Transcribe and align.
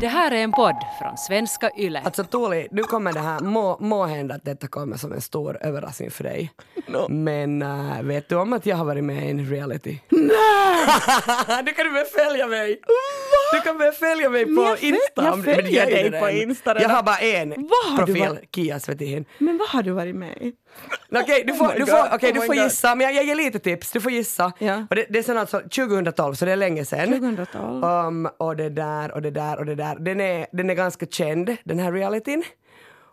Det 0.00 0.06
här 0.06 0.30
är 0.30 0.36
en 0.36 0.52
podd 0.52 0.76
från 0.98 1.16
svenska 1.16 1.70
YLE. 1.78 2.00
Alltså 2.04 2.24
Tuuli, 2.24 2.68
nu 2.70 2.82
kommer 2.82 3.12
det 3.12 3.20
här, 3.20 3.40
må, 3.40 3.78
må 3.80 4.04
hända 4.04 4.34
att 4.34 4.44
detta 4.44 4.66
kommer 4.66 4.96
som 4.96 5.12
en 5.12 5.20
stor 5.20 5.58
överraskning 5.60 6.10
för 6.10 6.24
dig. 6.24 6.50
Men 7.08 7.62
äh, 7.62 8.02
vet 8.02 8.28
du 8.28 8.36
om 8.36 8.52
att 8.52 8.66
jag 8.66 8.76
har 8.76 8.84
varit 8.84 9.04
med 9.04 9.26
i 9.26 9.30
en 9.30 9.50
reality? 9.50 9.98
Nej! 10.08 10.86
du 11.64 11.72
kan 11.72 11.92
börja 11.92 12.04
följa 12.04 12.46
mig! 12.46 12.80
Du 13.54 13.60
kan 13.60 13.78
börja 13.78 13.92
följa 13.92 14.30
mig 14.30 14.44
på 14.44 14.62
jag 14.62 14.82
Insta. 14.82 15.24
jag 15.24 15.44
följer 15.44 15.86
dig 15.86 16.10
på 16.10 16.16
redan. 16.26 16.30
Insta 16.30 16.70
Jag 16.70 16.80
redan. 16.80 16.90
har 16.90 17.02
bara 17.02 17.16
en 17.18 17.50
du 17.50 17.68
profil, 17.96 18.28
varit- 18.28 18.54
Kia 18.54 18.80
Svetihin. 18.80 19.24
Men 19.38 19.58
vad 19.58 19.68
har 19.68 19.82
du 19.82 19.90
varit 19.90 20.14
med 20.14 20.36
i? 20.42 20.52
Okej, 21.12 21.44
du 21.46 21.52
Oh 21.52 21.56
får, 21.56 21.68
my 21.68 21.78
du 21.78 21.86
får, 21.86 22.08
okej, 22.14 22.32
oh 22.32 22.40
du 22.40 22.46
får 22.46 22.54
gissa, 22.54 22.94
men 22.94 23.06
jag, 23.06 23.14
jag 23.16 23.24
ger 23.24 23.34
lite 23.34 23.58
tips. 23.58 23.90
Du 23.92 24.00
får 24.00 24.12
gissa. 24.12 24.52
Ja. 24.58 24.86
Och 24.90 24.96
det, 24.96 25.06
det 25.10 25.18
är 25.18 25.22
sen 25.22 25.38
alltså 25.38 25.60
2012, 25.60 26.34
så 26.34 26.44
det 26.44 26.52
är 26.52 26.56
länge 26.56 26.84
sedan. 26.84 27.08
2012. 27.08 27.84
Um, 27.84 28.28
och 28.38 28.56
det 28.56 28.68
där 28.68 29.12
och 29.14 29.22
det 29.22 29.30
där 29.30 29.58
och 29.58 29.66
det 29.66 29.74
där. 29.74 29.96
Den 29.98 30.20
är, 30.20 30.46
den 30.52 30.70
är 30.70 30.74
ganska 30.74 31.06
känd, 31.06 31.56
den 31.64 31.78
här 31.78 31.92
realityn. 31.92 32.42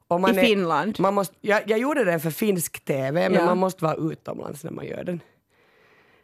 Och 0.07 0.21
man 0.21 0.35
I 0.35 0.37
är, 0.39 0.43
Finland? 0.43 0.99
Man 0.99 1.13
måste, 1.13 1.35
jag, 1.41 1.61
jag 1.65 1.79
gjorde 1.79 2.03
den 2.03 2.19
för 2.19 2.29
finsk 2.31 2.85
TV, 2.85 3.11
men 3.29 3.33
Ja. 3.33 3.45
man 3.45 3.57
måste 3.57 3.83
vara 3.83 3.95
utomlands 4.11 4.63
när 4.63 4.71
man 4.71 4.85
gör 4.85 5.03
den. 5.03 5.19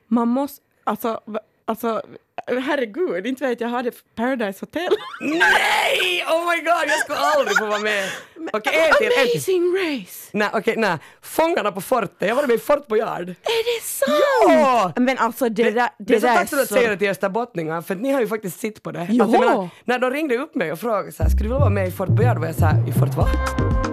Man 0.07 0.27
måste, 0.27 0.63
alltså, 0.83 1.21
alltså 1.65 2.01
herregud, 2.47 3.27
inte 3.27 3.47
vet 3.47 3.61
jag, 3.61 3.69
hade 3.69 3.91
Paradise 4.15 4.59
Hotel. 4.59 4.91
Nej! 5.21 6.23
Oh 6.31 6.51
my 6.51 6.57
god, 6.57 6.83
jag 6.87 6.99
skulle 6.99 7.17
aldrig 7.17 7.57
få 7.57 7.65
vara 7.65 7.79
med. 7.79 8.09
Okej, 8.53 8.91
till, 8.97 9.05
en 9.05 9.11
till. 9.11 9.31
Amazing 9.35 9.75
Race! 9.75 10.29
Nej, 10.31 10.49
okej, 10.53 10.73
nej. 10.77 10.97
Fångarna 11.21 11.71
på 11.71 11.81
fortet, 11.81 12.27
jag 12.27 12.35
var 12.35 12.47
med 12.47 12.55
i 12.55 12.59
Fort 12.59 12.87
Boyard. 12.87 13.29
Är 13.29 13.79
det 13.79 13.83
sant? 13.83 14.11
Ja! 14.41 14.93
Men 14.95 15.17
alltså 15.17 15.49
det, 15.49 15.63
där, 15.63 15.73
det 15.73 15.89
det, 15.97 16.15
är 16.15 16.19
så 16.19 16.27
där 16.27 16.35
tack 16.35 16.49
för 16.49 16.57
att 16.57 16.67
så... 16.67 16.73
säga 16.73 16.89
det 16.89 16.97
till 16.97 17.09
österbottningar, 17.09 17.81
för 17.81 17.95
att 17.95 18.01
ni 18.01 18.11
har 18.11 18.21
ju 18.21 18.27
faktiskt 18.27 18.59
sitt 18.59 18.83
på 18.83 18.91
det. 18.91 19.07
Jo. 19.09 19.23
Alltså, 19.23 19.39
menar, 19.39 19.69
när 19.85 19.99
de 19.99 20.11
ringde 20.11 20.37
upp 20.37 20.55
mig 20.55 20.71
och 20.71 20.79
frågade 20.79 21.11
så 21.11 21.23
här, 21.23 21.29
skulle 21.29 21.43
du 21.43 21.49
vilja 21.49 21.59
vara 21.59 21.69
med 21.69 21.87
i 21.87 21.91
Fort 21.91 22.09
Boyard? 22.09 22.37
var 22.37 22.45
jag 22.45 22.55
så 22.55 22.65
här, 22.65 22.89
i 22.89 22.91
Fort 22.91 23.15
vad? 23.17 23.86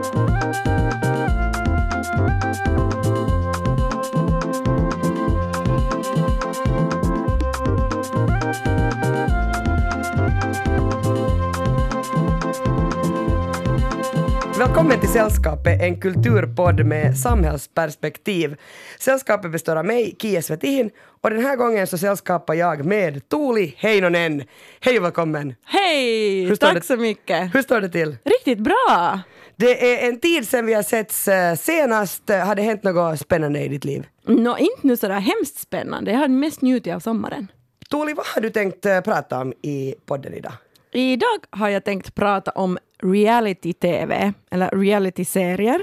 Välkommen 14.66 15.00
till 15.00 15.08
Sällskapet, 15.08 15.82
en 15.82 16.00
kulturpodd 16.00 16.86
med 16.86 17.18
samhällsperspektiv. 17.18 18.56
Sällskapet 18.98 19.52
består 19.52 19.76
av 19.76 19.84
mig, 19.84 20.16
Kia 20.18 20.42
Svetihin, 20.42 20.90
och 21.20 21.30
den 21.30 21.42
här 21.42 21.56
gången 21.56 21.86
så 21.86 21.98
sällskapar 21.98 22.54
jag 22.54 22.84
med 22.84 23.28
Tuuli 23.28 23.74
Heinonen. 23.78 24.42
Hej 24.80 24.98
och 24.98 25.04
välkommen! 25.04 25.54
Hej! 25.64 26.56
Tack 26.56 26.74
det- 26.74 26.84
så 26.84 26.96
mycket! 26.96 27.54
Hur 27.54 27.62
står 27.62 27.80
det 27.80 27.88
till? 27.88 28.16
Riktigt 28.24 28.58
bra! 28.58 29.20
Det 29.56 30.04
är 30.04 30.08
en 30.08 30.20
tid 30.20 30.48
sedan 30.48 30.66
vi 30.66 30.74
har 30.74 30.82
setts 30.82 31.28
eh, 31.28 31.54
senast. 31.54 32.28
Har 32.28 32.54
det 32.54 32.62
hänt 32.62 32.82
något 32.82 33.20
spännande 33.20 33.60
i 33.60 33.68
ditt 33.68 33.84
liv? 33.84 34.06
Nå, 34.26 34.58
inte 34.58 34.86
nu 34.86 34.96
sådär 34.96 35.20
hemskt 35.20 35.58
spännande, 35.58 36.10
jag 36.10 36.18
har 36.18 36.28
mest 36.28 36.62
njutit 36.62 36.94
av 36.94 37.00
sommaren. 37.00 37.52
Tuuli, 37.90 38.12
vad 38.14 38.26
har 38.26 38.42
du 38.42 38.50
tänkt 38.50 38.86
eh, 38.86 39.00
prata 39.00 39.40
om 39.40 39.52
i 39.62 39.94
podden 40.06 40.34
idag? 40.34 40.52
Idag 40.96 41.38
har 41.50 41.68
jag 41.68 41.84
tänkt 41.84 42.14
prata 42.14 42.50
om 42.50 42.78
reality-tv, 43.02 44.32
eller 44.50 44.70
reality-serier, 44.70 45.82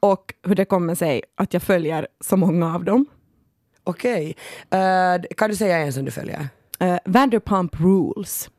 och 0.00 0.34
hur 0.42 0.54
det 0.54 0.64
kommer 0.64 0.94
sig 0.94 1.22
att 1.34 1.52
jag 1.52 1.62
följer 1.62 2.06
så 2.20 2.36
många 2.36 2.74
av 2.74 2.84
dem. 2.84 3.06
Okej, 3.84 4.36
Eh, 4.70 5.20
kan 5.36 5.50
du 5.50 5.56
säga 5.56 5.78
en 5.78 5.92
som 5.92 6.04
du 6.04 6.10
följer? 6.10 6.48
Uh, 6.82 6.96
Vanderpump 7.04 7.80
Rules. 7.80 8.50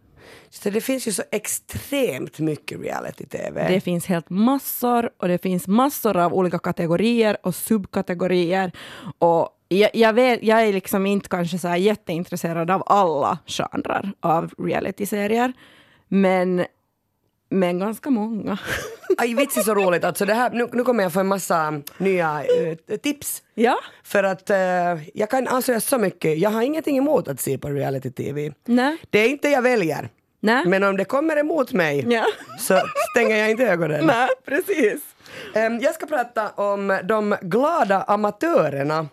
Så 0.49 0.69
det 0.69 0.81
finns 0.81 1.07
ju 1.07 1.11
så 1.11 1.23
extremt 1.31 2.39
mycket 2.39 2.79
reality-tv. 2.79 3.67
Det 3.69 3.81
finns 3.81 4.05
helt 4.05 4.29
massor 4.29 5.09
och 5.17 5.27
det 5.27 5.37
finns 5.37 5.67
massor 5.67 6.17
av 6.17 6.33
olika 6.33 6.59
kategorier 6.59 7.37
och 7.43 7.55
subkategorier. 7.55 8.71
Och 9.19 9.49
jag, 9.67 9.89
jag, 9.93 10.13
vet, 10.13 10.43
jag 10.43 10.61
är 10.61 10.73
liksom 10.73 11.05
inte 11.05 11.29
kanske 11.29 11.57
så 11.57 11.75
jätteintresserad 11.75 12.71
av 12.71 12.83
alla 12.85 13.37
genrer 13.45 14.11
av 14.19 14.53
realityserier, 14.57 15.53
men, 16.07 16.65
men 17.51 17.79
ganska 17.79 18.09
många. 18.09 18.57
Aj, 19.17 19.33
vits 19.35 19.57
är 19.57 19.61
så 19.61 19.75
roligt. 19.75 20.03
Alltså 20.03 20.25
det 20.25 20.33
här, 20.33 20.49
nu, 20.49 20.67
nu 20.73 20.83
kommer 20.83 21.03
jag 21.03 21.13
få 21.13 21.19
en 21.19 21.27
massa 21.27 21.81
nya 21.97 22.43
eh, 22.43 22.97
tips. 22.97 23.43
ja, 23.53 23.77
För 24.03 24.23
att 24.23 24.49
eh, 24.49 24.57
jag 25.13 25.29
kan 25.29 25.47
avslöja 25.47 25.79
så 25.81 25.97
mycket. 25.97 26.37
Jag 26.37 26.49
har 26.49 26.61
ingenting 26.61 26.97
emot 26.97 27.27
att 27.27 27.39
se 27.39 27.57
på 27.57 27.69
reality-tv. 27.69 28.51
Det 29.09 29.19
är 29.19 29.29
inte 29.29 29.49
jag 29.49 29.61
väljer. 29.61 30.09
nej. 30.39 30.65
Men 30.65 30.83
om 30.83 30.97
det 30.97 31.05
kommer 31.05 31.37
emot 31.39 31.73
mig 31.73 32.05
Ja. 32.13 32.25
så 32.59 32.81
stänger 33.11 33.35
jag 33.37 33.51
inte 33.51 33.63
ögonen. 33.67 34.05
nej, 34.05 34.29
precis. 34.45 35.01
Em, 35.53 35.79
jag 35.79 35.95
ska 35.95 36.05
prata 36.05 36.49
om 36.49 36.99
de 37.03 37.35
glada 37.41 38.01
amatörerna. 38.03 39.07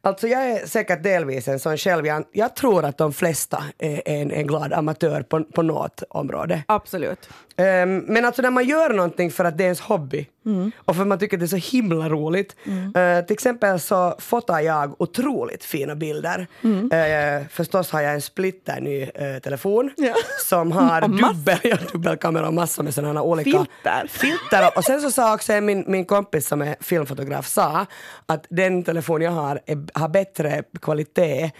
Alltså 0.00 0.28
jag 0.28 0.50
är 0.50 0.66
säkert 0.66 1.02
delvis 1.02 1.48
en 1.48 1.58
sån 1.58 1.76
själv. 1.78 2.06
Jag, 2.06 2.24
jag 2.32 2.56
tror 2.56 2.84
att 2.84 2.98
de 2.98 3.12
flesta 3.12 3.64
är 3.78 4.02
en, 4.04 4.30
en 4.30 4.46
glad 4.46 4.72
amatör 4.72 5.22
på, 5.22 5.44
på 5.44 5.62
något 5.62 6.02
område. 6.10 6.62
Absolut. 6.68 7.28
Em, 7.60 7.98
men 7.98 8.24
alltså 8.24 8.42
när 8.42 8.50
man 8.50 8.64
gör 8.64 8.90
någonting 8.90 9.30
för 9.30 9.44
att 9.44 9.58
det 9.58 9.64
är 9.64 9.66
ens 9.66 9.80
hobby 9.80 10.26
Mm. 10.46 10.70
och 10.84 10.94
för 10.94 11.02
att 11.02 11.08
man 11.08 11.18
tycker 11.18 11.36
att 11.36 11.40
det 11.40 11.44
är 11.46 11.60
så 11.60 11.76
himla 11.76 12.08
roligt. 12.08 12.56
Eh, 12.94 13.24
till 13.26 13.34
exempel 13.34 13.80
så 13.80 14.14
fotar 14.18 14.60
jag 14.60 15.00
otroligt 15.02 15.64
fina 15.64 15.94
bilder. 15.94 16.46
Mm. 16.64 16.92
Eh, 16.92 17.46
förstås 17.50 17.90
har 17.90 18.00
jag 18.00 18.14
en 18.14 18.20
splitter 18.22 18.80
ny 18.80 19.02
eh, 19.02 19.38
telefon 19.42 19.90
Ja. 19.96 20.14
som 20.44 20.72
har 20.72 21.00
dubbel, 21.28 21.58
ja, 21.62 21.76
dubbelkamera 21.92 22.46
och 22.48 22.54
massor 22.54 22.82
med 22.82 22.94
sådana 22.94 23.22
olika 23.22 23.50
Filter. 23.50 24.06
filter. 24.08 24.70
Och 24.76 24.84
sen 24.84 25.00
så 25.00 25.10
sa 25.10 25.34
också 25.34 25.60
min, 25.60 25.84
min 25.86 26.04
kompis 26.04 26.46
som 26.48 26.62
är 26.62 26.76
filmfotograf 26.80 27.46
sa 27.46 27.86
att 28.26 28.46
den 28.48 28.82
telefon 28.84 29.22
jag 29.22 29.30
har 29.30 29.60
är, 29.66 29.98
har 29.98 30.08
bättre 30.08 30.62
kvalitet 30.82 31.50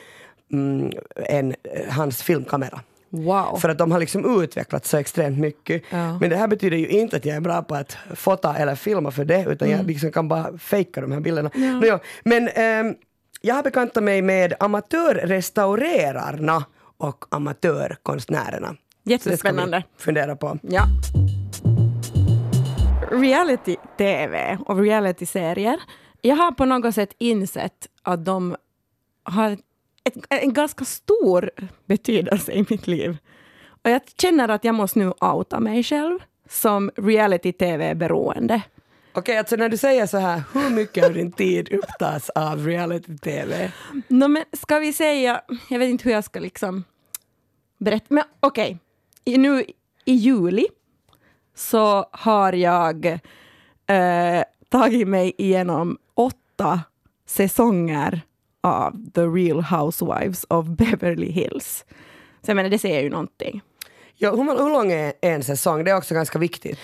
mm, 0.52 0.92
än 1.16 1.54
hans 1.90 2.22
filmkamera. 2.22 2.80
Wow. 3.10 3.56
För 3.58 3.68
att 3.68 3.78
de 3.78 3.92
har 3.92 3.98
liksom 4.00 4.42
utvecklats 4.42 4.90
så 4.90 4.96
extremt 4.96 5.38
mycket. 5.38 5.82
Ja. 5.90 6.18
Men 6.18 6.30
det 6.30 6.36
här 6.36 6.48
betyder 6.48 6.76
ju 6.76 6.88
inte 6.88 7.16
att 7.16 7.24
jag 7.24 7.36
är 7.36 7.40
bra 7.40 7.62
på 7.62 7.74
att 7.74 7.96
fota 8.14 8.56
eller 8.56 8.74
filma 8.74 9.10
för 9.10 9.24
det, 9.24 9.44
utan 9.48 9.68
Mm. 9.68 9.78
jag 9.80 9.86
liksom 9.86 10.12
kan 10.12 10.28
bara 10.28 10.58
fejka 10.58 11.00
de 11.00 11.12
här 11.12 11.20
bilderna. 11.20 11.50
Nåja, 11.54 12.00
men 12.24 12.48
ehm, 12.48 12.94
jag 13.40 13.54
har 13.54 13.62
bekantat 13.62 14.04
mig 14.04 14.22
med 14.22 14.54
amatörrestaurerarna 14.60 16.64
och 16.98 17.24
amatörkonstnärerna. 17.30 18.68
Så 18.68 18.74
Jättespännande. 19.10 19.82
fundera 19.98 20.36
på. 20.36 20.58
Ja. 20.62 20.82
Reality-tv 23.28 24.58
och 24.66 24.78
reality-serier. 24.78 25.80
Jag 26.20 26.36
har 26.36 26.52
på 26.52 26.64
något 26.64 26.94
sätt 26.94 27.14
insett 27.18 27.86
att 28.02 28.24
de 28.24 28.56
har 29.24 29.56
ett, 30.08 30.14
en 30.30 30.52
ganska 30.52 30.84
stor 30.84 31.50
betydelse 31.86 32.52
i 32.52 32.66
mitt 32.70 32.86
liv. 32.86 33.16
Och 33.84 33.90
jag 33.90 34.00
känner 34.20 34.48
att 34.48 34.64
jag 34.64 34.74
måste 34.74 34.98
nu 34.98 35.12
outa 35.20 35.60
mig 35.60 35.82
själv 35.82 36.18
som 36.48 36.90
reality-tv-beroende. 36.96 38.62
Okej, 39.12 39.38
alltså 39.38 39.56
när 39.56 39.68
du 39.68 39.76
säger 39.76 40.06
så 40.06 40.18
här, 40.18 40.42
hur 40.54 40.70
mycket 40.70 41.04
av 41.04 41.12
din 41.14 41.32
tid 41.32 41.68
upptas 41.72 42.30
av 42.30 42.66
reality-tv? 42.66 43.72
No, 44.08 44.28
men 44.28 44.44
ska 44.52 44.78
vi 44.78 44.92
säga, 44.92 45.40
jag 45.70 45.78
vet 45.78 45.88
inte 45.88 46.04
hur 46.04 46.12
jag 46.12 46.24
ska 46.24 46.40
liksom 46.40 46.84
berätta, 47.78 48.06
men 48.08 48.24
okej, 48.40 48.78
I- 49.24 49.38
nu 49.38 49.64
i 50.04 50.12
juli 50.12 50.66
så 51.54 52.06
har 52.12 52.52
jag 52.52 53.06
eh, 53.86 54.42
tagit 54.68 55.08
mig 55.08 55.32
igenom 55.38 55.98
åtta 56.14 56.80
säsonger 57.26 58.20
av 58.62 59.10
The 59.14 59.20
Real 59.20 59.62
Housewives 59.62 60.46
of 60.48 60.66
Beverly 60.66 61.30
Hills. 61.30 61.84
Så 62.42 62.50
jag 62.50 62.56
menar, 62.56 62.70
det 62.70 62.78
säger 62.78 63.02
ju 63.02 63.10
någonting. 63.10 63.62
Ja, 64.14 64.30
hur, 64.30 64.44
hur 64.44 64.70
lång 64.70 64.92
är 64.92 65.12
en 65.20 65.42
säsong? 65.42 65.84
Det 65.84 65.90
är 65.90 65.96
också 65.96 66.14
ganska 66.14 66.38
viktigt. 66.38 66.78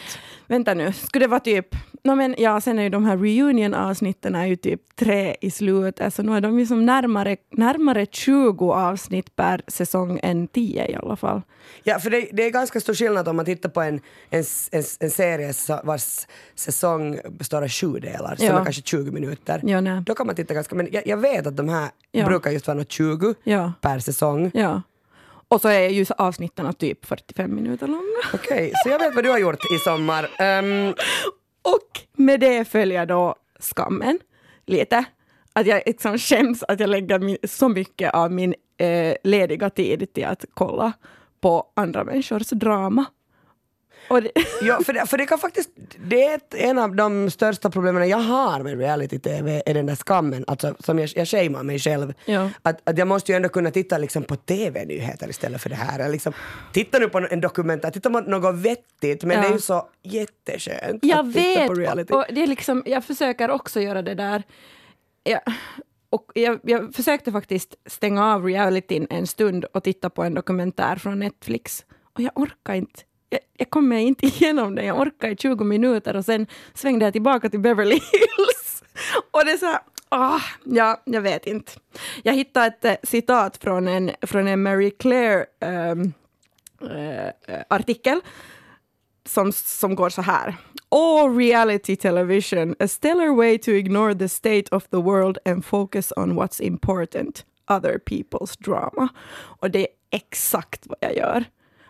Vänta 0.48 0.74
nu, 0.74 0.92
skulle 0.92 1.24
det 1.24 1.30
vara 1.30 1.40
typ... 1.40 1.66
No, 2.06 2.14
men, 2.14 2.34
ja, 2.38 2.60
sen 2.60 2.78
är 2.78 2.82
ju 2.82 2.88
de 2.88 3.04
här 3.04 3.16
reunion-avsnitten 3.16 4.34
är 4.34 4.46
ju 4.46 4.56
typ 4.56 4.80
tre 4.96 5.36
i 5.40 5.50
slutet, 5.50 6.14
så 6.14 6.22
nu 6.22 6.36
är 6.36 6.40
de 6.40 6.58
ju 6.58 6.66
som 6.66 6.86
närmare, 6.86 7.36
närmare 7.50 8.06
20 8.06 8.72
avsnitt 8.72 9.36
per 9.36 9.62
säsong 9.68 10.20
än 10.22 10.48
10 10.48 10.86
i 10.90 10.94
alla 10.94 11.16
fall. 11.16 11.42
Ja, 11.84 11.98
för 11.98 12.10
det, 12.10 12.28
det 12.32 12.42
är 12.46 12.50
ganska 12.50 12.80
stor 12.80 12.94
skillnad 12.94 13.28
om 13.28 13.36
man 13.36 13.44
tittar 13.44 13.68
på 13.68 13.80
en, 13.80 14.00
en, 14.30 14.44
en, 14.72 14.82
en 15.00 15.10
serie 15.10 15.52
vars 15.84 16.26
säsong 16.54 17.18
består 17.30 17.62
av 17.62 17.68
sju 17.68 17.92
delar, 17.98 18.36
som 18.36 18.46
Ja. 18.46 18.60
är 18.60 18.64
kanske 18.64 18.82
20 18.82 19.10
minuter. 19.10 19.60
Ja, 19.62 19.80
nej. 19.80 20.02
Då 20.06 20.14
kan 20.14 20.26
man 20.26 20.36
titta 20.36 20.54
ganska, 20.54 20.74
men 20.74 20.88
jag, 20.92 21.06
jag 21.06 21.16
vet 21.16 21.46
att 21.46 21.56
de 21.56 21.68
här 21.68 21.88
Ja. 22.10 22.26
brukar 22.26 22.50
just 22.50 22.66
vara 22.66 22.78
något 22.78 22.92
20 22.92 23.34
Ja. 23.44 23.72
per 23.80 23.98
säsong. 23.98 24.50
Ja. 24.54 24.82
Och 25.54 25.60
så 25.60 25.68
är 25.68 25.88
ju 25.88 26.06
avsnitten 26.18 26.74
typ 26.74 27.06
45 27.06 27.54
minuter 27.54 27.86
långa. 27.86 28.02
Okej, 28.34 28.72
så 28.82 28.88
jag 28.88 28.98
vet 28.98 29.14
vad 29.14 29.24
du 29.24 29.30
har 29.30 29.38
gjort 29.38 29.72
i 29.74 29.78
sommar. 29.78 30.30
Ehm, 30.38 30.94
Och 31.62 32.00
med 32.16 32.40
det 32.40 32.64
följer 32.68 33.06
då 33.06 33.34
skammen 33.60 34.18
lite. 34.66 35.04
Att 35.52 35.66
jag 35.66 35.82
liksom 35.86 36.18
skäms 36.18 36.62
att 36.62 36.80
jag 36.80 36.90
lägger 36.90 37.46
så 37.46 37.68
mycket 37.68 38.14
av 38.14 38.32
min 38.32 38.54
eh, 38.76 39.14
lediga 39.24 39.70
tid 39.70 40.12
till 40.12 40.24
att 40.24 40.44
kolla 40.54 40.92
på 41.40 41.66
andra 41.76 42.04
människors 42.04 42.48
drama. 42.50 43.04
Det, 44.08 44.30
Ja, 44.62 44.80
för 44.84 44.92
det, 44.92 45.06
för 45.06 45.18
det 45.18 45.26
kan 45.26 45.38
faktiskt, 45.38 45.70
det 46.08 46.24
är 46.24 46.34
ett, 46.34 46.54
en 46.54 46.78
av 46.78 46.96
de 46.96 47.30
största 47.30 47.70
problemen 47.70 48.08
jag 48.08 48.18
har 48.18 48.62
med 48.62 48.78
reality-tv, 48.78 49.62
är 49.66 49.74
den 49.74 49.86
där 49.86 49.96
skammen, 49.96 50.44
alltså 50.46 50.74
som 50.78 50.98
jag, 50.98 51.10
jag 51.16 51.28
shamear 51.28 51.62
mig 51.62 51.78
själv. 51.78 52.14
Ja. 52.24 52.50
Att, 52.62 52.88
att 52.88 52.98
jag 52.98 53.08
måste 53.08 53.32
ju 53.32 53.36
ändå 53.36 53.48
kunna 53.48 53.70
titta 53.70 53.98
liksom 53.98 54.22
på 54.22 54.36
tv-nyheter 54.36 55.28
istället 55.30 55.62
för 55.62 55.70
det 55.70 55.76
här. 55.76 56.08
Liksom, 56.08 56.32
titta 56.72 56.98
nu 56.98 57.08
på 57.08 57.18
en 57.30 57.40
dokumentär, 57.40 57.90
titta 57.90 58.10
på 58.10 58.20
något 58.20 58.54
vettigt, 58.54 59.24
men 59.24 59.36
Ja. 59.36 59.42
det 59.42 59.48
är 59.48 59.52
ju 59.52 59.58
så 59.60 59.88
jätteskönt 60.02 61.04
jag 61.04 61.18
att 61.18 61.34
titta 61.34 61.60
vet, 61.60 61.66
på 61.68 61.74
reality. 61.74 62.14
och 62.14 62.24
det 62.30 62.42
är 62.42 62.46
liksom, 62.46 62.82
jag 62.86 63.04
försöker 63.04 63.50
också 63.50 63.80
göra 63.80 64.02
det 64.02 64.14
där. 64.14 64.42
Jag, 65.24 65.40
och 66.10 66.30
jag, 66.34 66.60
jag 66.62 66.94
försökte 66.94 67.32
faktiskt 67.32 67.74
stänga 67.86 68.34
av 68.34 68.44
realityn 68.44 69.06
en 69.10 69.26
stund 69.26 69.64
och 69.64 69.84
titta 69.84 70.10
på 70.10 70.22
en 70.22 70.34
dokumentär 70.34 70.96
från 70.96 71.18
Netflix. 71.18 71.84
Och 72.14 72.20
jag 72.20 72.32
orkar 72.34 72.74
inte. 72.74 73.00
Jag, 73.34 73.40
jag 73.58 73.70
kommer 73.70 73.96
inte 73.96 74.26
igenom 74.36 74.74
den. 74.74 74.86
Jag 74.86 75.00
orkar 75.00 75.28
i 75.28 75.36
20 75.36 75.64
minuter 75.64 76.16
och 76.16 76.24
sen 76.24 76.46
svängde 76.74 77.04
jag 77.04 77.12
tillbaka 77.12 77.50
till 77.50 77.60
Beverly 77.60 77.94
Hills. 77.94 78.82
Och 79.30 79.44
det 79.44 79.50
är 79.50 79.56
så 79.56 79.66
här, 79.66 79.80
ah, 80.08 80.40
ja, 80.64 81.02
jag 81.04 81.20
vet 81.20 81.46
inte. 81.46 81.72
Jag 82.22 82.34
hittade 82.34 82.66
ett 82.66 82.84
eh, 82.84 82.94
citat 83.02 83.56
från 83.56 83.88
en, 83.88 84.10
från 84.22 84.48
en 84.48 84.62
Mary 84.62 84.90
Claire 84.90 85.46
um, 85.60 86.12
uh, 86.82 87.60
artikel 87.68 88.20
som, 89.24 89.52
som 89.52 89.94
går 89.94 90.08
så 90.08 90.22
här. 90.22 90.56
All 90.88 91.36
reality 91.36 91.96
television, 91.96 92.74
a 92.78 92.88
stellar 92.88 93.36
way 93.36 93.58
to 93.58 93.70
ignore 93.70 94.14
the 94.14 94.28
state 94.28 94.64
of 94.70 94.88
the 94.88 94.96
world 94.96 95.38
and 95.44 95.64
focus 95.64 96.12
on 96.16 96.32
what's 96.32 96.62
important, 96.62 97.44
other 97.68 97.98
people's 97.98 98.56
drama. 98.64 99.08
Och 99.60 99.70
det 99.70 99.80
är 99.80 99.88
exakt 100.10 100.86
vad 100.86 100.98
jag 101.00 101.16
gör. 101.16 101.44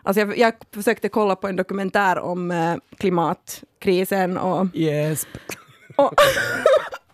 Alltså 0.05 0.19
jag, 0.21 0.37
jag 0.37 0.53
försökte 0.73 1.09
kolla 1.09 1.35
på 1.35 1.47
en 1.47 1.55
dokumentär 1.55 2.19
om 2.19 2.51
eh, 2.51 2.75
klimatkrisen 2.97 4.37
och 4.37 4.67
Yes. 4.73 5.27
och, 5.95 6.13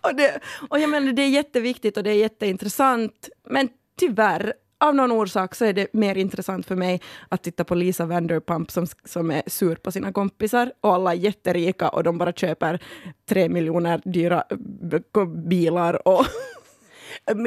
och, 0.00 0.14
det, 0.16 0.40
och 0.70 0.78
jag 0.78 0.90
menar, 0.90 1.12
det 1.12 1.22
är 1.22 1.28
jätteviktigt 1.28 1.96
och 1.96 2.02
det 2.02 2.10
är 2.10 2.14
jätteintressant. 2.14 3.28
Men 3.50 3.68
tyvärr, 3.98 4.52
av 4.80 4.94
någon 4.94 5.12
orsak 5.12 5.54
så 5.54 5.64
är 5.64 5.72
det 5.72 5.86
mer 5.92 6.14
intressant 6.18 6.66
för 6.66 6.76
mig 6.76 7.00
att 7.28 7.42
titta 7.42 7.64
på 7.64 7.74
Lisa 7.74 8.06
Vanderpump 8.06 8.70
som, 8.70 8.86
som 9.04 9.30
är 9.30 9.42
sur 9.46 9.74
på 9.74 9.92
sina 9.92 10.12
kompisar 10.12 10.72
och 10.80 10.94
alla 10.94 11.12
är 11.12 11.16
jätterika 11.16 11.88
och 11.88 12.02
de 12.02 12.18
bara 12.18 12.32
köper 12.32 12.78
tre 13.28 13.48
miljoner 13.48 14.00
dyra 14.04 14.44
b- 14.80 15.24
bilar 15.48 16.08
och 16.08 16.24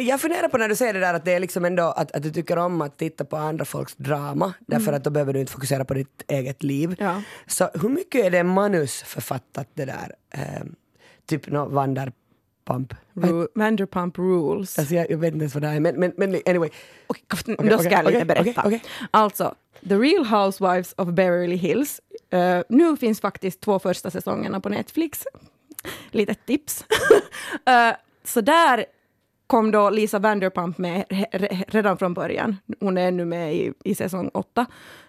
jag 0.07 0.21
funderar 0.21 0.47
på 0.47 0.57
när 0.57 0.69
du 0.69 0.75
säger 0.75 0.93
det 0.93 0.99
där 0.99 1.13
att 1.13 1.25
det 1.25 1.33
är 1.33 1.39
liksom 1.39 1.65
ändå 1.65 1.83
att, 1.83 2.11
att 2.11 2.23
du 2.23 2.31
tycker 2.31 2.57
om 2.57 2.81
att 2.81 2.97
titta 2.97 3.25
på 3.25 3.37
andra 3.37 3.65
folks 3.65 3.95
drama 3.95 4.53
därför 4.59 4.93
att 4.93 5.03
då 5.03 5.09
behöver 5.09 5.33
du 5.33 5.39
inte 5.39 5.51
fokusera 5.51 5.85
på 5.85 5.93
ditt 5.93 6.23
eget 6.27 6.63
liv. 6.63 6.95
Ja. 6.99 7.21
Så 7.47 7.69
hur 7.73 7.89
mycket 7.89 8.25
är 8.25 8.31
det 8.31 8.43
manusförfattat 8.43 9.67
det 9.73 9.85
där? 9.85 10.15
ehm, 10.31 10.75
typ 11.25 11.47
no, 11.47 11.69
Vanderpump? 11.69 12.93
Ru- 13.13 13.47
Vanderpump 13.55 14.17
Rules. 14.17 14.79
Alltså 14.79 14.95
jag, 14.95 15.11
jag 15.11 15.17
vet 15.17 15.33
inte 15.33 15.43
ens 15.43 15.53
vad 15.53 15.63
det 15.63 15.67
är 15.67 15.79
men, 15.79 15.99
men, 15.99 16.13
men 16.17 16.41
anyway. 16.45 16.69
Okej, 17.07 17.23
då 17.45 17.53
okej, 17.53 17.79
ska 17.79 17.89
jag 17.91 18.05
lite 18.05 18.25
berätta. 18.25 18.71
Alltså, 19.11 19.55
The 19.89 19.95
Real 19.95 20.25
Housewives 20.25 20.93
of 20.97 21.07
Beverly 21.09 21.55
Hills. 21.55 22.01
Eh, 22.29 22.61
nu 22.69 22.97
finns 22.97 23.21
faktiskt 23.21 23.61
två 23.61 23.79
första 23.79 24.11
säsongerna 24.11 24.59
på 24.59 24.69
Netflix. 24.69 25.23
Litet 26.11 26.45
tips. 26.45 26.85
Eh, 27.67 27.95
så 28.23 28.41
där 28.41 28.85
kom 29.47 29.71
då 29.71 29.89
Lisa 29.89 30.19
Vanderpump 30.19 30.77
med 30.77 31.05
redan 31.67 31.97
från 31.97 32.13
början. 32.13 32.57
Hon 32.79 32.97
är 32.97 33.11
nu 33.11 33.25
med 33.25 33.55
i, 33.55 33.73
i 33.83 33.95
säsong 33.95 34.31
åtta. 34.33 34.65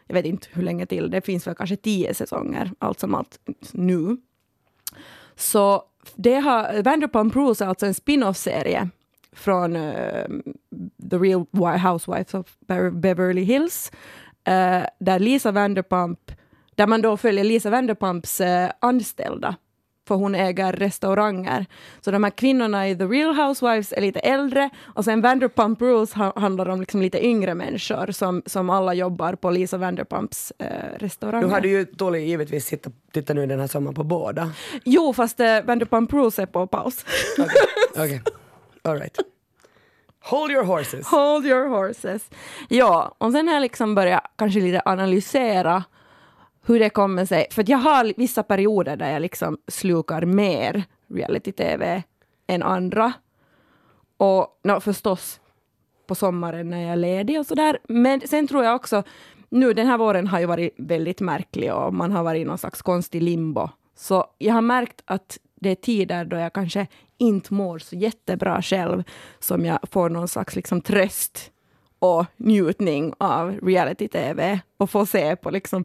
Jag 0.07 0.15
vet 0.15 0.25
inte 0.25 0.49
hur 0.53 0.63
länge 0.63 0.87
till. 0.87 1.11
Det 1.11 1.21
finns 1.21 1.47
väl 1.47 1.55
kanske 1.55 1.77
tio 1.77 2.15
säsonger, 2.15 2.73
allt 2.79 3.01
som 3.01 3.15
allt 3.15 3.41
nu. 3.73 4.17
Så 5.35 5.83
det 6.15 6.35
har, 6.35 6.83
Vanderpump 6.83 7.37
Rules 7.37 7.61
är 7.61 7.67
alltså 7.67 7.87
en 7.87 7.95
spin-off-serie 7.95 8.89
från 9.33 9.77
uh, 9.77 10.27
The 11.11 11.17
Real 11.17 11.47
Housewives 11.79 12.35
of 12.35 12.57
Beverly 12.93 13.43
Hills, 13.43 13.93
uh, 14.49 14.87
där 15.01 15.19
Lisa 15.19 15.53
Vanderpump, 15.53 16.33
där 16.75 16.87
man 16.87 17.03
då 17.03 17.17
följer 17.17 17.45
Lisa 17.45 17.71
Vanderpumps 17.71 18.41
uh, 18.41 18.71
anställda, 18.81 19.57
för 20.07 20.15
hon 20.15 20.35
äger 20.35 20.73
restauranger. 20.73 21.67
Så 22.01 22.11
de 22.11 22.25
här 22.25 22.31
kvinnorna 22.31 22.89
i 22.89 22.97
The 22.97 23.05
Real 23.05 23.35
Housewives 23.35 23.93
är 23.93 24.01
lite 24.01 24.21
äldre 24.21 24.71
och 24.95 25.05
sen 25.05 25.21
Vanderpump 25.21 25.83
Rules 25.83 26.13
ha, 26.13 26.33
handlar 26.37 26.69
om 26.69 26.81
liksom 26.81 27.03
lite 27.03 27.27
yngre 27.27 27.55
människor 27.55 28.13
som, 28.13 28.43
som 28.47 28.71
alla 28.71 28.95
jobbar 28.95 29.35
på 29.35 29.51
Lisa 29.51 29.79
Vanderpumps 29.79 30.53
eh, 30.59 30.99
restauranger. 30.99 31.61
Du 31.61 31.69
ju 31.69 31.85
Tolly 31.85 32.19
givetvis 32.19 32.67
tittat, 32.67 32.93
tittat 33.13 33.37
nu 33.37 33.47
den 33.47 33.61
här 33.61 33.67
sommaren 33.67 33.95
på 33.95 34.05
båda. 34.05 34.51
Jo, 34.85 35.13
fast 35.13 35.41
eh, 35.41 35.61
Vanderpump 35.65 36.13
Rules 36.13 36.39
är 36.39 36.47
på 36.47 36.67
paus. 36.67 37.05
Okej, 37.39 37.61
okej. 38.05 38.23
All 38.83 38.99
right. 38.99 39.19
Hold 40.21 40.51
your 40.51 40.65
horses. 40.65 41.07
Hold 41.07 41.47
your 41.47 41.69
horses. 41.69 42.31
Ja, 42.69 43.15
och 43.19 43.33
sen 43.33 43.49
har 43.49 43.55
jag 43.55 43.61
liksom 43.61 43.95
börjat 43.95 44.23
kanske 44.37 44.61
lite 44.61 44.83
analysera 44.85 45.85
hur 46.67 46.81
det 46.81 46.91
kommer 46.91 47.25
sig. 47.25 47.47
För 47.51 47.63
att 47.63 47.69
jag 47.69 47.79
har 47.79 48.13
vissa 48.17 48.43
perioder 48.43 48.97
där 48.97 49.13
jag 49.13 49.23
liksom 49.23 49.59
slukar 49.69 50.23
mer 50.23 50.85
reality-tv 51.09 52.03
än 52.47 52.63
andra. 52.63 53.13
Och 54.17 54.61
no, 54.65 54.81
förstås 54.81 55.41
på 56.07 56.15
sommaren 56.15 56.71
när 56.71 56.83
jag 56.83 56.93
är 56.93 56.97
ledig 56.97 57.41
och 57.41 57.47
sådär. 57.47 57.79
Men 57.89 58.21
sen 58.21 58.49
tror 58.49 58.65
jag 58.65 58.77
också, 58.77 59.03
nu 59.49 59.73
den 59.73 59.87
här 59.87 59.99
våren 59.99 60.27
har 60.27 60.41
ju 60.41 60.47
varit 60.47 60.75
väldigt 60.79 61.21
märklig 61.21 61.75
och 61.75 61.95
man 61.95 62.13
har 62.13 62.23
varit 62.23 62.41
i 62.41 62.45
någon 62.45 62.59
slags 62.59 62.83
konstig 62.83 63.23
limbo. 63.23 63.69
Så 63.97 64.25
jag 64.39 64.55
har 64.55 64.63
märkt 64.63 65.03
att 65.05 65.39
det 65.55 65.71
är 65.71 65.75
tider 65.75 66.25
då 66.25 66.37
jag 66.37 66.53
kanske 66.53 66.87
inte 67.19 67.55
mår 67.55 67.79
så 67.79 67.97
jättebra 67.97 68.63
själv 68.63 69.03
som 69.39 69.65
jag 69.65 69.79
får 69.91 70.09
någon 70.09 70.29
slags 70.29 70.57
liksom 70.57 70.81
tröst 70.81 71.51
och 71.99 72.25
njutning 72.37 73.13
av 73.19 73.61
reality-tv 73.63 74.61
och 74.77 74.91
får 74.91 75.05
se 75.05 75.37
på 75.37 75.51
liksom 75.51 75.85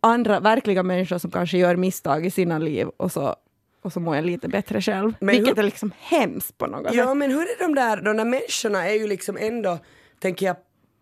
andra 0.00 0.40
verkliga 0.40 0.82
människor 0.82 1.18
som 1.18 1.30
kanske 1.30 1.58
gör 1.58 1.76
misstag 1.76 2.26
i 2.26 2.30
sina 2.30 2.58
liv 2.58 2.86
och 2.96 3.12
så, 3.12 3.36
och 3.82 3.92
så 3.92 4.00
mår 4.00 4.16
jag 4.16 4.24
lite 4.24 4.48
bättre 4.48 4.80
själv. 4.80 5.14
Men 5.20 5.34
Vilket 5.34 5.48
hur- 5.56 5.58
är 5.58 5.62
liksom 5.62 5.92
hemskt 5.98 6.58
på 6.58 6.66
något 6.66 6.82
sätt. 6.86 6.94
Ja 6.94 7.14
men 7.14 7.30
hur 7.30 7.40
är 7.42 7.58
de 7.66 7.74
där, 7.74 8.02
de 8.02 8.16
där 8.16 8.24
människorna 8.24 8.88
är 8.88 8.94
ju 8.94 9.06
liksom 9.06 9.36
ändå, 9.40 9.78
tänker 10.20 10.46
jag, 10.46 10.56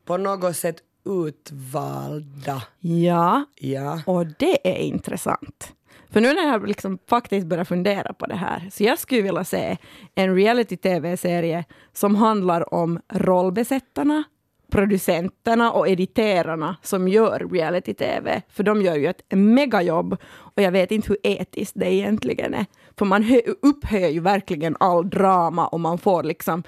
på 0.06 0.16
något 0.16 0.56
sätt 0.56 0.76
utvalda. 1.04 2.62
Ja, 2.80 3.44
Ja. 3.54 4.00
och 4.06 4.26
det 4.26 4.68
är 4.68 4.82
intressant. 4.82 5.72
För 6.10 6.20
nu 6.20 6.34
när 6.34 6.48
jag 6.48 6.68
liksom 6.68 6.98
faktiskt 7.08 7.46
börjar 7.46 7.64
fundera 7.64 8.12
på 8.12 8.26
det 8.26 8.34
här, 8.36 8.68
så 8.72 8.84
jag 8.84 8.98
skulle 8.98 9.22
vilja 9.22 9.44
se 9.44 9.76
en 10.14 10.34
reality-tv-serie 10.34 11.64
som 11.92 12.14
handlar 12.14 12.74
om 12.74 13.00
rollbesättarna, 13.12 14.24
producenterna 14.72 15.72
och 15.72 15.88
editerarna 15.88 16.76
som 16.82 17.08
gör 17.08 17.48
reality-tv. 17.52 18.42
För 18.48 18.62
de 18.62 18.82
gör 18.82 18.94
ju 18.94 19.06
ett 19.06 19.22
megajobb 19.30 20.16
och 20.30 20.62
jag 20.62 20.72
vet 20.72 20.90
inte 20.90 21.08
hur 21.08 21.18
etiskt 21.22 21.72
det 21.76 21.94
egentligen 21.94 22.54
är. 22.54 22.66
För 22.98 23.04
man 23.04 23.24
upphöjer 23.62 24.08
ju 24.08 24.20
verkligen 24.20 24.76
all 24.80 25.10
drama 25.10 25.66
och 25.66 25.80
man 25.80 25.98
får 25.98 26.22
liksom 26.22 26.62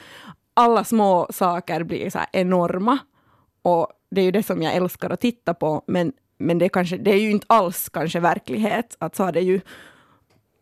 alla 0.54 0.84
små 0.84 1.28
saker 1.30 1.84
blir 1.84 2.10
så 2.10 2.18
här 2.18 2.28
enorma. 2.32 2.98
Och 3.62 3.88
det 4.10 4.20
är 4.20 4.24
ju 4.24 4.30
det 4.30 4.42
som 4.42 4.62
jag 4.62 4.74
älskar 4.74 5.10
att 5.10 5.20
titta 5.20 5.54
på, 5.54 5.84
men, 5.86 6.12
men 6.38 6.58
det, 6.58 6.68
kanske, 6.68 6.96
det 6.96 7.10
är 7.10 7.20
ju 7.20 7.30
inte 7.30 7.46
alls 7.48 7.88
kanske 7.88 8.20
verklighet. 8.20 8.96
Att 8.98 9.16
så 9.16 9.24
har 9.24 9.32
det 9.32 9.40
ju 9.40 9.60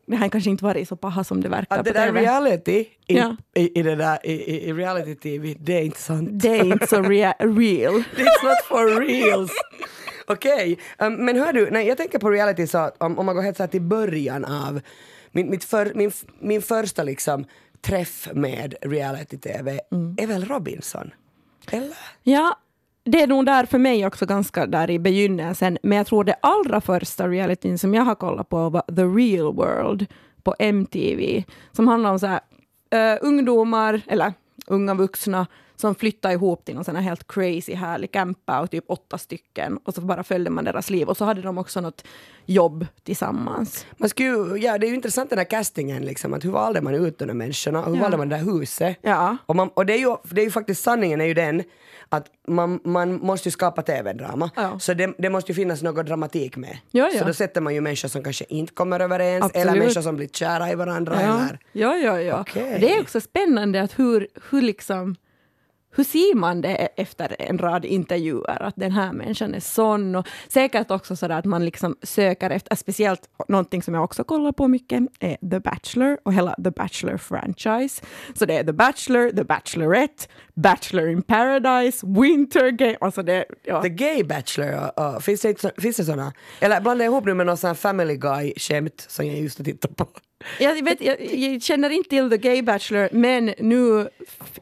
det 0.09 0.17
har 0.17 0.29
kanske 0.29 0.50
inte 0.50 0.65
varit 0.65 0.88
så 0.88 0.97
paha 0.97 1.25
som 1.25 1.41
det 1.41 1.49
verkar 1.49 1.79
Att 1.79 1.85
det 1.85 1.91
på 1.93 1.99
där 1.99 2.07
TV. 2.07 2.21
reality 2.21 2.73
i, 3.07 3.17
Ja. 3.19 3.37
i, 3.55 3.79
i, 3.81 3.83
det 3.83 3.97
där, 3.97 4.19
i, 4.27 4.69
i, 4.69 4.73
reality-tv, 4.73 5.55
det 5.61 5.73
är 5.79 5.83
inte 5.83 6.00
sant. 6.00 6.29
Det 6.33 6.49
är 6.59 6.65
inte 6.65 6.87
så 6.87 6.97
rea- 7.03 7.35
real. 7.38 7.95
It's 7.95 8.45
not 8.45 8.65
for 8.69 9.00
reals. 9.00 9.50
Okej, 10.27 10.79
um, 10.99 11.15
men 11.25 11.37
hör 11.37 11.53
du, 11.53 11.71
när 11.71 11.81
jag 11.81 11.97
tänker 11.97 12.19
på 12.19 12.31
reality 12.31 12.67
så 12.67 12.79
att 12.79 13.03
om, 13.03 13.19
om 13.19 13.27
man 13.27 13.35
går 13.35 13.43
helt 13.43 13.57
så 13.57 13.62
här 13.62 13.69
till 13.69 13.83
början 13.83 14.45
av 14.45 14.81
min, 15.33 15.50
mitt 15.50 15.65
för, 15.65 15.93
min, 15.95 16.12
min 16.41 16.62
första 16.62 17.03
liksom 17.03 17.45
träff 17.81 18.29
med 18.33 18.75
reality-tv 18.83 19.81
är 20.19 20.27
väl 20.27 20.45
Robinson? 20.45 21.11
Eller? 21.71 21.97
Ja, 22.23 22.59
det 23.11 23.23
är 23.23 23.27
nog 23.27 23.47
där 23.47 23.67
för 23.67 23.79
mig 23.79 24.07
också 24.07 24.27
ganska 24.27 24.67
där 24.67 24.91
i 24.91 24.99
begynnelsen. 24.99 25.79
Men 25.83 25.99
jag 25.99 26.07
tror 26.07 26.25
det 26.25 26.37
allra 26.43 26.81
första 26.81 27.29
realityn 27.29 27.79
som 27.79 27.95
jag 27.95 28.03
har 28.03 28.15
kollat 28.15 28.49
på 28.49 28.71
var 28.71 28.83
The 28.97 29.03
Real 29.03 29.55
World 29.55 30.07
på 30.43 30.55
MTV. 30.59 31.45
Som 31.73 31.88
handlar 31.88 32.11
om 32.11 32.19
så 32.19 32.27
här, 32.27 32.41
uh, 32.95 33.19
ungdomar, 33.23 34.00
eller 34.07 34.33
unga 34.67 34.95
vuxna, 34.95 35.47
som 35.80 35.94
flyttade 35.94 36.35
ihop 36.35 36.64
till 36.64 36.75
någon 36.75 36.85
sån 36.85 36.97
här 36.97 37.02
helt 37.02 37.28
crazy 37.28 37.75
härlig 37.75 38.12
campa 38.12 38.61
och 38.61 38.70
typ 38.70 38.85
åtta 38.88 39.18
stycken 39.18 39.78
och 39.85 39.94
så 39.94 40.00
bara 40.00 40.25
följde 40.25 40.50
man 40.50 40.64
deras 40.64 40.90
liv 40.90 41.08
och 41.08 41.16
så 41.16 41.25
hade 41.25 41.42
de 41.42 41.58
också 41.58 41.80
något 41.80 42.04
jobb 42.47 42.87
tillsammans. 43.02 43.87
Man 43.97 44.08
skulle, 44.08 44.58
ja, 44.58 44.78
det 44.78 44.87
är 44.87 44.88
ju 44.88 44.94
intressant 44.94 45.30
den 45.30 45.38
här 45.38 45.44
castingen, 45.44 46.02
liksom, 46.04 46.35
att 46.35 46.44
hur 46.44 46.50
valde 46.50 46.80
man 46.80 46.94
ut 46.94 47.18
de 47.18 47.25
där 47.26 47.35
människorna? 47.35 47.82
Hur 47.82 47.94
Ja. 47.94 48.02
valde 48.02 48.16
man 48.16 48.28
det 48.28 48.37
där 48.37 48.44
huset? 48.44 48.97
Ja. 49.02 49.37
Och, 49.47 49.56
man, 49.56 49.68
och 49.68 49.87
det, 49.87 49.92
är 49.92 49.99
ju, 49.99 50.16
det 50.30 50.40
är 50.40 50.44
ju 50.44 50.50
faktiskt 50.50 50.82
sanningen 50.82 51.20
är 51.20 51.25
ju 51.25 51.35
den 51.35 51.62
att 52.08 52.26
man, 52.49 52.80
man 52.85 53.14
måste 53.14 53.49
ju 53.49 53.52
skapa 53.52 53.82
tv-drama. 53.82 54.50
Ja. 54.56 54.78
Så 54.78 54.94
det, 54.94 55.14
det 55.18 55.30
måste 55.30 55.52
ju 55.52 55.56
finnas 55.56 55.82
något 55.82 56.06
dramatik 56.06 56.56
med. 56.56 56.78
Ja, 56.90 57.11
ja. 57.12 57.18
Så 57.18 57.25
då 57.25 57.32
sätter 57.32 57.61
man 57.61 57.75
ju 57.75 57.80
människor 57.80 58.08
som 58.08 58.23
kanske 58.23 58.44
inte 58.49 58.75
kommer 58.75 59.00
överens 59.00 59.44
Absolut. 59.44 59.66
eller 59.68 59.78
människor 59.78 60.00
som 60.00 60.16
blir 60.16 60.28
kära 60.28 60.70
i 60.73 60.75
varandra. 60.75 61.20
Eller, 61.20 61.58
ja, 61.73 61.97
ja. 61.97 62.20
ja. 62.20 62.40
Okej. 62.40 62.76
Det 62.80 62.94
är 62.94 63.00
också 63.00 63.20
spännande 63.20 63.82
att 63.82 63.99
hur, 63.99 64.28
hur 64.50 64.62
liksom 64.62 65.16
hur 65.90 66.04
ser 66.04 66.35
man 66.35 66.61
det 66.61 66.75
efter 66.97 67.37
en 67.38 67.59
rad 67.59 67.85
intervjuer, 67.85 68.62
att 68.62 68.76
den 68.76 68.92
här 68.92 69.12
människan 69.12 69.54
är 69.54 69.61
sån? 69.61 70.16
Och 70.16 70.26
säkert 70.49 70.90
också 70.90 71.16
så 71.16 71.33
att 71.33 71.45
man 71.45 71.64
liksom 71.64 71.97
söker 72.02 72.50
efter, 72.50 72.76
speciellt 72.76 73.21
någonting 73.49 73.83
som 73.83 73.95
jag 73.95 74.04
också 74.04 74.25
kollar 74.25 74.52
på 74.52 74.68
mycket, 74.68 75.02
är 75.21 75.37
The 75.50 75.61
Bachelor 75.61 76.18
och 76.23 76.35
hela 76.35 76.54
The 76.54 76.71
Bachelor-franchise. 76.71 78.02
Så 78.35 78.47
det 78.47 78.59
är 78.59 78.64
The 78.64 78.73
Bachelor, 78.73 79.30
The 79.30 79.45
Bachelorette, 79.45 80.26
Bachelor 80.54 81.09
in 81.09 81.23
Paradise, 81.23 82.07
Winter 82.07 82.71
Game, 82.71 82.97
alltså 83.00 83.23
det, 83.23 83.45
ja. 83.64 83.83
The 83.83 83.88
Gay 83.88 84.25
Bachelor, 84.25 84.75
uh, 84.75 85.14
uh, 85.14 85.18
finns, 85.21 85.40
det 85.40 85.80
finns 85.80 85.97
det 85.97 86.04
såna? 86.04 86.33
Eller 86.61 86.80
blandar 86.80 87.04
jag 87.04 87.12
ihop 87.12 87.25
nu 87.25 87.35
med 87.35 87.47
någon 87.47 87.57
sån 87.57 87.75
Family 87.75 88.16
Guy-skämt 88.16 89.07
som 89.09 89.26
jag 89.26 89.38
just 89.38 89.59
har 89.59 90.04
på? 90.04 90.07
Jag, 90.61 90.85
vet, 90.85 91.00
jag, 91.00 91.35
jag 91.35 91.62
känner 91.62 91.90
inte 91.90 92.09
till 92.11 92.30
The 92.30 92.37
Gay 92.38 92.62
Bachelor, 92.62 93.09
men 93.12 93.54
nu 93.59 94.09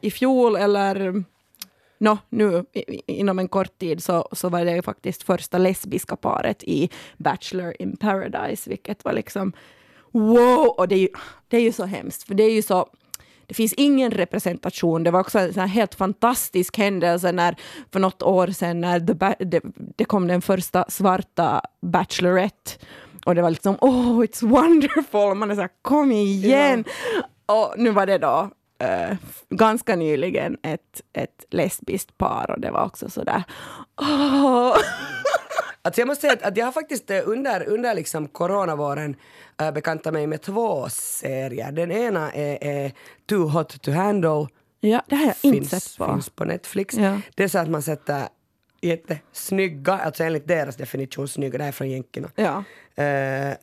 i 0.01 0.11
fjol 0.11 0.55
eller 0.55 1.23
no, 1.99 2.17
nu 2.29 2.65
i- 2.73 3.01
inom 3.19 3.39
en 3.39 3.47
kort 3.47 3.79
tid 3.79 4.03
så, 4.03 4.29
så 4.31 4.49
var 4.49 4.65
det 4.65 4.81
faktiskt 4.81 5.23
första 5.23 5.57
lesbiska 5.57 6.15
paret 6.15 6.63
i 6.63 6.89
Bachelor 7.17 7.73
in 7.79 7.97
Paradise, 7.97 8.69
vilket 8.69 9.05
var 9.05 9.13
liksom 9.13 9.53
wow! 10.11 10.67
Och 10.77 10.87
det 10.87 10.95
är 10.95 10.99
ju, 10.99 11.09
det 11.47 11.57
är 11.57 11.61
ju 11.61 11.71
så 11.71 11.85
hemskt, 11.85 12.23
för 12.27 12.35
det 12.35 12.43
är 12.43 12.51
ju 12.53 12.61
så 12.61 12.89
det 13.45 13.53
finns 13.53 13.73
ingen 13.73 14.11
representation. 14.11 15.03
Det 15.03 15.11
var 15.11 15.19
också 15.19 15.39
en 15.39 15.53
sån 15.53 15.61
här 15.61 15.67
helt 15.67 15.95
fantastisk 15.95 16.77
händelse 16.77 17.31
när, 17.31 17.55
för 17.91 17.99
något 17.99 18.23
år 18.23 18.47
sedan 18.47 18.81
när 18.81 18.99
det, 18.99 19.61
det 19.97 20.05
kom 20.05 20.27
den 20.27 20.41
första 20.41 20.85
svarta 20.89 21.61
Bachelorette. 21.81 22.71
Och 23.27 23.35
det 23.35 23.41
var 23.41 23.49
liksom, 23.49 23.77
oh 23.81 24.19
it's 24.19 24.47
wonderful. 24.47 25.35
Man 25.35 25.51
är 25.51 25.55
så 25.55 25.61
här, 25.61 25.69
kom 25.81 26.11
igen! 26.11 26.85
Och 27.45 27.73
nu 27.77 27.89
var 27.89 28.05
det 28.05 28.17
då 28.17 28.49
eh, 28.79 29.17
ganska 29.49 29.95
nyligen 29.95 30.57
ett, 30.63 31.01
ett 31.13 31.45
lesbiskt 31.49 32.17
par 32.17 32.51
och 32.51 32.61
det 32.61 32.71
var 32.71 32.85
också 32.85 33.09
så 33.09 33.23
där, 33.23 33.43
åh! 34.01 34.75
Alltså 35.81 36.01
jag 36.01 36.07
måste 36.07 36.21
säga 36.21 36.33
att, 36.33 36.41
att 36.41 36.57
jag 36.57 36.65
har 36.65 36.71
faktiskt 36.71 37.11
eh, 37.11 37.19
under, 37.25 37.69
under 37.69 37.95
liksom 37.95 38.27
coronavåren 38.27 39.15
äh, 39.61 39.71
bekantat 39.71 40.13
mig 40.13 40.27
med 40.27 40.41
två 40.41 40.89
serier. 40.89 41.71
Den 41.71 41.91
ena 41.91 42.31
är, 42.31 42.63
är 42.63 42.91
Too 43.29 43.47
Hot 43.47 43.81
To 43.81 43.91
Handle. 43.91 44.47
Ja, 44.79 45.01
det 45.07 45.15
har 45.15 45.25
jag 45.25 45.35
inte 45.41 45.69
finns, 45.69 45.83
sett 45.83 45.97
på. 45.97 46.13
finns 46.13 46.29
på 46.29 46.45
Netflix. 46.45 46.95
Ja. 46.95 47.21
Det 47.35 47.43
är 47.43 47.47
så 47.47 47.59
att 47.59 47.69
man 47.69 47.81
sätter 47.81 48.27
jättesnygga, 48.81 49.93
alltså 49.93 50.23
enligt 50.23 50.47
deras 50.47 50.75
definition 50.75 51.27
snygga, 51.27 51.57
det 51.57 51.63
här 51.63 51.67
är 51.69 51.73
från 51.73 51.89
jänkerna. 51.89 52.29
Ja. 52.35 52.63
Eh, 53.03 53.53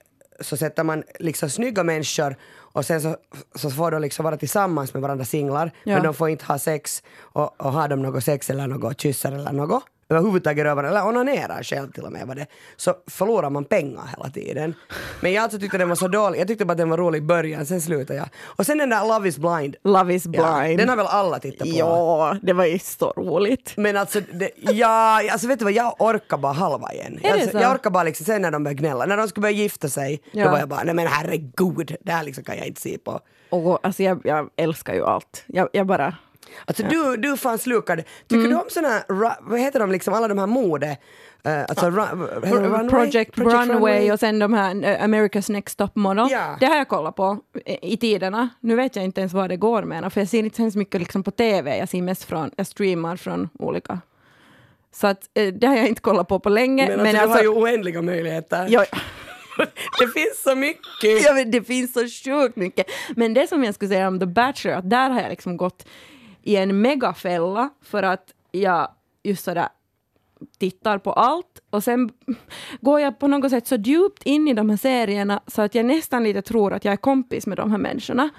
så 0.40 0.56
sätter 0.56 0.84
man 0.84 1.02
liksom 1.18 1.50
snygga 1.50 1.82
människor 1.84 2.36
och 2.56 2.86
sen 2.86 3.00
så, 3.00 3.16
så 3.54 3.70
får 3.70 3.90
de 3.90 4.02
liksom 4.02 4.24
vara 4.24 4.36
tillsammans 4.36 4.94
med 4.94 5.02
varandra 5.02 5.24
singlar 5.24 5.70
Ja. 5.84 5.94
men 5.94 6.02
de 6.02 6.14
får 6.14 6.28
inte 6.28 6.44
ha 6.44 6.58
sex 6.58 7.02
och, 7.18 7.60
och 7.60 7.72
har 7.72 7.88
de 7.88 8.02
något 8.02 8.24
sex 8.24 8.50
eller 8.50 8.66
något 8.66 9.00
kysser 9.00 9.32
eller 9.32 9.52
något 9.52 9.84
överhuvudtaget 10.14 10.64
rövar 10.64 10.84
eller 10.84 11.06
onanerar 11.06 11.62
själv 11.62 11.92
till 11.92 12.02
och 12.04 12.12
med 12.12 12.26
var 12.26 12.34
det, 12.34 12.46
så 12.76 12.94
förlorar 13.06 13.50
man 13.50 13.64
pengar 13.64 14.02
hela 14.16 14.30
tiden. 14.30 14.74
Men 15.20 15.32
jag 15.32 15.42
alltså 15.42 15.58
tyckte 15.58 15.78
den 15.78 15.88
var 15.88 15.96
så 15.96 16.08
dålig, 16.08 16.40
jag 16.40 16.48
tyckte 16.48 16.64
bara 16.64 16.72
att 16.72 16.78
den 16.78 16.90
var 16.90 16.98
rolig 16.98 17.18
i 17.18 17.22
början, 17.22 17.66
sen 17.66 17.80
slutade 17.80 18.18
jag. 18.18 18.28
Och 18.42 18.66
sen 18.66 18.78
den 18.78 18.90
där 18.90 19.08
Love 19.08 19.28
is 19.28 19.38
blind, 19.38 19.76
Love 19.84 20.14
is 20.14 20.24
ja, 20.32 20.60
blind. 20.62 20.78
den 20.78 20.88
har 20.88 20.96
väl 20.96 21.06
alla 21.06 21.38
tittat 21.38 21.68
på? 21.68 21.74
Ja, 21.76 22.36
det 22.42 22.52
var 22.52 22.64
ju 22.64 22.78
så 22.78 23.10
roligt. 23.16 23.72
Men 23.76 23.96
alltså, 23.96 24.20
det, 24.32 24.50
ja, 24.56 25.22
alltså 25.32 25.48
vet 25.48 25.58
du 25.58 25.64
vad, 25.64 25.72
jag 25.74 25.94
orkar 25.98 26.36
bara 26.38 26.52
halva 26.52 26.92
igen. 26.92 27.20
Är 27.22 27.32
alltså, 27.32 27.50
så? 27.50 27.58
jag 27.58 27.72
orkar 27.74 27.90
bara 27.90 28.02
liksom, 28.04 28.26
sen 28.26 28.42
när 28.42 28.50
de 28.50 28.64
började 28.64 28.80
gnälla, 28.80 29.06
när 29.06 29.16
de 29.16 29.28
skulle 29.28 29.42
börja 29.42 29.56
gifta 29.56 29.88
sig, 29.88 30.20
Ja. 30.32 30.44
då 30.44 30.50
var 30.50 30.58
jag 30.58 30.68
bara, 30.68 30.82
nej 30.82 30.94
men 30.94 31.06
herregud, 31.06 31.96
det 32.00 32.12
här 32.12 32.24
liksom 32.24 32.44
kan 32.44 32.56
jag 32.56 32.66
inte 32.66 32.80
se 32.80 32.98
på. 32.98 33.20
Och 33.50 33.78
alltså 33.86 34.02
jag, 34.02 34.20
jag 34.24 34.50
älskar 34.56 34.94
ju 34.94 35.04
allt. 35.04 35.44
Jag, 35.46 35.68
jag 35.72 35.86
bara... 35.86 36.14
Alltså 36.64 36.82
du, 36.82 37.16
du 37.16 37.36
fan 37.36 37.58
slukad. 37.58 37.98
Tycker 38.28 38.36
Mm. 38.36 38.50
du 38.50 38.56
om 38.56 38.64
såna 38.68 38.88
här, 38.88 39.02
vad 39.50 39.60
heter 39.60 39.80
de 39.80 39.90
liksom, 39.90 40.14
alla 40.14 40.28
de 40.28 40.38
här 40.38 40.46
mode, 40.46 40.86
uh, 41.48 41.60
alltså 41.68 41.90
det 41.90 41.96
runway? 42.50 42.88
Project, 42.88 43.38
Runway 43.38 44.12
och 44.12 44.20
sen 44.20 44.38
de 44.38 44.54
här 44.54 44.70
eh, 44.70 45.04
America's 45.04 45.52
Next 45.52 45.78
Top 45.78 45.96
Model. 45.96 46.26
Ja. 46.30 46.56
Det 46.60 46.66
har 46.66 46.76
jag 46.76 46.88
kollat 46.88 47.16
på 47.16 47.38
i, 47.66 47.92
i 47.92 47.96
tiderna. 47.96 48.48
Nu 48.60 48.76
vet 48.76 48.96
jag 48.96 49.04
inte 49.04 49.20
ens 49.20 49.32
vad 49.32 49.48
det 49.48 49.56
går 49.56 49.82
med 49.82 50.12
för 50.12 50.20
jag 50.20 50.28
ser 50.28 50.38
inte 50.38 50.56
så 50.56 50.62
hemskt 50.62 50.76
mycket 50.76 51.00
liksom 51.00 51.22
på 51.22 51.30
TV. 51.30 51.78
Jag 51.78 51.88
ser 51.88 52.02
mest 52.02 52.24
från, 52.24 52.50
jag 52.56 52.66
streamar 52.66 53.16
från 53.16 53.48
olika. 53.58 53.98
Så 54.92 55.06
att 55.06 55.18
eh, 55.34 55.46
det 55.54 55.66
har 55.66 55.76
jag 55.76 55.88
inte 55.88 56.00
kollat 56.00 56.28
på 56.28 56.38
på 56.40 56.48
länge. 56.48 56.96
Men, 56.96 57.06
alltså, 57.06 57.22
du 57.22 57.28
har 57.28 57.42
ju 57.42 57.48
oändliga 57.48 58.02
möjligheter. 58.02 58.66
ja, 58.70 58.84
det 60.00 60.08
finns 60.08 60.42
så 60.42 60.54
mycket. 60.54 61.24
Ja, 61.24 61.32
men 61.34 61.50
det 61.50 61.62
finns 61.62 61.92
så 61.92 62.30
sjukt 62.30 62.56
mycket. 62.56 62.86
Men 63.16 63.34
det 63.34 63.46
som 63.46 63.64
jag 63.64 63.74
skulle 63.74 63.88
säga 63.88 64.08
om 64.08 64.20
The 64.20 64.26
Bachelor, 64.26 64.76
att 64.76 64.90
där 64.90 65.10
har 65.10 65.20
jag 65.20 65.30
liksom 65.30 65.56
gått 65.56 65.86
i 66.44 66.56
en 66.56 66.80
megafälla 66.80 67.70
för 67.82 68.02
att 68.02 68.34
jag 68.50 68.88
just 69.22 69.44
sådär 69.44 69.68
tittar 70.58 70.98
på 70.98 71.12
allt 71.12 71.62
och 71.70 71.84
sen 71.84 72.10
går 72.80 73.00
jag 73.00 73.18
på 73.18 73.28
något 73.28 73.50
sätt 73.50 73.66
så 73.66 73.74
djupt 73.76 74.22
in 74.22 74.48
i 74.48 74.54
de 74.54 74.70
här 74.70 74.76
serierna 74.76 75.40
så 75.46 75.62
att 75.62 75.74
jag 75.74 75.86
nästan 75.86 76.24
lite 76.24 76.42
tror 76.42 76.72
att 76.72 76.84
jag 76.84 76.92
är 76.92 76.96
kompis 76.96 77.46
med 77.46 77.56
de 77.56 77.70
här 77.70 77.78
människorna. 77.78 78.30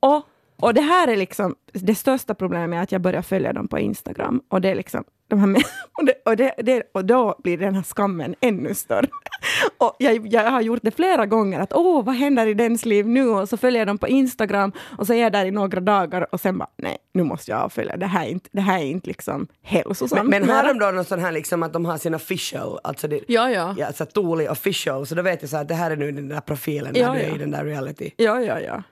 Och, 0.00 0.22
och 0.62 0.74
det 0.74 0.80
här 0.80 1.08
är 1.08 1.16
liksom 1.16 1.54
det 1.72 1.94
största 1.94 2.34
problemet 2.34 2.78
är 2.78 2.82
att 2.82 2.92
jag 2.92 3.00
börjar 3.00 3.22
följa 3.22 3.52
dem 3.52 3.68
på 3.68 3.78
Instagram 3.78 4.42
och 4.48 4.60
det 4.60 4.70
är 4.70 4.74
liksom 4.74 5.04
de 5.28 5.40
här 5.40 5.48
och, 5.98 6.04
det, 6.04 6.14
och, 6.24 6.36
det, 6.36 6.54
det, 6.58 6.82
och 6.94 7.04
då 7.04 7.36
blir 7.42 7.58
den 7.58 7.74
här 7.74 7.82
skammen 7.82 8.34
ännu 8.40 8.74
större. 8.74 9.08
Och 9.78 9.96
jag, 9.98 10.26
jag 10.26 10.50
har 10.50 10.60
gjort 10.60 10.80
det 10.82 10.90
flera 10.90 11.26
gånger, 11.26 11.60
att 11.60 11.72
åh, 11.72 12.04
vad 12.04 12.14
händer 12.14 12.46
i 12.46 12.54
dens 12.54 12.84
liv 12.84 13.08
nu? 13.08 13.28
Och 13.28 13.48
så 13.48 13.56
följer 13.56 13.80
jag 13.80 13.86
dem 13.86 13.98
på 13.98 14.08
Instagram 14.08 14.72
och 14.98 15.06
så 15.06 15.12
är 15.12 15.22
jag 15.22 15.32
där 15.32 15.46
i 15.46 15.50
några 15.50 15.80
dagar 15.80 16.34
och 16.34 16.40
sen 16.40 16.58
bara, 16.58 16.68
nej, 16.76 16.96
nu 17.14 17.22
måste 17.22 17.50
jag 17.50 17.60
avfölja, 17.60 17.96
det 17.96 18.06
här 18.06 18.26
är 18.26 18.30
inte, 18.30 18.48
det 18.52 18.60
här 18.60 18.78
är 18.78 18.84
inte 18.84 19.08
liksom 19.08 19.46
hälsosamt. 19.62 20.28
Men, 20.28 20.46
men 20.46 20.56
har 20.56 20.64
de 20.64 20.78
då 20.78 20.90
någon 20.90 21.04
sån 21.04 21.20
här 21.20 21.32
liksom 21.32 21.62
att 21.62 21.72
de 21.72 21.84
har 21.84 21.98
sin 21.98 22.14
official, 22.14 22.78
alltså 22.84 23.08
det, 23.08 23.20
Ja, 23.28 23.50
ja. 23.50 23.74
ja 23.78 23.92
så 23.92 24.04
Tuli 24.04 24.48
official, 24.48 25.06
så 25.06 25.14
då 25.14 25.22
vet 25.22 25.42
jag 25.42 25.50
så 25.50 25.56
att 25.56 25.68
det 25.68 25.74
här 25.74 25.90
är 25.90 25.96
nu 25.96 26.12
den 26.12 26.28
där 26.28 26.40
profilen 26.40 26.92
när 26.92 27.00
Ja, 27.00 27.12
du 27.12 27.18
är 27.18 27.28
ja. 27.28 27.34
i 27.34 27.38
den 27.38 27.50
där 27.50 27.64
reality. 27.64 28.10
Ja, 28.16 28.40
ja, 28.40 28.60
ja. 28.60 28.82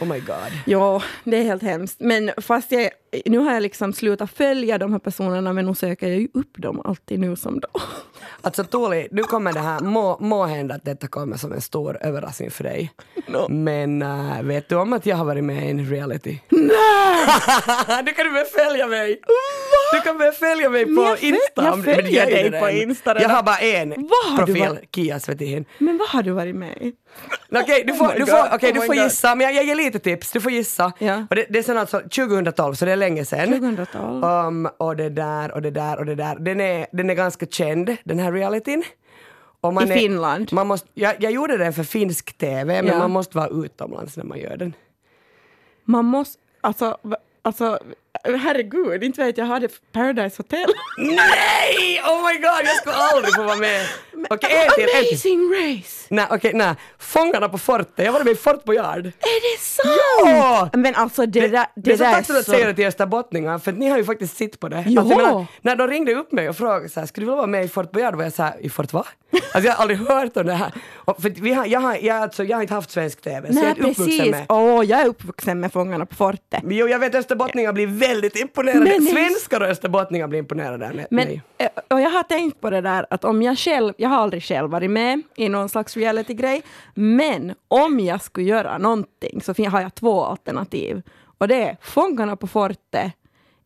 Oh 0.00 0.08
my 0.08 0.20
god. 0.20 0.52
Ja, 0.66 1.02
det 1.24 1.36
är 1.36 1.42
helt 1.42 1.62
hemskt. 1.62 2.00
Men 2.00 2.30
fast 2.36 2.72
jag, 2.72 2.90
nu 3.24 3.38
har 3.38 3.52
jag 3.52 3.62
liksom 3.62 3.92
slutat 3.92 4.30
följa 4.30 4.78
de 4.78 4.92
här 4.92 4.98
personerna, 4.98 5.52
men 5.52 5.66
nu 5.66 5.74
söker 5.74 6.08
jag 6.08 6.18
ju 6.18 6.28
upp 6.34 6.58
dem 6.58 6.80
alltid 6.84 7.20
nu 7.20 7.36
som 7.36 7.60
då. 7.60 7.68
Alltså 8.40 8.64
Tuuli, 8.64 9.08
nu 9.10 9.22
kommer 9.22 9.52
det 9.52 9.60
här, 9.60 9.80
må, 9.80 10.18
må 10.20 10.44
hända 10.44 10.74
att 10.74 10.84
detta 10.84 11.06
kommer 11.06 11.36
som 11.36 11.52
en 11.52 11.60
stor 11.60 11.98
överraskning 12.00 12.50
för 12.50 12.64
dig. 12.64 12.92
No. 13.26 13.48
Men 13.48 14.02
äh, 14.02 14.42
vet 14.42 14.68
du 14.68 14.76
om 14.76 14.92
att 14.92 15.06
jag 15.06 15.16
har 15.16 15.24
varit 15.24 15.44
med 15.44 15.66
i 15.66 15.70
en 15.70 15.90
reality? 15.90 16.38
Nej! 16.48 17.26
du 18.04 18.12
kan 18.12 18.26
du 18.26 18.32
börja 18.32 18.44
följa 18.44 18.86
mig! 18.86 19.20
Du 19.92 20.00
kan 20.00 20.18
börja 20.18 20.32
följa 20.32 20.70
mig 20.70 20.84
på 20.84 21.02
jag 21.02 21.22
Insta. 21.22 21.40
jag 21.64 21.72
om- 21.74 21.82
följer 21.82 22.10
jag 22.18 22.28
dig 22.28 22.50
på 22.50 22.56
redan. 22.66 22.70
Insta 22.70 23.10
Jag 23.10 23.16
redan. 23.20 23.30
har 23.36 23.42
bara 23.42 23.58
en 23.58 23.90
har 23.90 24.46
du 24.46 24.52
profil, 24.52 24.68
varit- 24.68 24.94
Kia 24.94 25.20
Svetihin. 25.20 25.64
Men 25.78 25.98
vad 25.98 26.08
har 26.08 26.22
du 26.22 26.30
varit 26.30 26.54
med 26.56 26.76
i? 26.80 26.92
Okej, 27.52 27.84
du 27.86 27.92
Oh 27.92 27.96
får, 27.98 28.08
my 28.08 28.14
du 28.18 28.26
får, 28.26 28.38
okej, 28.54 28.70
oh 28.72 28.80
du 28.80 28.86
får 28.86 28.94
gissa, 28.94 29.34
men 29.34 29.46
jag, 29.46 29.54
jag 29.54 29.64
ger 29.64 29.74
lite 29.74 29.98
tips. 29.98 30.32
Du 30.32 30.40
får 30.40 30.52
gissa. 30.52 30.92
Ja. 30.98 31.26
Och 31.30 31.36
det, 31.36 31.46
det 31.50 31.58
är 31.58 31.62
sen 31.62 31.78
alltså 31.78 32.00
2012, 32.00 32.74
så 32.74 32.84
det 32.84 32.92
är 32.92 32.96
länge 32.96 33.24
sedan. 33.24 33.48
2012. 33.48 34.24
Um, 34.24 34.66
och 34.76 34.96
det 34.96 35.08
där 35.08 35.52
och 35.54 35.62
det 35.62 35.70
där 35.70 35.98
och 35.98 36.06
det 36.06 36.14
där. 36.14 36.36
Den 36.38 36.60
är, 36.60 36.86
den 36.92 37.10
är 37.10 37.14
ganska 37.14 37.46
känd, 37.46 37.96
den 38.04 38.18
här 38.18 38.32
realityn. 38.32 38.82
I 39.62 39.66
är, 39.66 39.94
Finland? 39.98 40.52
Man 40.52 40.66
måste, 40.66 40.88
jag, 40.94 41.14
jag 41.18 41.32
gjorde 41.32 41.56
den 41.56 41.72
för 41.72 41.82
finsk 41.82 42.38
TV, 42.38 42.64
men 42.82 42.86
Ja. 42.86 42.98
man 42.98 43.10
måste 43.10 43.36
vara 43.36 43.48
utomlands 43.64 44.16
när 44.16 44.24
man 44.24 44.38
gör 44.38 44.56
den. 44.56 44.74
Man 45.84 46.04
måste, 46.04 46.38
alltså, 46.60 46.98
alltså 47.42 47.78
herregud, 48.24 49.04
inte 49.04 49.24
vet 49.24 49.38
jag, 49.38 49.44
hade 49.46 49.68
Paradise 49.92 50.36
Hotel. 50.36 50.66
Nej! 50.98 52.00
Oh 52.06 52.28
my 52.28 52.34
god, 52.38 52.60
jag 52.64 52.76
skulle 52.76 52.94
aldrig 52.96 53.34
få 53.34 53.42
vara 53.42 53.56
med. 53.56 53.86
Okej, 54.30 54.50
en 54.52 54.70
till, 54.74 54.82
en 54.82 54.88
till. 55.04 55.12
Amazing 55.12 55.52
Race! 55.52 56.06
Nej, 56.10 56.26
okej, 56.30 56.50
nej. 56.54 56.74
Fångarna 56.98 57.48
på 57.48 57.58
fortet, 57.58 58.04
jag 58.04 58.12
var 58.12 58.24
med 58.24 58.32
i 58.32 58.36
Fort 58.36 58.64
Boyard. 58.64 59.06
Är 59.06 59.54
det 59.56 59.60
sant? 59.60 60.00
Ja! 60.24 60.70
Men 60.72 60.94
alltså 60.94 61.26
det, 61.26 61.40
där, 61.40 61.50
det, 61.50 61.66
Det 61.74 61.92
är 61.92 61.96
så 61.96 62.04
där 62.04 62.12
tacksamt 62.12 62.38
att 62.38 62.44
säga 62.46 62.66
det 62.66 62.74
till 62.74 62.86
österbottningar 62.86 63.58
för 63.58 63.72
ni 63.72 63.88
har 63.88 63.98
ju 63.98 64.04
faktiskt 64.04 64.36
sitt 64.36 64.60
på 64.60 64.68
det. 64.68 64.76
Alltså, 64.76 64.90
jag 64.92 65.06
Jaha. 65.10 65.16
menar, 65.16 65.46
när 65.62 65.76
de 65.76 65.88
ringde 65.88 66.14
upp 66.14 66.32
mig 66.32 66.48
och 66.48 66.56
frågade 66.56 66.88
så 66.88 67.00
här, 67.00 67.06
skulle 67.06 67.24
du 67.24 67.26
vilja 67.30 67.36
vara 67.36 67.46
med 67.46 67.64
i 67.64 67.68
Fort 67.68 67.90
Boyard? 67.92 68.14
var 68.14 68.22
jag 68.24 68.32
så 68.32 68.42
här, 68.42 68.54
i 68.60 68.68
Fort 68.70 68.92
va? 68.92 69.06
Alltså 69.32 69.68
jag 69.68 69.72
har 69.74 69.82
aldrig 69.82 69.98
hört 69.98 70.36
om 70.36 70.46
det 70.46 70.52
här. 70.54 70.72
Och 70.94 71.22
för 71.22 71.30
vi 71.30 71.52
har, 71.52 71.66
jag, 71.66 71.80
har, 71.80 71.96
jag, 71.96 72.16
alltså, 72.16 72.44
jag 72.44 72.56
har 72.56 72.62
inte 72.62 72.74
haft 72.74 72.90
svensk 72.90 73.20
TV, 73.20 73.52
så 73.52 73.58
jag 73.58 73.64
är 73.64 73.66
Nej, 73.66 73.72
uppvuxen 73.72 74.04
precis. 74.04 74.30
med. 74.30 74.46
Åh, 74.48 74.84
jag 74.84 75.00
är 75.00 75.06
uppvuxen 75.06 75.60
med 75.60 75.72
Fångarna 75.72 76.06
på 76.06 76.14
fortet. 76.14 76.62
Jo, 76.64 76.88
jag 76.88 76.98
vet 76.98 77.14
österbottningar 77.14 77.72
blir 77.72 77.86
väldigt 77.86 78.36
imponerade. 78.36 78.80
Men 78.80 79.02
Svenskar 79.02 79.60
och 79.60 79.66
österbottningar 79.66 80.26
blir 80.28 80.38
imponerade 80.38 81.06
Men, 81.10 81.26
mig. 81.28 81.42
eh, 81.58 81.68
och 81.88 82.00
jag 82.00 82.10
har 82.10 82.22
tänkt 82.22 82.60
på 82.60 82.70
det 82.70 82.80
där 82.80 83.06
att 83.10 83.24
om 83.24 83.42
jag 83.42 83.58
själv, 83.58 83.94
jag 83.96 84.08
har 84.08 84.16
aldrig 84.18 84.42
själv 84.42 84.70
varit 84.70 84.90
med 84.90 85.22
i 85.36 85.48
någon 85.48 85.68
slags 85.68 85.96
reality-grej, 85.96 86.62
men 86.94 87.54
om 87.68 88.00
jag 88.00 88.22
skulle 88.22 88.46
göra 88.46 88.78
någonting 88.78 89.40
så 89.42 89.64
har 89.64 89.80
jag 89.80 89.94
två 89.94 90.24
alternativ. 90.24 91.02
Och 91.38 91.48
det 91.48 91.62
är 91.62 91.76
Fångarna 91.82 92.36
på 92.36 92.46
fortet 92.46 93.12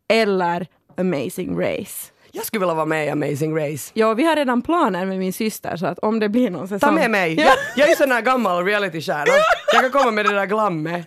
eller 0.09 0.67
Amazing 0.97 1.61
Race. 1.61 2.11
Jag 2.37 2.47
skulle 2.47 2.61
vilja 2.61 2.75
vara 2.75 2.87
med 2.87 3.07
i 3.07 3.11
Amazing 3.11 3.57
Race. 3.59 3.91
Ja, 3.95 4.15
vi 4.15 4.25
har 4.25 4.37
redan 4.37 4.63
planer 4.63 5.07
med 5.07 5.19
min 5.19 5.33
syster 5.33 5.77
så 5.77 5.87
att 5.87 5.99
om 5.99 6.21
det 6.21 6.29
blir 6.29 6.51
någon 6.51 6.69
säsong... 6.69 6.89
Ta 6.89 6.95
med 6.95 7.11
mig. 7.11 7.35
Ja. 7.35 7.45
Jag, 7.45 7.57
jag 7.77 7.91
är 7.91 7.97
sån 7.97 8.13
här 8.13 8.21
gammal 8.23 8.65
realitystjärna. 8.65 9.33
Jag 9.73 9.83
kan 9.83 9.91
komma 9.91 10.11
med 10.11 10.25
det 10.25 10.33
där 10.35 10.47
glammet. 10.47 11.07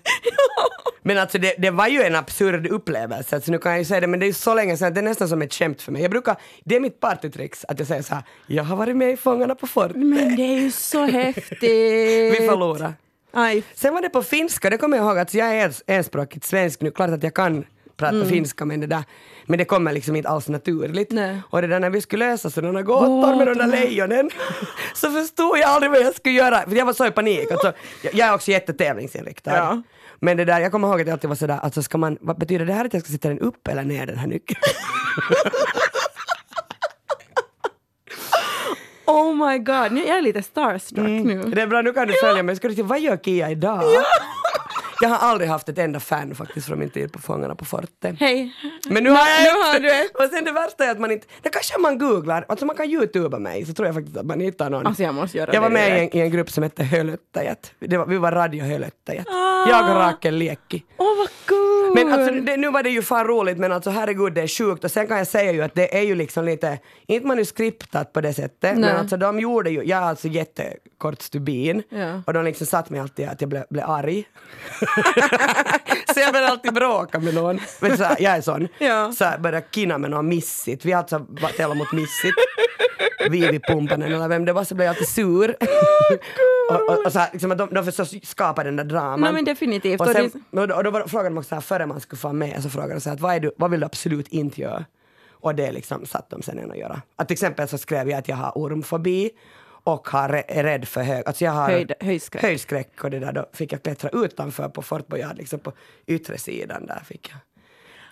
Men 1.01 1.17
alltså 1.17 1.38
det, 1.38 1.55
det 1.57 1.69
var 1.72 1.88
ju 1.88 2.01
en 2.03 2.15
absurd 2.15 2.67
upplevelse, 2.67 3.36
alltså 3.36 3.51
nu 3.51 3.57
kan 3.57 3.72
jag 3.72 3.79
ju 3.79 3.86
säga 3.86 4.01
det, 4.01 4.07
men 4.07 4.19
det 4.19 4.27
är 4.27 4.34
så 4.34 4.53
länge 4.53 4.77
sedan 4.77 4.93
det 4.93 5.00
är 5.00 5.03
nästan 5.03 5.29
som 5.29 5.41
ett 5.41 5.53
skämt 5.53 5.81
för 5.81 5.91
mig. 5.91 6.01
Jag 6.01 6.12
brukar, 6.12 6.36
det 6.63 6.75
är 6.75 6.79
mitt 6.79 7.00
partytricks, 7.00 7.65
att 7.67 7.79
jag 7.79 7.88
säger 7.88 8.01
så 8.01 8.13
här, 8.15 8.24
jag 8.48 8.63
har 8.63 8.75
varit 8.75 8.96
med 8.98 9.12
i 9.12 9.17
Fångarna 9.17 9.55
på 9.55 9.67
fortet. 9.67 9.96
Men 9.96 10.36
det 10.36 10.41
är 10.41 10.60
ju 10.60 10.72
så 10.72 11.05
häftigt! 11.05 11.63
Vi 11.63 12.46
förlorar. 12.50 12.93
Aj, 13.34 13.63
Sen 13.75 13.93
var 13.93 14.01
det 14.01 14.10
på 14.10 14.24
finska, 14.24 14.69
det 14.69 14.77
kommer 14.77 14.98
jag 14.98 15.05
ihåg 15.07 15.17
att 15.19 15.34
jag 15.34 15.48
är 15.48 15.53
ens- 15.53 15.84
enspråkigt 15.88 16.46
svensk 16.46 16.81
nu, 16.81 16.91
klart 16.91 17.10
att 17.10 17.24
jag 17.24 17.34
kan 17.34 17.65
prata 17.98 18.25
finska 18.25 18.66
men 18.66 18.80
det 18.80 18.88
där, 18.88 19.04
men 19.46 19.58
det 19.60 19.66
kommer 19.66 19.94
liksom 19.94 20.16
inte 20.16 20.30
alls 20.30 20.50
naturligt. 20.50 21.12
Nej. 21.12 21.42
Och 21.50 21.62
det 21.62 21.68
där 21.68 21.80
när 21.80 21.89
vi 21.89 22.01
skulle 22.01 22.30
lösa 22.30 22.50
sådana 22.50 22.82
gåtor 22.82 23.36
med 23.36 23.48
de 23.48 23.58
där 23.58 23.68
lejonen 23.68 24.30
så 24.94 25.12
förstod 25.12 25.58
jag 25.58 25.70
aldrig 25.70 25.92
vad 25.92 26.01
jag 26.01 26.16
skulle 26.16 26.36
göra, 26.36 26.62
för 26.62 26.75
jag 26.75 26.86
var 26.86 26.94
så 26.94 27.06
i 27.06 27.12
panik. 27.12 27.51
Alltså, 27.51 27.74
jag, 28.01 28.13
jag 28.13 28.27
är 28.27 28.34
också 28.34 28.51
jättetävlingsinriktad. 28.51 29.56
Ja. 29.56 29.82
Men 30.20 30.38
det 30.38 30.46
där, 30.46 30.60
jag 30.60 30.72
kommer 30.72 30.88
ihåg 30.88 31.01
att 31.01 31.08
jag 31.08 31.13
alltid 31.13 31.27
var 31.27 31.36
sådär, 31.36 31.60
alltså 31.62 31.84
ska 31.84 31.98
man, 31.98 32.18
vad 32.22 32.39
betyder 32.39 32.66
det 32.66 32.74
här 32.74 32.86
att 32.86 32.94
jag 32.94 33.04
ska 33.04 33.12
sätta 33.12 33.30
den 33.30 33.39
upp 33.39 33.68
eller 33.68 33.84
ner 33.84 34.06
den 34.06 34.18
här 34.18 34.27
nyckeln? 34.27 34.60
oh 39.06 39.50
my 39.50 39.58
god, 39.58 39.92
nu 39.92 40.04
är 40.04 40.16
jag 40.16 40.24
lite 40.24 40.44
starstruck 40.44 41.08
nu. 41.08 41.34
Mm. 41.34 41.51
Det 41.51 41.62
är 41.62 41.68
bra, 41.68 41.82
nu 41.82 41.94
kan 41.94 42.08
du 42.08 42.13
följa 42.13 42.44
mig. 42.44 42.56
Ska 42.56 42.68
du 42.68 42.75
se, 42.75 42.84
vad 42.84 43.00
gör 43.00 43.18
Kia 43.18 43.50
idag? 43.50 43.84
Jag 45.01 45.10
har 45.10 45.18
aldrig 45.30 45.50
haft 45.50 45.70
ett 45.70 45.77
enda 45.77 46.00
fan 46.00 46.36
faktiskt 46.36 46.68
från 46.68 46.80
min 46.80 46.89
tid 46.89 47.13
på 47.13 47.20
Fångarna 47.20 47.56
på 47.56 47.66
fortet. 47.66 48.16
Hej! 48.20 48.54
Men 48.89 49.04
nu 49.04 49.10
har 49.10 49.18
jag 49.18 49.44
nu 49.44 49.50
har 49.50 49.80
du 49.80 49.89
ett. 49.89 50.16
Och 50.16 50.30
sen 50.32 50.44
det 50.44 50.51
värsta 50.51 50.86
är 50.86 50.92
att 50.92 51.00
man 51.00 51.12
inte, 51.12 51.27
det 51.42 51.50
kanske 51.50 51.80
man 51.80 51.98
googlar, 51.98 52.46
alltså 52.50 52.66
man 52.66 52.75
kan 52.75 52.86
youtuba 52.89 53.39
mig 53.39 53.66
så 53.66 53.74
tror 53.74 53.86
jag 53.86 53.96
faktiskt 53.96 54.18
att 54.18 54.25
man 54.25 54.39
hittar 54.39 54.70
någon. 54.70 54.88
Alltså 54.88 55.04
jag 55.04 55.16
måste 55.16 55.38
göra 55.38 55.54
jag 55.54 55.62
var 55.62 55.70
med 55.70 55.98
i 55.98 56.00
en, 56.00 56.18
i 56.18 56.20
en 56.20 56.32
grupp 56.32 56.51
som 56.51 56.63
hette 56.63 56.84
Hölöttäjät. 56.84 57.72
Vi 58.08 58.18
var 58.18 58.32
Radio 58.32 58.63
Hölöttäjät. 58.63 59.27
Ah. 59.27 59.70
Jag 59.70 59.89
och 59.89 59.96
Rakel 59.96 60.36
Liekki. 60.36 60.84
Åh 60.98 61.18
vad 61.18 61.30
kul! 61.46 61.57
Men 62.06 62.13
alltså, 62.13 62.34
det, 62.34 62.58
nu 62.58 62.70
var 62.72 62.84
det 62.84 62.89
ju 62.89 63.01
fan 63.01 63.27
roligt 63.27 63.58
men 63.58 63.72
alltså 63.72 63.89
herregud 63.89 64.34
det 64.34 64.42
är 64.42 64.48
sjukt 64.48 64.84
och 64.84 64.92
sen 64.92 65.08
kan 65.08 65.18
jag 65.18 65.27
säga 65.27 65.51
ju 65.51 65.62
att 65.62 65.75
det 65.75 65.98
är 65.98 66.01
ju 66.01 66.16
liksom 66.16 66.46
lite, 66.46 66.80
inte 67.08 67.27
manuskriptat 67.27 68.13
på 68.13 68.22
det 68.22 68.34
sättet 68.34 68.62
Nej. 68.62 68.75
men 68.75 68.98
alltså 68.98 69.18
de 69.18 69.39
gjorde 69.39 69.70
ju, 69.70 69.84
jag 69.84 69.98
är 70.00 70.04
alltså 70.04 70.27
jättekort 70.27 71.22
stubin 71.22 71.84
Ja. 71.89 72.22
och 72.25 72.34
de 72.34 72.46
liksom 72.46 72.68
satt 72.68 72.89
mig 72.89 73.00
alltid 73.00 73.27
att 73.27 73.42
jag 73.42 73.50
blev, 73.50 73.63
blev 73.70 73.89
arg. 73.89 74.27
så 76.13 76.20
jag 76.20 76.34
började 76.34 76.51
alltid 76.51 76.74
bråka 76.74 77.20
med 77.20 77.34
någon. 77.34 77.60
Men 77.80 77.98
så 77.98 78.04
här, 78.04 78.16
jag 78.20 78.38
är 78.38 78.42
sån. 78.42 78.68
Ja. 78.80 79.12
Så 79.12 79.25
här, 79.25 79.38
började 79.38 79.66
kina 79.72 79.98
med 79.98 80.12
någon 80.12 80.27
missigt. 80.30 80.86
Vi 80.86 80.92
har 80.92 81.00
alltså 81.00 81.25
varit 81.30 81.77
mot 81.77 81.92
missigt. 81.94 82.38
Vivi 83.29 83.60
Pumpanen 83.60 84.13
eller 84.13 84.27
vem 84.27 84.46
det 84.46 84.53
var 84.53 84.63
så 84.63 84.75
blev 84.75 84.86
jag 84.86 84.89
alltid 84.93 85.07
sur. 85.07 85.55
och, 86.72 86.89
och, 86.89 87.05
och 87.05 87.12
så 87.12 87.19
här, 87.19 87.29
liksom, 87.31 87.51
att 87.51 87.57
de, 87.57 87.69
de 87.74 87.86
förstås 87.86 88.13
skapar 88.24 88.63
den 88.63 88.75
där 88.75 88.84
draman. 88.84 89.22
Nej, 89.22 89.34
men 89.34 89.46
definitivt. 89.46 90.01
Och, 90.01 90.07
Och 90.07 90.13
sen, 90.13 90.31
och 90.51 90.67
då, 90.67 90.75
och 90.75 90.84
då 90.84 90.91
var- 90.91 91.07
frågade 91.07 91.29
de 91.29 91.38
också 91.38 91.48
så 91.50 91.55
här, 91.55 91.62
före 91.62 91.86
man 91.86 92.00
skulle 92.01 92.19
få 92.19 92.34
med 92.34 92.63
så 92.63 92.69
frågade 92.69 92.93
de 92.93 93.00
så 93.01 93.10
här, 93.10 93.17
vad, 93.17 93.36
är 93.36 93.39
du, 93.39 93.51
vad 93.57 93.72
vill 93.72 93.79
du 93.79 93.86
absolut 93.86 94.27
inte 94.27 94.62
göra? 94.62 94.86
Och 95.31 95.55
det 95.55 95.72
liksom 95.72 96.05
satt 96.05 96.29
de 96.29 96.41
sen 96.41 96.60
in 96.60 96.72
att 96.72 96.77
göra. 96.77 97.01
Att 97.15 97.27
till 97.27 97.36
exempel 97.36 97.67
så 97.67 97.77
skrev 97.77 98.10
jag 98.10 98.19
att 98.19 98.27
jag 98.27 98.36
har 98.36 98.51
ormfobi 98.57 99.29
och 99.84 100.07
har, 100.07 100.43
är 100.48 100.63
rädd 100.63 100.88
för 100.88 101.01
hög, 101.01 101.24
alltså 101.27 101.43
jag 101.46 101.51
har 101.51 101.69
Höjd- 101.69 101.93
höjdskräck. 102.00 102.41
höjdskräck 102.43 103.03
och 103.03 103.10
det 103.12 103.19
där, 103.19 103.31
då 103.34 103.46
fick 103.53 103.74
jag 103.74 103.84
klättra 103.84 104.10
utanför 104.10 104.69
på 104.69 104.81
Fort 104.81 105.07
Boyard, 105.07 105.38
liksom 105.38 105.60
på 105.60 105.72
yttre 106.05 106.38
sidan 106.38 106.86
där 106.86 107.01
fick 107.05 107.29
jag. 107.31 107.38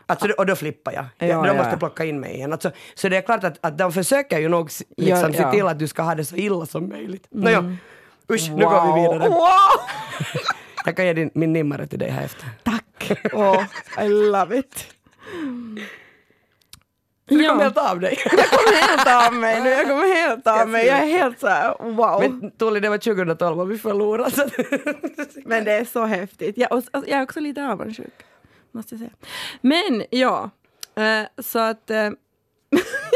Alltså, 0.08 0.28
och 0.38 0.46
då 0.46 0.56
flippar 0.56 0.92
jag. 0.94 1.06
Ja, 1.18 1.28
jag 1.28 1.44
de 1.44 1.48
ja, 1.48 1.54
måste 1.54 1.72
ja. 1.72 1.78
plocka 1.78 2.06
in 2.06 2.20
mig 2.20 2.34
igen. 2.36 2.54
Alltså, 2.54 2.72
så 2.96 3.10
det 3.10 3.18
är 3.18 3.22
klart 3.22 3.44
att, 3.44 3.58
att 3.62 3.78
de 3.78 3.92
försöker 3.94 4.40
ju 4.40 4.50
nog 4.50 4.66
liksom, 4.98 5.32
Ja, 5.32 5.34
se 5.34 5.42
ja. 5.42 5.52
till 5.52 5.68
att 5.68 5.80
du 5.80 5.88
ska 5.88 6.02
ha 6.02 6.16
det 6.16 6.26
så 6.26 6.36
illa 6.36 6.66
som 6.66 6.90
möjligt. 6.90 7.28
Nåja, 7.32 7.76
usch, 8.32 8.50
nu 8.50 8.64
går 8.66 8.82
vi 8.86 9.02
Wow. 9.02 9.14
vidare. 9.14 9.30
Wow! 9.30 9.50
Jag 10.86 10.96
kan 10.96 11.06
ge 11.06 11.14
din, 11.14 11.32
min 11.34 11.54
nimmare 11.54 11.88
till 11.88 12.00
dig 12.00 12.10
här 12.10 12.24
efter. 12.26 12.50
Tack! 12.64 13.12
Åh, 13.34 13.64
I 14.02 14.08
love 14.10 14.58
it. 14.60 14.88
Du 17.28 17.44
Ja. 17.44 17.50
kom 17.50 17.60
helt 17.60 17.78
av 17.78 18.00
dig. 18.00 18.18
Jag 18.38 18.50
kommer 18.50 18.88
helt 18.88 19.26
av 19.28 19.34
mig 19.34 19.62
nu, 19.62 19.70
jag 19.70 19.88
kommer 19.88 20.16
helt 20.28 20.48
av 20.48 20.70
mig. 20.70 20.86
Jag 20.86 20.98
är 21.00 21.06
helt 21.06 21.40
så 21.40 21.48
här, 21.48 21.76
wow. 21.80 22.20
Men, 22.22 22.38
Men 22.40 22.52
Tulli, 22.52 22.80
det 22.80 22.90
var 22.90 22.98
2012 22.98 23.60
och 23.62 23.72
vi 23.72 23.78
förlorade. 23.78 24.32
Så. 24.32 24.44
det 25.46 25.72
är 25.72 25.86
så 25.86 26.06
häftigt. 26.06 26.58
Jag, 26.58 26.72
och, 26.72 26.78
och, 26.78 27.04
jag 27.08 27.20
är 27.20 27.24
också 27.24 27.40
lite 27.40 27.66
avundsjuk, 27.68 28.14
måste 28.76 28.96
jag 28.96 29.00
säga. 29.00 29.12
Men 29.62 30.04
ja, 30.10 30.50
eh, 30.96 31.28
så 31.38 31.60
att 31.60 31.90
eh, 31.90 31.98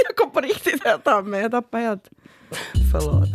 jag 0.06 0.16
kom 0.16 0.32
på 0.32 0.42
riktigt 0.42 0.86
helt 0.86 1.08
av 1.08 1.28
mig. 1.28 1.42
Jag 1.42 1.52
tappade 1.52 1.84
helt. 1.84 2.10
Förlåt. 2.92 3.30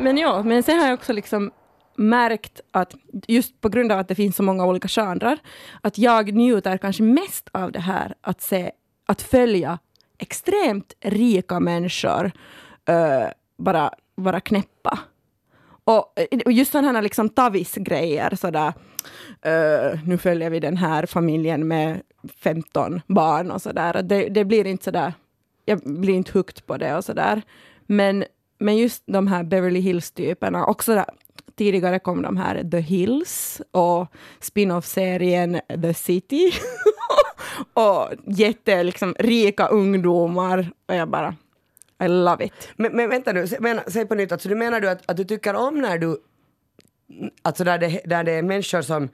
Men 0.00 0.18
ja, 0.18 0.42
men 0.42 0.62
sen 0.62 0.78
har 0.78 0.86
jag 0.86 0.94
också 0.94 1.12
liksom 1.12 1.50
märkt 1.96 2.60
att 2.70 2.94
just 3.28 3.60
på 3.60 3.68
grund 3.68 3.92
av 3.92 3.98
att 3.98 4.08
det 4.08 4.14
finns 4.14 4.36
så 4.36 4.42
många 4.42 4.66
olika 4.66 4.88
genrer, 4.88 5.38
att 5.80 5.98
jag 5.98 6.34
njuter 6.34 6.78
kanske 6.78 7.02
mest 7.02 7.48
av 7.52 7.72
det 7.72 7.80
här 7.80 8.14
att 8.20 8.40
se, 8.40 8.70
att 9.06 9.22
följa 9.22 9.78
extremt 10.18 10.92
rika 11.00 11.60
människor 11.60 12.32
eh, 12.88 13.28
bara 13.56 13.90
vara 14.14 14.40
knäppa. 14.40 14.98
Och, 15.84 16.18
och 16.44 16.52
just 16.52 16.72
sådana 16.72 16.92
här 16.92 17.02
liksom 17.02 17.28
tavis-grejer, 17.28 18.36
sådär, 18.36 18.72
uh, 19.46 20.00
nu 20.04 20.18
följer 20.18 20.50
vi 20.50 20.60
den 20.60 20.76
här 20.76 21.06
familjen 21.06 21.68
med 21.68 22.02
15 22.42 23.00
barn 23.06 23.50
och 23.50 23.62
sådär. 23.62 24.02
Det, 24.02 24.28
det 24.28 24.44
blir 24.44 24.66
inte 24.66 24.84
så 24.84 24.90
där, 24.90 25.12
jag 25.64 25.78
blir 25.78 26.14
inte 26.14 26.32
hooked 26.32 26.66
på 26.66 26.76
det 26.76 26.96
och 26.96 27.04
sådär. 27.04 27.42
Men, 27.86 28.24
men 28.58 28.76
just 28.76 29.02
de 29.06 29.26
här 29.26 29.44
Beverly 29.44 29.80
Hills-typerna, 29.80 30.66
också 30.66 30.94
där, 30.94 31.04
tidigare 31.56 31.98
kom 31.98 32.22
de 32.22 32.36
här 32.36 32.70
The 32.70 32.80
Hills 32.80 33.62
och 33.70 34.06
spin-off-serien 34.40 35.60
The 35.82 35.94
City. 35.94 36.52
och 37.72 38.08
jätte, 38.26 38.82
liksom, 38.82 39.14
rika 39.18 39.66
ungdomar. 39.66 40.70
Och 40.88 40.94
jag 40.94 41.08
bara, 41.08 41.34
I 42.04 42.08
love 42.08 42.44
it. 42.44 42.68
Men, 42.76 42.96
men 42.96 43.10
vänta 43.10 43.32
nu, 43.32 43.46
men, 43.60 43.80
säg 43.86 44.06
på 44.06 44.14
nytt, 44.14 44.32
alltså, 44.32 44.48
du 44.48 44.54
menar 44.54 44.80
du 44.80 44.90
att, 44.90 45.10
att 45.10 45.16
du 45.16 45.24
tycker 45.24 45.54
om 45.54 45.80
när 45.80 45.98
du, 45.98 46.16
alltså 47.42 47.64
där 47.64 47.78
det, 47.78 48.00
där 48.04 48.24
det 48.24 48.32
är 48.32 48.42
människor 48.42 48.82
som, 48.82 49.08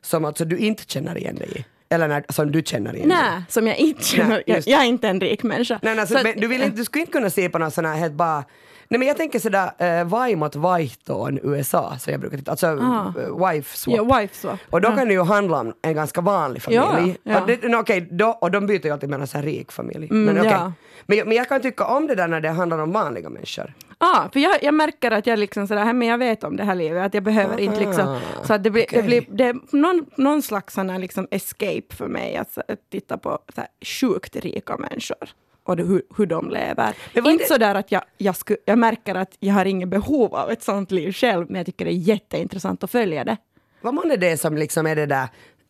som 0.00 0.24
alltså 0.24 0.44
du 0.44 0.58
inte 0.58 0.82
känner 0.86 1.18
igen 1.18 1.36
dig 1.36 1.48
i? 1.56 1.64
Eller 1.90 2.08
när, 2.08 2.24
som 2.28 2.52
du 2.52 2.62
känner 2.62 2.96
igen 2.96 3.08
dig? 3.08 3.18
Nej, 3.18 3.42
som 3.48 3.66
jag 3.66 3.76
inte 3.76 4.04
känner. 4.04 4.42
Nej, 4.46 4.62
jag, 4.66 4.82
är 4.82 4.84
inte 4.84 5.08
en 5.08 5.20
rik 5.20 5.42
människa. 5.42 5.78
Nej, 5.82 5.94
nej, 5.94 6.00
alltså, 6.00 6.16
Så 6.16 6.22
men 6.22 6.40
du, 6.40 6.46
vill 6.46 6.62
inte, 6.62 6.76
du 6.76 6.84
skulle 6.84 7.00
inte 7.00 7.12
kunna 7.12 7.30
se 7.30 7.48
på 7.48 7.58
någon 7.58 7.70
sån 7.70 7.84
här 7.84 7.96
helt 7.96 8.14
bara 8.14 8.44
Nej 8.90 8.98
men 8.98 9.08
jag 9.08 9.16
tänker 9.16 9.38
sådär 9.38 10.00
uh, 10.00 10.08
vaimot 10.08 10.56
vaihtoon 10.56 11.38
USA, 11.42 11.96
så 11.98 12.10
jag 12.10 12.20
brukar 12.20 12.38
titta, 12.38 12.50
alltså 12.50 12.66
Ah. 12.66 13.12
uh, 13.18 13.48
wife 13.48 13.76
swap. 13.76 13.96
Ja, 13.96 14.18
wife 14.18 14.34
swap. 14.34 14.58
Och 14.70 14.80
då 14.80 14.88
ja. 14.88 14.96
kan 14.96 15.08
det 15.08 15.14
ju 15.14 15.22
handla 15.22 15.60
om 15.60 15.74
en 15.82 15.94
ganska 15.94 16.20
vanlig 16.20 16.62
familj. 16.62 17.16
Ja, 17.22 17.32
ja. 17.32 17.40
Och, 17.40 17.46
det, 17.46 17.68
no, 17.68 17.76
okej, 17.76 18.08
då, 18.10 18.26
och 18.26 18.50
de 18.50 18.66
byter 18.66 18.86
ju 18.86 18.92
alltid 18.92 19.08
mellan 19.08 19.26
så 19.26 19.38
här 19.38 19.44
rik 19.44 19.72
familj. 19.72 20.08
Mm, 20.10 20.34
men, 20.34 20.44
ja. 20.44 20.72
men, 21.06 21.18
men 21.18 21.36
jag 21.36 21.48
kan 21.48 21.60
tycka 21.62 21.84
om 21.84 22.06
det 22.06 22.14
där 22.14 22.28
när 22.28 22.40
det 22.40 22.50
handlar 22.50 22.78
om 22.78 22.92
vanliga 22.92 23.28
människor. 23.28 23.74
Ja, 24.00 24.28
för 24.32 24.40
jag, 24.40 24.62
jag 24.62 24.74
märker 24.74 25.10
att 25.10 25.26
jag 25.26 25.38
liksom 25.38 25.66
sådär, 25.66 25.84
"Hej, 25.84 25.92
men 25.92 26.08
jag 26.08 26.18
vet 26.18 26.44
om 26.44 26.56
det 26.56 26.64
här 26.64 26.74
livet, 26.74 27.06
att 27.06 27.14
jag 27.14 27.22
behöver 27.22 27.60
inte 27.60 27.80
liksom, 27.80 28.08
Aha, 28.08 28.20
så 28.44 28.54
att 28.54 28.64
det 28.64 28.70
blir, 28.70 28.82
det 28.90 28.98
okej. 28.98 29.02
blir 29.02 29.24
det 29.28 29.44
är 29.44 29.76
någon, 29.76 30.06
någon 30.16 30.42
slags 30.42 30.74
sån 30.74 30.90
här 30.90 30.98
liksom 30.98 31.28
escape 31.30 31.82
för 31.94 32.06
mig 32.08 32.36
att, 32.36 32.58
att 32.58 32.90
titta 32.90 33.18
på 33.18 33.38
så 33.54 33.60
här, 33.60 33.68
sjukt 33.84 34.36
rika 34.36 34.76
människor 34.76 35.28
och 35.64 35.76
det, 35.76 35.82
hur, 35.82 36.02
hur 36.16 36.26
de 36.26 36.50
lever. 36.50 36.94
Men 37.14 37.24
vad 37.24 37.30
är 37.30 37.32
Inte 37.32 37.44
det- 37.44 37.48
så 37.48 37.58
där 37.58 37.74
att 37.74 37.92
jag, 37.92 38.02
jag, 38.18 38.36
sku, 38.36 38.56
jag 38.64 38.78
märker 38.78 39.14
att 39.14 39.36
jag 39.40 39.54
har 39.54 39.64
inget 39.64 39.88
behov 39.88 40.34
av 40.34 40.50
ett 40.50 40.62
sånt 40.62 40.90
liv 40.90 41.12
själv, 41.12 41.46
men 41.48 41.56
jag 41.56 41.66
tycker 41.66 41.84
det 41.84 41.90
är 41.90 41.94
jätteintressant 41.94 42.84
att 42.84 42.90
följa 42.90 43.24
det. 43.24 43.36
Vad 43.80 43.94
månne 43.94 44.16
det 44.16 44.36
som 44.36 44.56
liksom 44.56 44.86
är 44.86 44.96
det 44.96 45.06
där, 45.06 45.28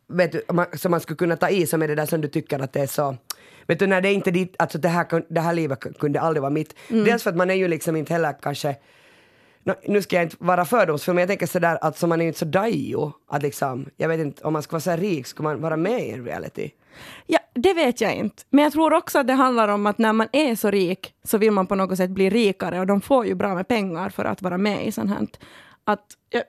vet 0.09 0.33
du, 0.33 0.43
som 0.79 0.91
man 0.91 1.01
skulle 1.01 1.17
kunna 1.17 1.37
ta 1.37 1.49
i 1.49 1.67
som 1.67 1.83
är 1.83 1.89
det 1.89 1.95
där 1.95 2.07
som 2.07 2.21
du 2.21 2.29
tycker 2.29 2.59
att 2.59 2.73
det 2.73 2.81
är 2.81 2.87
så 2.87 3.17
Vet 3.69 3.79
du 3.79 3.87
när 3.87 4.01
det 4.01 4.09
är 4.09 4.13
inte 4.13 4.31
ditt, 4.31 4.55
alltså 4.59 4.79
det 4.79 4.89
här, 4.89 5.25
det 5.29 5.41
här 5.41 5.53
livet 5.53 5.79
kun- 5.81 5.99
kunde 5.99 6.21
aldrig 6.21 6.43
vara 6.43 6.51
mitt. 6.51 6.75
Mm. 6.89 7.05
Dels 7.05 7.23
för 7.23 7.31
att 7.31 7.37
man 7.37 7.51
är 7.51 7.55
ju 7.55 7.69
liksom 7.69 7.97
inte 7.97 8.13
heller 8.13 8.35
kanske 8.43 8.77
nu 9.87 10.03
ska 10.03 10.17
jag 10.17 10.23
inte 10.23 10.37
vara 10.39 10.65
fördomsfull 10.65 11.15
men 11.15 11.23
jag 11.23 11.29
tänker 11.29 11.47
sådär 11.47 11.79
att 11.81 11.99
som 11.99 12.09
man 12.09 12.21
är 12.21 12.25
ju 12.25 12.29
inte 12.29 12.39
så 12.39 12.45
dajo 12.45 13.13
att 13.29 13.43
liksom, 13.43 13.87
jag 13.97 14.09
vet 14.09 14.21
inte 14.21 14.45
om 14.45 14.53
man 14.53 14.63
ska 14.63 14.73
vara 14.73 14.81
så 14.81 14.97
rik 14.97 15.27
skulle 15.27 15.49
man 15.49 15.61
vara 15.61 15.77
med 15.77 16.07
i 16.07 16.11
en 16.11 16.25
reality. 16.25 16.71
Ja, 17.27 17.39
det 17.55 17.75
vet 17.75 18.01
jag 18.01 18.15
inte. 18.15 18.43
Men 18.51 18.65
jag 18.65 18.73
tror 18.73 18.93
också 18.95 19.19
att 19.19 19.27
det 19.27 19.33
handlar 19.33 19.69
om 19.69 19.87
att 19.87 19.99
när 19.99 20.13
man 20.13 20.29
är 20.33 20.55
så 20.55 20.71
rik 20.71 21.15
så 21.25 21.39
vill 21.39 21.51
man 21.53 21.67
på 21.67 21.75
något 21.75 21.97
sätt 21.97 22.11
bli 22.11 22.31
rikare 22.31 22.81
och 22.81 22.87
de 22.87 23.01
får 23.01 23.27
ju 23.27 23.35
bra 23.35 23.55
med 23.55 23.69
pengar 23.69 24.11
för 24.11 24.25
att 24.25 24.43
vara 24.43 24.59
med 24.59 24.87
i 24.87 24.93
sånt 24.93 25.11
här. 25.11 25.27
Att, 25.85 26.05
jag, 26.31 26.43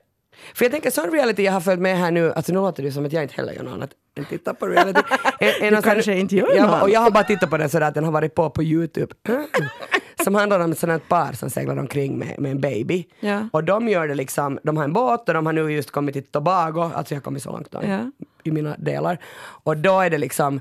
För 0.54 0.64
jag 0.64 0.72
tänker 0.72 0.90
sån 0.90 1.10
reality 1.10 1.42
jag 1.42 1.52
har 1.52 1.60
följt 1.60 1.80
med 1.80 1.98
här 1.98 2.10
nu, 2.10 2.32
alltså 2.32 2.52
nu 2.52 2.58
låter 2.58 2.82
det 2.82 2.92
som 2.92 3.06
att 3.06 3.12
jag 3.12 3.22
inte 3.22 3.34
heller 3.34 3.52
gör 3.52 3.62
något 3.62 3.74
annat 3.74 3.90
än 4.14 4.24
tittar 4.24 4.54
på 4.54 4.66
reality. 4.66 5.00
En, 5.40 5.66
en 5.66 5.74
Du 5.74 5.82
kanske 5.82 6.14
inte 6.14 6.36
gör 6.36 6.56
jag, 6.56 6.66
något 6.66 6.82
Och 6.82 6.90
jag 6.90 7.00
har 7.00 7.10
bara 7.10 7.24
tittat 7.24 7.50
på 7.50 7.56
den 7.56 7.68
sådär 7.68 7.86
att 7.88 7.94
den 7.94 8.04
har 8.04 8.12
varit 8.12 8.34
på 8.34 8.50
på 8.50 8.62
Youtube. 8.62 9.14
som 10.24 10.34
handlar 10.34 10.60
om 10.60 10.72
ett 10.72 11.08
par 11.08 11.32
som 11.32 11.50
seglar 11.50 11.76
omkring 11.76 12.18
med, 12.18 12.40
med 12.40 12.50
en 12.50 12.60
baby. 12.60 13.06
Ja. 13.20 13.48
Och 13.52 13.64
de 13.64 13.88
gör 13.88 14.08
det 14.08 14.14
liksom, 14.14 14.58
de 14.62 14.76
har 14.76 14.84
en 14.84 14.92
båt 14.92 15.28
och 15.28 15.34
de 15.34 15.46
har 15.46 15.52
nu 15.52 15.72
just 15.72 15.90
kommit 15.90 16.12
till 16.12 16.26
Tobago, 16.26 16.90
alltså 16.94 17.14
jag 17.14 17.20
har 17.20 17.22
kommit 17.22 17.42
så 17.42 17.52
långt 17.52 17.70
då, 17.70 17.80
Ja. 17.82 18.10
i 18.44 18.50
mina 18.50 18.76
delar. 18.78 19.18
Och 19.64 19.76
då 19.76 20.00
är 20.00 20.10
det 20.10 20.18
liksom, 20.18 20.60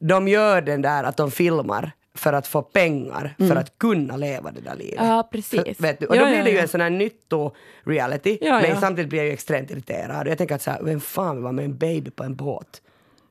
de 0.00 0.28
gör 0.28 0.60
den 0.60 0.82
där 0.82 1.04
att 1.04 1.16
de 1.16 1.30
filmar 1.30 1.92
för 2.14 2.32
att 2.32 2.46
få 2.46 2.62
pengar 2.62 3.34
för 3.38 3.56
att 3.56 3.78
kunna 3.78 4.16
leva 4.16 4.50
det 4.50 4.60
där 4.60 4.74
livet. 4.76 5.00
Mm. 5.00 5.12
Ja, 5.12 5.28
precis. 5.32 5.76
För, 5.76 5.82
vet 5.82 6.00
du? 6.00 6.06
Och 6.06 6.16
Ja, 6.16 6.20
då 6.20 6.26
blir 6.26 6.38
ja, 6.38 6.44
det 6.44 6.50
ju 6.50 6.56
ja. 6.56 6.62
en 6.62 6.68
sån 6.68 6.80
här 6.80 6.90
nytto-reality. 6.90 8.38
Men 8.40 8.80
samtidigt 8.80 9.08
blir 9.10 9.18
jag 9.18 9.26
ju 9.26 9.32
extremt 9.32 9.70
irriterad. 9.70 10.26
Jag 10.26 10.38
tänker 10.38 10.54
att 10.54 10.62
så 10.62 10.70
här, 10.70 10.82
vem 10.82 11.00
fan 11.00 11.36
vill 11.36 11.42
vara 11.42 11.52
med 11.52 11.64
en 11.64 11.76
baby 11.78 12.10
på 12.10 12.24
en 12.24 12.36
båt? 12.36 12.82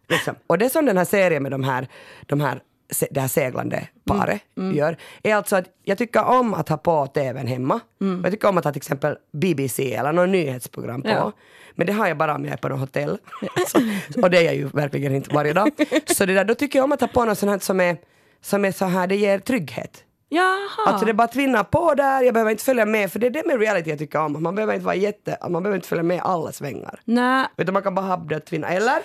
Liksom. 0.10 0.36
Och 0.48 0.58
det 0.58 0.70
som 0.70 0.86
den 0.86 0.98
här 0.98 1.06
serien 1.06 1.44
med 1.44 1.52
de 1.52 1.64
här, 1.64 1.88
de 2.26 2.42
här, 2.42 2.62
det 3.12 3.22
här 3.22 3.28
seglande 3.28 3.88
paret 4.06 4.42
Mm, 4.58 4.76
gör, 4.78 4.98
är 5.24 5.36
alltså 5.36 5.56
att 5.56 5.66
jag 5.84 5.98
tycker 5.98 6.26
om 6.26 6.54
att 6.54 6.70
ha 6.70 6.78
på 6.78 7.08
tvn 7.08 7.48
hemma. 7.48 7.80
Mm. 8.02 8.22
Jag 8.24 8.32
tycker 8.32 8.48
om 8.48 8.58
att 8.58 8.64
ha 8.64 8.72
till 8.72 8.80
exempel 8.80 9.18
BBC 9.32 9.94
eller 9.94 10.14
något 10.14 10.30
nyhetsprogram 10.30 11.02
på. 11.02 11.10
Ja. 11.10 11.32
Men 11.76 11.88
det 11.88 11.94
har 11.94 12.08
jag 12.08 12.18
bara 12.18 12.36
om 12.36 12.46
jag 12.46 12.54
är 12.54 12.58
på 12.58 12.70
något 12.70 12.80
hotell. 12.80 13.18
så, 13.68 13.80
och 14.22 14.30
det 14.30 14.38
är 14.38 14.44
jag 14.44 14.56
ju 14.56 14.68
verkligen 14.68 15.16
inte 15.16 15.36
varje 15.36 15.54
dag. 15.54 15.70
Så 16.06 16.26
det 16.26 16.34
där, 16.34 16.46
då 16.46 16.56
tycker 16.56 16.80
jag 16.80 16.84
om 16.84 16.92
att 16.92 17.02
ha 17.02 17.08
på 17.08 17.26
något 17.26 17.38
sånt 17.38 17.50
här 17.50 17.60
som 17.60 17.80
är, 17.80 17.98
som 18.42 18.66
är 18.66 18.72
så 18.72 18.86
här, 18.86 19.08
det 19.08 19.16
ger 19.16 19.40
trygghet. 19.40 20.04
jaha. 20.30 20.68
Alltså 20.88 21.06
det 21.06 21.14
bara 21.14 21.24
att 21.24 21.32
tvinna 21.32 21.64
på 21.64 21.94
där, 21.94 22.22
jag 22.24 22.34
behöver 22.34 22.52
inte 22.52 22.64
följa 22.64 22.86
med, 22.86 23.12
för 23.12 23.20
det 23.20 23.28
är 23.28 23.32
det 23.32 23.44
med 23.48 23.60
reality 23.60 23.90
jag 23.90 24.00
tycker 24.00 24.20
om. 24.20 24.44
Man 24.44 24.56
behöver 24.56 24.74
inte 24.74 24.86
vara 24.86 24.96
jätte, 24.96 25.38
man 25.50 25.64
behöver 25.64 25.76
inte 25.76 25.88
följa 25.88 26.04
med 26.04 26.22
alla 26.24 26.52
svängar. 26.52 27.00
Nej, 27.06 27.46
Utan 27.58 27.74
man 27.74 27.84
kan 27.84 27.96
bara 27.96 28.06
habba 28.06 28.36
och 28.36 28.46
tvinna, 28.46 28.68
eller? 28.68 28.98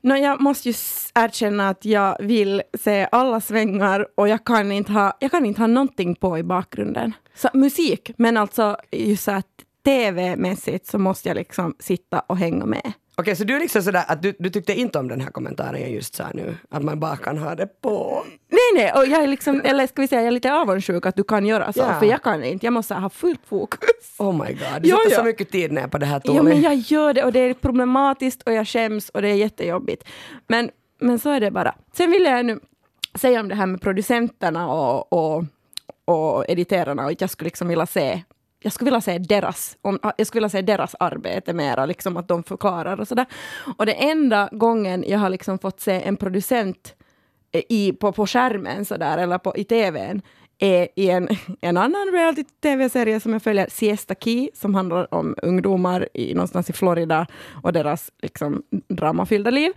Nå, 0.00 0.16
jag 0.16 0.40
måste 0.40 0.68
ju 0.68 0.74
erkänna 1.14 1.68
att 1.68 1.84
jag 1.84 2.16
vill 2.20 2.62
se 2.80 3.08
alla 3.12 3.40
svängar 3.40 4.06
och 4.14 4.28
jag 4.28 4.44
kan 4.44 4.72
inte 4.72 4.92
ha, 4.92 5.16
jag 5.20 5.30
kan 5.30 5.46
inte 5.46 5.60
ha 5.60 5.66
någonting 5.66 6.14
på 6.14 6.38
i 6.38 6.42
bakgrunden. 6.42 7.12
Så, 7.34 7.48
musik, 7.54 8.10
men 8.16 8.36
alltså 8.36 8.76
just 8.90 9.24
så 9.24 9.30
att 9.30 9.46
tv-mässigt 9.84 10.86
så 10.86 10.98
måste 10.98 11.28
jag 11.28 11.34
liksom 11.34 11.74
sitta 11.78 12.20
och 12.20 12.36
hänga 12.36 12.66
med. 12.66 12.92
Okej, 13.18 13.36
så 13.36 13.44
du 13.44 13.56
är 13.56 13.60
liksom 13.60 13.82
sådär 13.82 14.04
att 14.08 14.22
du, 14.22 14.34
du 14.38 14.50
tyckte 14.50 14.74
inte 14.74 14.98
om 14.98 15.08
den 15.08 15.20
här 15.20 15.30
kommentaren 15.30 15.80
jag 15.80 15.90
just 15.90 16.14
sa 16.14 16.24
nu, 16.34 16.56
att 16.70 16.82
man 16.82 17.00
bara 17.00 17.16
kan 17.16 17.38
ha 17.38 17.54
det 17.54 17.66
på. 17.80 18.24
Nej, 18.50 18.82
nej, 18.84 18.92
och 18.96 19.06
jag 19.06 19.22
är 19.22 19.26
liksom, 19.26 19.60
eller 19.64 19.86
ska 19.86 20.02
vi 20.02 20.08
säga, 20.08 20.20
jag 20.20 20.26
är 20.28 20.30
lite 20.32 20.52
avundsjuk 20.52 21.06
att 21.06 21.16
du 21.16 21.24
kan 21.24 21.46
göra 21.46 21.72
så, 21.72 21.80
Ja. 21.80 21.98
för 21.98 22.06
jag 22.06 22.22
kan 22.22 22.44
inte, 22.44 22.66
jag 22.66 22.72
måste 22.72 22.94
ha 22.94 23.10
fullt 23.10 23.40
fokus. 23.46 23.90
Oh 24.18 24.32
my 24.32 24.52
god, 24.52 24.82
du 24.82 24.88
Ja, 24.88 24.96
sätter 24.96 25.10
ja. 25.10 25.16
så 25.18 25.24
mycket 25.24 25.50
tid 25.50 25.72
ner 25.72 25.86
på 25.88 25.98
det 25.98 26.06
här 26.06 26.20
Ja, 26.24 26.32
Tony. 26.34 26.48
men 26.50 26.60
jag 26.62 26.74
gör 26.74 27.12
det 27.14 27.24
och 27.24 27.32
det 27.32 27.40
är 27.40 27.54
problematiskt 27.54 28.42
och 28.42 28.52
jag 28.52 28.68
skäms 28.68 29.08
och 29.08 29.22
det 29.22 29.28
är 29.28 29.34
jättejobbigt. 29.34 30.04
Men, 30.48 30.70
men 31.00 31.18
så 31.18 31.30
är 31.30 31.40
det 31.40 31.50
bara. 31.50 31.74
Sen 31.96 32.10
vill 32.10 32.22
jag 32.24 32.46
nu 32.46 32.60
säga 33.14 33.40
om 33.40 33.48
det 33.48 33.54
här 33.54 33.66
med 33.66 33.80
producenterna 33.80 34.68
och, 34.72 35.12
och, 35.12 35.44
och 36.04 36.44
editerarna 36.48 37.04
och 37.04 37.10
att 37.10 37.20
jag 37.20 37.30
skulle 37.30 37.46
liksom 37.46 37.68
vilja 37.68 37.86
se 37.86 38.22
jag 38.60 38.72
skulle 38.72 38.90
vilja 38.90 39.00
se 39.00 39.18
deras, 39.18 39.76
om, 39.82 39.98
jag 40.16 40.26
skulle 40.26 40.40
vilja 40.40 40.48
se 40.48 40.62
deras 40.62 40.94
arbete 41.00 41.52
mera, 41.52 41.86
liksom 41.86 42.16
att 42.16 42.28
de 42.28 42.42
förklarar 42.42 43.00
och 43.00 43.08
sådär. 43.08 43.26
Och 43.76 43.86
det 43.86 43.92
enda 43.92 44.48
gången 44.52 45.04
jag 45.06 45.18
har 45.18 45.30
liksom 45.30 45.58
fått 45.58 45.80
se 45.80 46.02
en 46.02 46.16
producent 46.16 46.94
eh, 47.52 47.62
i, 47.68 47.92
på, 47.92 48.12
på 48.12 48.26
skärmen 48.26 48.84
sådär, 48.84 49.18
eller 49.18 49.38
på, 49.38 49.56
i 49.56 49.64
tvn, 49.64 50.22
är 50.58 50.88
i 50.96 51.10
en, 51.10 51.28
en 51.60 51.76
annan 51.76 52.12
reality-tv-serie 52.12 53.20
som 53.20 53.32
jag 53.32 53.42
följer, 53.42 53.66
Siesta 53.70 54.14
Key, 54.14 54.50
som 54.54 54.74
handlar 54.74 55.14
om 55.14 55.34
ungdomar 55.42 56.08
i, 56.14 56.34
någonstans 56.34 56.70
i 56.70 56.72
Florida 56.72 57.26
och 57.62 57.72
deras 57.72 58.10
liksom, 58.22 58.62
dramafyllda 58.88 59.50
liv. 59.50 59.72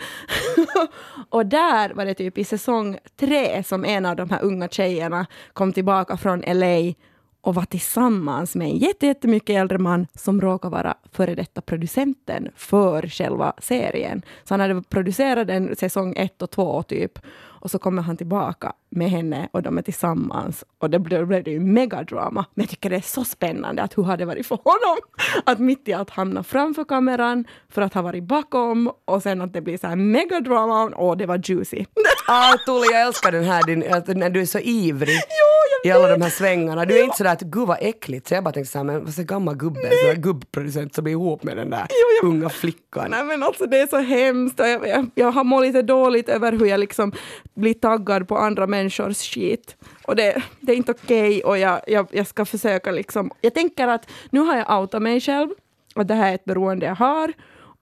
och 1.30 1.46
där 1.46 1.94
var 1.94 2.06
det 2.06 2.14
typ 2.14 2.38
i 2.38 2.44
säsong 2.44 2.98
tre 3.20 3.64
som 3.64 3.86
en 3.86 4.06
av 4.06 4.16
de 4.16 4.30
här 4.30 4.44
unga 4.44 4.68
tjejerna 4.68 5.26
kom 5.54 5.74
tillbaka 5.74 6.18
från 6.18 6.40
LA 6.48 6.94
och 7.42 7.56
var 7.56 7.66
tillsammans 7.66 8.56
med 8.56 8.68
en 8.68 8.78
jätte- 8.78 9.06
jättemycket 9.06 9.56
äldre 9.56 9.78
man 9.78 10.08
som 10.16 10.42
råkar 10.42 10.70
vara 10.70 10.96
före 11.12 11.36
detta 11.36 11.62
producenten 11.62 12.50
för 12.56 13.08
själva 13.08 13.54
serien. 13.58 14.22
Så 14.44 14.54
han 14.54 14.60
hade 14.60 14.82
producerat 14.82 15.48
den 15.48 15.76
säsong 15.76 16.14
ett 16.18 16.42
och 16.42 16.52
två 16.52 16.84
typ. 16.84 17.20
Och 17.62 17.72
så 17.72 17.80
kommer 17.80 18.02
han 18.02 18.18
tillbaka 18.18 18.74
med 18.92 19.10
henne 19.10 19.50
och 19.52 19.62
de 19.64 19.78
är 19.78 19.82
tillsammans. 19.82 20.64
Och 20.78 20.90
det 20.90 21.00
blev, 21.00 21.28
blev 21.28 21.44
det 21.44 21.52
ju 21.52 21.60
megadrama. 21.60 22.46
Men 22.54 22.64
jag 22.64 22.70
tycker 22.70 22.90
det 22.90 22.96
är 22.96 23.02
så 23.02 23.24
spännande 23.24 23.84
att 23.84 23.98
hur 23.98 24.04
har 24.04 24.18
det 24.18 24.26
varit 24.26 24.48
för 24.48 24.60
honom? 24.64 24.98
Att 25.46 25.60
mitt 25.60 25.88
i 25.88 25.94
allt 25.94 26.10
hamna 26.10 26.44
framför 26.44 26.84
kameran 26.84 27.46
för 27.70 27.82
att 27.82 27.94
ha 27.94 28.02
varit 28.02 28.24
bakom 28.24 28.92
och 29.06 29.24
sen 29.24 29.42
att 29.42 29.54
det 29.54 29.62
blir 29.62 29.78
så 29.78 29.88
här 29.88 29.96
megadrama. 29.96 30.84
Och 30.84 31.18
det 31.18 31.26
var 31.26 31.42
juicy. 31.44 31.86
Ah, 32.28 32.58
Tuuli, 32.66 32.88
jag 32.92 33.02
älskar 33.02 33.32
den 33.32 33.44
här, 33.44 33.64
din, 33.64 33.94
att, 33.94 34.08
när 34.08 34.30
du 34.30 34.42
är 34.42 34.46
så 34.46 34.60
ivrig 34.60 35.20
i 35.84 35.92
alla 35.92 36.08
de 36.08 36.22
här 36.22 36.30
svängarna. 36.30 36.86
Du 36.86 37.00
är 37.00 37.04
inte 37.04 37.18
sådär 37.18 37.32
att 37.32 37.42
gud 37.42 37.68
vad 37.68 37.78
äckligt, 37.82 38.28
så 38.28 38.34
jag 38.34 38.44
bara 38.44 38.52
tänkte 38.52 38.72
såhär, 38.72 38.86
men 38.86 39.04
vad 39.04 39.14
så 39.14 39.24
gammal 39.24 39.56
gubbe, 39.56 39.80
där 39.80 40.16
gubbproducent 40.16 40.96
som 40.96 41.04
blir 41.04 41.12
ihop 41.12 41.44
med 41.44 41.58
den 41.58 41.70
där 41.70 41.88
unga 42.24 42.50
flickan. 42.50 43.08
Nej 43.12 43.24
men 43.24 43.44
alltså 43.44 43.66
det 43.66 43.80
är 43.80 43.88
så 43.88 43.98
hemskt 43.98 44.60
och 44.60 44.68
jag, 44.68 44.88
jag, 44.88 45.10
jag 45.16 45.32
har 45.32 45.44
mått 45.44 45.62
lite 45.62 45.82
dåligt 45.82 46.30
över 46.30 46.52
hur 46.52 46.66
jag 46.66 46.80
liksom 46.80 47.12
blir 47.54 47.74
taggad 47.74 48.28
på 48.28 48.38
andra 48.38 48.68
människors 48.82 49.34
skit. 49.34 49.76
Och 50.08 50.16
det, 50.16 50.44
det 50.60 50.72
är 50.72 50.76
inte 50.76 50.92
okej 50.92 51.44
och 51.44 51.58
jag, 51.58 51.82
jag, 51.88 52.08
jag 52.12 52.28
ska 52.28 52.46
försöka 52.46 52.92
liksom, 52.92 53.32
jag 53.42 53.54
tänker 53.54 53.88
att 53.88 54.08
nu 54.30 54.40
har 54.40 54.58
jag 54.58 54.80
outat 54.80 55.02
mig 55.02 55.22
själv 55.22 55.50
och 55.96 56.06
det 56.06 56.14
här 56.14 56.32
är 56.32 56.36
ett 56.36 56.46
beroende 56.46 56.86
jag 56.86 56.96
har 56.96 57.34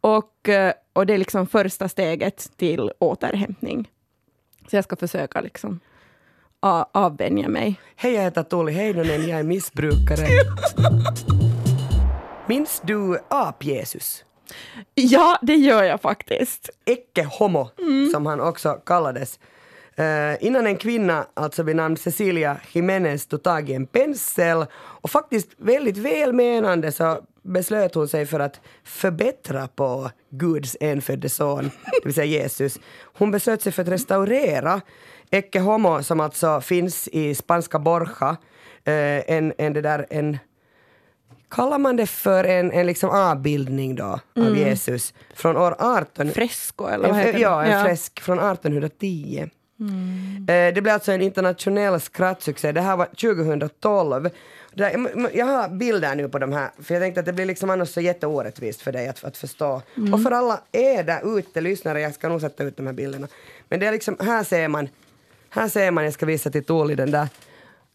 och, 0.01 0.49
eh, 0.49 0.73
och 0.93 1.05
det 1.05 1.13
är 1.13 1.17
liksom 1.17 1.47
första 1.47 1.89
steget 1.89 2.51
till 2.57 2.91
återhämtning. 2.99 3.89
Så 4.69 4.75
jag 4.75 4.83
ska 4.83 4.95
försöka 4.95 5.41
liksom 5.41 5.79
avvänja 6.91 7.47
mig. 7.47 7.79
Hej, 7.95 8.13
jag 8.13 8.21
heter 8.21 8.43
Tuuli 8.43 8.71
Heinonen, 8.71 9.29
jag 9.29 9.39
är 9.39 9.43
missbrukare. 9.43 10.27
Minns 12.47 12.81
du 12.85 13.19
ap-Jesus? 13.29 14.23
Ja, 14.93 15.39
det 15.41 15.55
gör 15.55 15.83
jag 15.83 16.01
faktiskt. 16.01 16.69
Ecce 16.85 17.23
Homo, 17.23 17.69
som 18.11 18.25
han 18.25 18.41
också 18.41 18.73
kallades. 18.85 19.39
Eh, 19.99 20.37
innan 20.39 20.67
en 20.67 20.77
kvinna, 20.77 21.25
alltså 21.33 21.63
vid 21.63 21.75
namn 21.75 21.97
Cecilia 21.97 22.57
Jimenez, 22.71 23.25
tog 23.27 23.43
tag 23.43 23.69
i 23.69 23.73
en 23.73 23.87
pensel 23.87 24.65
och 24.73 25.09
faktiskt 25.09 25.49
väldigt 25.57 25.97
välmenande 25.97 26.91
så 26.91 27.19
beslöt 27.41 27.95
hon 27.95 28.07
sig 28.07 28.25
för 28.25 28.39
att 28.39 28.59
förbättra 28.83 29.67
på 29.67 30.11
Guds 30.29 30.77
enfödde 30.79 31.29
son, 31.29 31.63
det 31.63 32.05
vill 32.05 32.13
säga 32.13 32.41
Jesus. 32.41 32.79
Hon 33.17 33.31
beslöt 33.31 33.61
sig 33.61 33.71
för 33.71 33.81
att 33.81 33.87
restaurera 33.87 34.81
Ecce 35.31 35.59
Homo 35.59 36.03
som 36.03 36.19
alltså 36.19 36.61
finns 36.61 37.07
i 37.07 37.35
spanska 37.35 37.79
Borja, 37.79 38.37
eh, 38.83 39.31
en, 39.35 39.53
en, 39.57 39.73
det 39.73 39.81
där, 39.81 40.05
en 40.09 40.37
Kallar 41.49 41.77
man 41.77 41.95
det 41.95 42.07
för 42.07 42.43
en, 42.43 42.71
en 42.71 42.85
liksom 42.85 43.09
avbildning 43.09 43.95
då 43.95 44.19
av 44.37 44.57
Jesus 44.57 45.13
från 45.33 45.57
år 45.57 45.75
18... 45.79 46.31
Fresko 46.31 46.87
eller 46.87 47.09
vad 47.09 47.17
heter 47.17 47.33
det? 47.33 47.39
ja, 47.39 47.63
en 47.63 47.85
fresk 47.85 48.19
från 48.19 48.39
1810. 48.39 49.49
Eh, 50.47 50.73
det 50.73 50.81
blev 50.81 50.93
alltså 50.93 51.11
en 51.11 51.21
internationell 51.21 51.99
skrattsuccé. 51.99 52.71
Det 52.71 52.81
här 52.81 52.97
var 52.97 53.05
2012. 53.05 54.23
Det 54.23 54.29
där, 54.83 55.29
jag- 55.33 55.45
har 55.45 55.69
bilder 55.69 56.15
nu 56.15 56.29
på 56.29 56.39
de 56.39 56.51
här, 56.53 56.69
för 56.83 56.93
jag 56.93 57.03
tänkte 57.03 57.19
att 57.19 57.25
det 57.25 57.33
blir 57.33 57.45
liksom 57.45 57.69
annars 57.69 57.89
så 57.89 58.01
jätteorättvist 58.01 58.81
för 58.81 58.91
dig 58.91 59.07
att, 59.07 59.23
att 59.23 59.37
förstå. 59.37 59.81
Och 60.13 60.23
för 60.23 60.31
alla 60.31 60.61
er 60.71 61.03
där 61.03 61.37
ute, 61.39 61.61
lyssnare, 61.61 62.01
jag 62.01 62.13
ska 62.13 62.29
nog 62.29 62.41
sätta 62.41 62.63
ut 62.63 62.77
de 62.77 62.85
här 62.87 62.93
bilderna. 62.93 63.27
Men 63.69 63.79
det 63.79 63.85
är 63.87 63.91
liksom, 63.91 64.17
här 64.19 64.43
ser 64.43 64.67
man, 64.67 64.89
här 65.49 65.67
ser 65.67 65.91
man, 65.91 66.03
jag 66.03 66.13
ska 66.13 66.25
visa 66.25 66.49
till 66.49 66.63
Tuuli 66.63 66.95
den 66.95 67.11
där. 67.11 67.27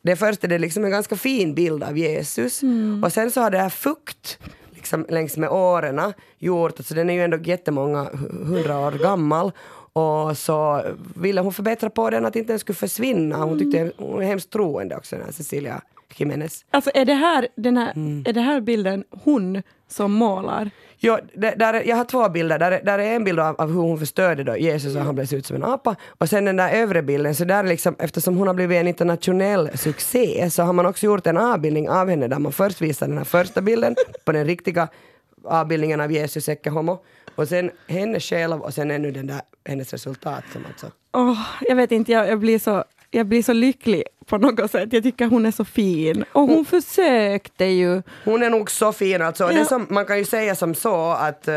Det 0.03 0.17
första 0.17 0.47
det 0.47 0.55
är 0.55 0.59
liksom 0.59 0.85
en 0.85 0.91
ganska 0.91 1.17
fin 1.17 1.55
bild 1.55 1.83
av 1.83 1.99
Jesus. 1.99 2.61
Och 3.05 3.13
sen 3.13 3.31
så 3.31 3.41
har 3.41 3.51
det 3.51 3.59
här 3.59 3.69
fukt 3.69 4.39
liksom 4.75 5.07
längs 5.09 5.37
med 5.37 5.49
åren 5.51 6.13
gjort, 6.39 6.73
alltså 6.81 6.95
den 6.95 7.11
är 7.11 7.15
ju 7.15 7.23
ändå 7.25 7.37
jättemånga 7.37 8.05
hu- 8.05 8.45
hundra 8.47 8.79
år 8.79 8.93
gammal. 8.93 9.53
Och 9.97 10.39
så 10.39 10.83
ville 11.17 11.41
hon 11.41 11.53
förbättra 11.53 11.91
på 11.91 12.11
den 12.11 12.27
att 12.27 12.37
inte 12.37 12.53
den 12.53 12.59
skulle 12.59 12.77
försvinna. 12.77 13.37
Hon 13.37 13.59
tyckte 13.59 13.93
hon 13.99 14.23
är 14.23 14.27
hemskt 14.27 14.51
troende 14.51 14.97
också, 14.97 15.17
den 15.17 15.25
här 15.25 15.33
Cecilia 15.33 15.81
Jimenez. 16.17 16.65
Alltså 16.71 16.91
är 16.95 17.05
det 17.05 17.15
här, 17.15 17.49
den 17.57 17.77
här, 17.77 17.93
Mm. 17.97 18.25
är 18.27 18.33
det 18.33 18.41
här 18.41 18.61
bilden 18.61 19.05
hon 19.25 19.63
som 19.89 20.13
målar? 20.13 20.71
Jo, 20.99 21.19
där, 21.35 21.57
där, 21.57 21.75
är- 21.75 21.83
jag 21.89 21.97
har 21.97 22.05
två 22.05 22.29
bilder. 22.29 22.59
Där, 22.59 22.73
är- 22.73 22.85
där 22.85 22.99
är 22.99 23.17
en 23.17 23.25
bild 23.25 23.41
av, 23.41 23.61
av 23.61 23.69
hur 23.69 23.81
hon 23.81 23.99
förstörde 23.99 24.45
då 24.45 24.57
Jesus 24.57 24.97
och 24.97 25.03
han 25.03 25.15
blev 25.15 25.35
ut 25.35 25.47
som 25.47 25.57
en 25.57 25.65
apa. 25.65 25.97
Och 26.19 26.29
sen 26.29 26.45
den 26.45 26.57
där 26.57 26.71
övre 26.71 27.03
bilden, 27.03 27.35
så 27.35 27.45
där 27.45 27.63
liksom, 27.63 27.97
eftersom 27.99 28.37
hon 28.37 28.47
har 28.47 28.55
blivit 28.55 28.77
en 28.81 28.89
internationell 28.89 29.71
succé 29.79 30.51
så 30.51 30.63
har 30.63 30.73
man 30.73 30.87
också 30.87 31.07
gjort 31.07 31.27
en 31.27 31.37
avbildning 31.39 31.91
av 31.91 32.09
henne 32.09 32.29
där 32.29 32.39
man 32.39 32.53
först 32.53 32.81
visar 32.81 33.09
den 33.09 33.19
här 33.19 33.25
första 33.25 33.61
bilden 33.61 33.97
på 34.25 34.33
den 34.33 34.45
riktiga 34.47 34.89
avbildningen 35.45 36.01
av 36.01 36.13
Jesus 36.13 36.49
Ecce 36.49 36.71
Homo. 36.71 36.99
Och 37.35 37.49
sen 37.49 37.71
henne 37.89 38.21
själv 38.21 38.61
och 38.61 38.75
sen 38.75 38.91
ännu 38.91 39.11
den 39.11 39.27
där, 39.27 39.41
hennes 39.65 39.93
resultat 39.93 40.45
som 40.53 40.67
alltså. 40.67 40.91
Åh, 41.13 41.41
jag 41.61 41.77
vet 41.77 41.93
inte, 41.93 42.13
jag, 42.13 42.29
jag, 42.29 42.39
blir 42.39 42.59
så, 42.59 42.85
jag 43.11 43.27
blir 43.27 43.43
så 43.43 43.53
lycklig 43.53 44.03
på 44.27 44.39
något 44.39 44.71
sätt. 44.71 44.93
Jag 44.93 45.03
tycker 45.03 45.27
hon 45.27 45.47
är 45.47 45.51
så 45.51 45.65
fin. 45.65 46.25
Och 46.33 46.43
hon 46.43 46.65
försökte 46.65 47.65
ju. 47.65 48.03
Hon 48.25 48.43
är 48.43 48.51
nog 48.51 48.71
så 48.71 48.93
fin 48.93 49.23
alltså. 49.23 49.45
Ja. 49.45 49.59
Det 49.59 49.65
som, 49.65 49.87
man 49.91 50.05
kan 50.07 50.19
ju 50.19 50.25
säga 50.25 50.55
som 50.55 50.75
så 50.75 51.11
att 51.11 51.49
uh, 51.49 51.55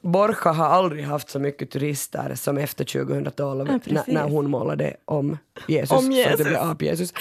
Borja 0.00 0.52
har 0.52 0.66
aldrig 0.66 1.04
haft 1.04 1.30
så 1.30 1.38
mycket 1.38 1.70
turister 1.70 2.34
som 2.34 2.58
efter 2.58 2.84
2012 2.84 3.68
Ja, 3.70 3.78
när, 3.84 4.02
när 4.06 4.28
hon 4.28 4.50
målade 4.50 4.96
om 5.04 5.38
Jesus. 5.66 5.90
Om 5.90 6.04
Så 6.04 6.12
Jesus. 6.12 6.36
det 6.38 6.44
blev 6.44 6.56
ap-Jesus. 6.56 7.14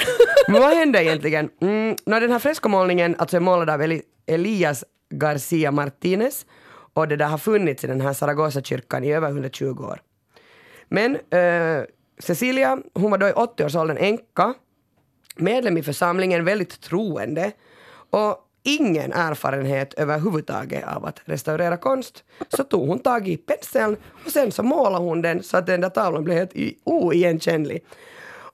Men 0.47 0.61
vad 0.61 0.77
hände 0.77 1.03
egentligen? 1.03 1.49
Mm, 1.61 1.95
när 2.05 2.21
den 2.21 2.31
här 2.31 2.39
freskomålningen 2.39 3.15
alltså 3.17 3.35
är 3.35 3.41
målad 3.41 3.69
av 3.69 3.81
Eli, 3.81 4.01
Elias 4.25 4.83
Garcia 5.09 5.71
Martinez 5.71 6.45
och 6.93 7.07
det 7.07 7.15
där 7.15 7.27
har 7.27 7.37
funnits 7.37 7.83
i 7.83 7.87
den 7.87 8.01
här 8.01 8.13
Zaragoza-kyrkan 8.13 9.03
i 9.03 9.13
över 9.13 9.27
120 9.27 9.65
år. 9.65 10.01
Men 10.87 11.15
eh, 11.15 11.83
Cecilia, 12.19 12.79
hon 12.93 13.11
var 13.11 13.17
då 13.17 13.27
i 13.27 13.31
80-årsåldern 13.31 13.97
änka, 13.97 14.53
medlem 15.35 15.77
i 15.77 15.83
församlingen, 15.83 16.45
väldigt 16.45 16.81
troende 16.81 17.51
och 18.09 18.47
ingen 18.63 19.13
erfarenhet 19.13 19.93
överhuvudtaget 19.93 20.87
av 20.87 21.05
att 21.05 21.21
restaurera 21.25 21.77
konst. 21.77 22.23
Så 22.49 22.63
tog 22.63 22.87
hon 22.87 22.99
tag 22.99 23.27
i 23.27 23.37
penseln 23.37 23.97
och 24.25 24.31
sen 24.31 24.51
så 24.51 24.63
målade 24.63 25.05
hon 25.05 25.21
den 25.21 25.43
så 25.43 25.57
att 25.57 25.65
den 25.65 25.81
där 25.81 25.89
tavlan 25.89 26.23
blev 26.23 26.37
helt 26.37 26.53
oigenkännlig. 26.83 27.85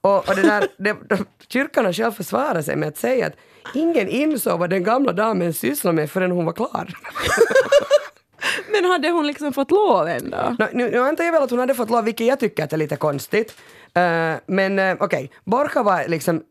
Och, 0.02 0.30
och 0.30 0.36
det 0.36 0.42
där, 0.42 0.68
det, 0.78 0.96
de, 1.10 1.26
kyrkan 1.48 1.86
har 1.86 1.94
själv 1.94 2.12
försvarat 2.12 2.66
sig 2.66 2.76
med 2.76 2.88
att 2.88 2.98
säga 2.98 3.28
att 3.28 3.34
ingen 3.74 4.08
insåg 4.08 4.60
vad 4.60 4.70
den 4.70 4.84
gamla 4.84 5.14
damen 5.14 5.54
sysslade 5.54 5.96
med 5.96 6.12
förrän 6.12 6.32
hon 6.32 6.46
var 6.46 6.54
klar. 6.54 6.90
Men 8.72 8.86
hade 8.86 9.10
hon 9.10 9.28
liksom 9.28 9.54
fått 9.54 9.72
lov 9.72 10.08
ändå? 10.08 10.56
Nå, 10.60 10.68
nu, 10.74 10.92
nu 10.92 11.00
antar 11.00 11.24
jag 11.24 11.32
väl 11.32 11.44
att 11.44 11.50
hon 11.50 11.60
hade 11.60 11.76
fått 11.76 11.90
lov, 11.90 12.04
vilket 12.04 12.28
jag 12.28 12.40
tycker 12.40 12.64
att 12.64 12.74
är 12.74 12.78
lite 12.78 12.96
konstigt. 12.96 13.56
Eh, 13.94 14.34
men 14.46 14.80
uh, 14.80 14.96
okej, 15.00 15.32
Borja 15.44 15.84
var 15.84 16.08
liksom 16.08 16.44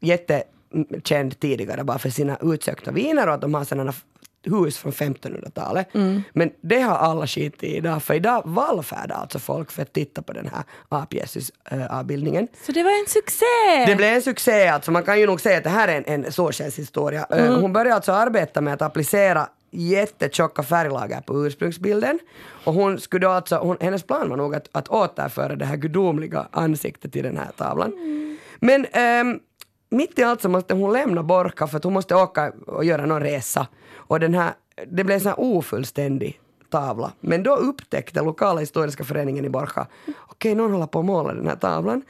jättekänd 0.00 1.40
tidigare 1.40 1.84
bara 1.84 1.98
för 1.98 2.10
sina 2.10 2.38
utsökta 2.42 2.90
viner 2.90 3.28
och 3.28 3.34
att 3.34 3.40
de 3.40 3.54
har 3.54 3.64
sådana 3.64 3.92
hus 4.46 4.78
från 4.78 4.92
1500-talet. 4.92 5.88
Men 6.32 6.50
det 6.60 6.80
har 6.80 6.96
alla 6.96 7.26
skit 7.26 7.62
i 7.62 7.76
idag, 7.76 8.02
för 8.02 8.14
idag 8.14 8.42
vallfärdar 8.44 9.16
alltså 9.16 9.38
folk 9.38 9.70
för 9.72 9.82
att 9.82 9.92
titta 9.92 10.22
på 10.22 10.32
den 10.32 10.46
här 10.54 10.62
ap-Jesus-avbildningen. 10.88 12.48
Så 12.66 12.72
det 12.72 12.82
var 12.82 13.00
en 13.00 13.06
succé! 13.08 13.84
Det 13.86 13.96
blev 13.96 14.14
en 14.14 14.22
succé, 14.22 14.66
alltså 14.68 14.90
man 14.90 15.02
kan 15.02 15.20
ju 15.20 15.26
nog 15.26 15.40
säga 15.40 15.58
att 15.58 15.64
det 15.64 15.70
här 15.70 15.88
är 15.88 15.96
en, 16.06 16.24
en 16.24 16.32
solskenshistoria. 16.32 17.26
Eh, 17.30 17.60
Hon 17.60 17.72
började 17.72 17.94
alltså 17.94 18.12
arbeta 18.12 18.60
med 18.60 18.74
att 18.74 18.82
applicera 18.82 19.48
jättetjocka 19.70 20.62
färglager 20.62 21.20
på 21.20 21.46
ursprungsbilden. 21.46 22.18
Och 22.64 22.74
hon 22.74 23.00
skulle 23.00 23.26
då 23.26 23.30
alltså, 23.32 23.56
hon, 23.56 23.76
hennes 23.80 24.02
plan 24.02 24.28
var 24.28 24.36
nog 24.36 24.54
att, 24.54 24.68
att 24.72 24.88
återföra 24.88 25.56
det 25.56 25.64
här 25.64 25.76
gudomliga 25.76 26.46
ansiktet 26.50 27.12
till 27.12 27.22
den 27.22 27.36
här 27.36 27.50
tavlan. 27.56 27.92
Men 28.60 28.86
ehm, 28.92 29.38
mitt 29.90 30.18
i 30.18 30.22
allt 30.22 30.42
så 30.42 30.48
måste 30.48 30.74
hon 30.74 30.92
lämna 30.92 31.22
Borka 31.22 31.66
för 31.66 31.76
att 31.76 31.84
hon 31.84 31.92
måste 31.92 32.14
åka 32.14 32.52
och 32.66 32.84
göra 32.84 33.06
någon 33.06 33.20
resa. 33.22 33.66
Och 34.12 34.20
den 34.20 34.34
här, 34.34 34.52
det 34.86 35.04
blev 35.04 35.10
en 35.10 35.20
sån 35.20 35.28
här 35.28 35.40
ofullständig 35.40 36.40
tavla. 36.70 37.12
Men 37.20 37.42
då 37.42 37.56
upptäckte 37.56 38.22
lokala 38.22 38.60
historiska 38.60 39.04
föreningen 39.04 39.44
i 39.44 39.48
Borja, 39.48 39.86
okej 40.26 40.54
någon 40.54 40.72
håller 40.72 40.86
på 40.86 40.98
att 40.98 41.04
måla 41.04 41.34
den 41.34 41.46
här 41.48 41.56
tavlan. 41.56 42.02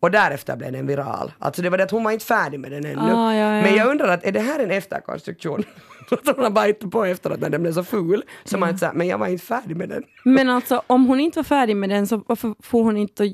Och 0.00 0.10
därefter 0.10 0.56
blev 0.56 0.72
den 0.72 0.86
viral. 0.86 1.32
Alltså 1.38 1.62
det 1.62 1.70
var 1.70 1.78
det 1.78 1.84
att 1.84 1.90
hon 1.90 2.04
var 2.04 2.10
inte 2.10 2.24
färdig 2.24 2.60
med 2.60 2.72
den 2.72 2.84
ännu. 2.84 3.12
Ah, 3.12 3.34
ja, 3.34 3.56
ja. 3.56 3.62
Men 3.62 3.74
jag 3.74 3.88
undrar 3.88 4.08
att 4.08 4.24
är 4.24 4.32
det 4.32 4.40
här 4.40 4.58
en 4.58 4.70
efterkonstruktion? 4.70 5.64
Att 6.26 6.36
hon 6.36 6.54
bara 6.54 6.64
hittat 6.64 6.90
på 6.90 7.04
efteråt 7.04 7.40
när 7.40 7.50
den 7.50 7.62
blev 7.62 7.72
så 7.72 7.84
ful. 7.84 8.24
Så 8.44 8.58
man 8.58 8.78
säger, 8.78 8.92
men 8.92 9.06
jag 9.06 9.18
var 9.18 9.26
inte 9.26 9.44
färdig 9.44 9.76
med 9.76 9.88
den. 9.88 10.02
Men 10.24 10.48
alltså 10.50 10.82
om 10.86 11.06
hon 11.06 11.20
inte 11.20 11.38
var 11.38 11.44
färdig 11.44 11.76
med 11.76 11.90
den 11.90 12.06
så 12.06 12.22
varför 12.26 12.54
får 12.62 12.82
hon 12.84 12.96
inte... 12.96 13.32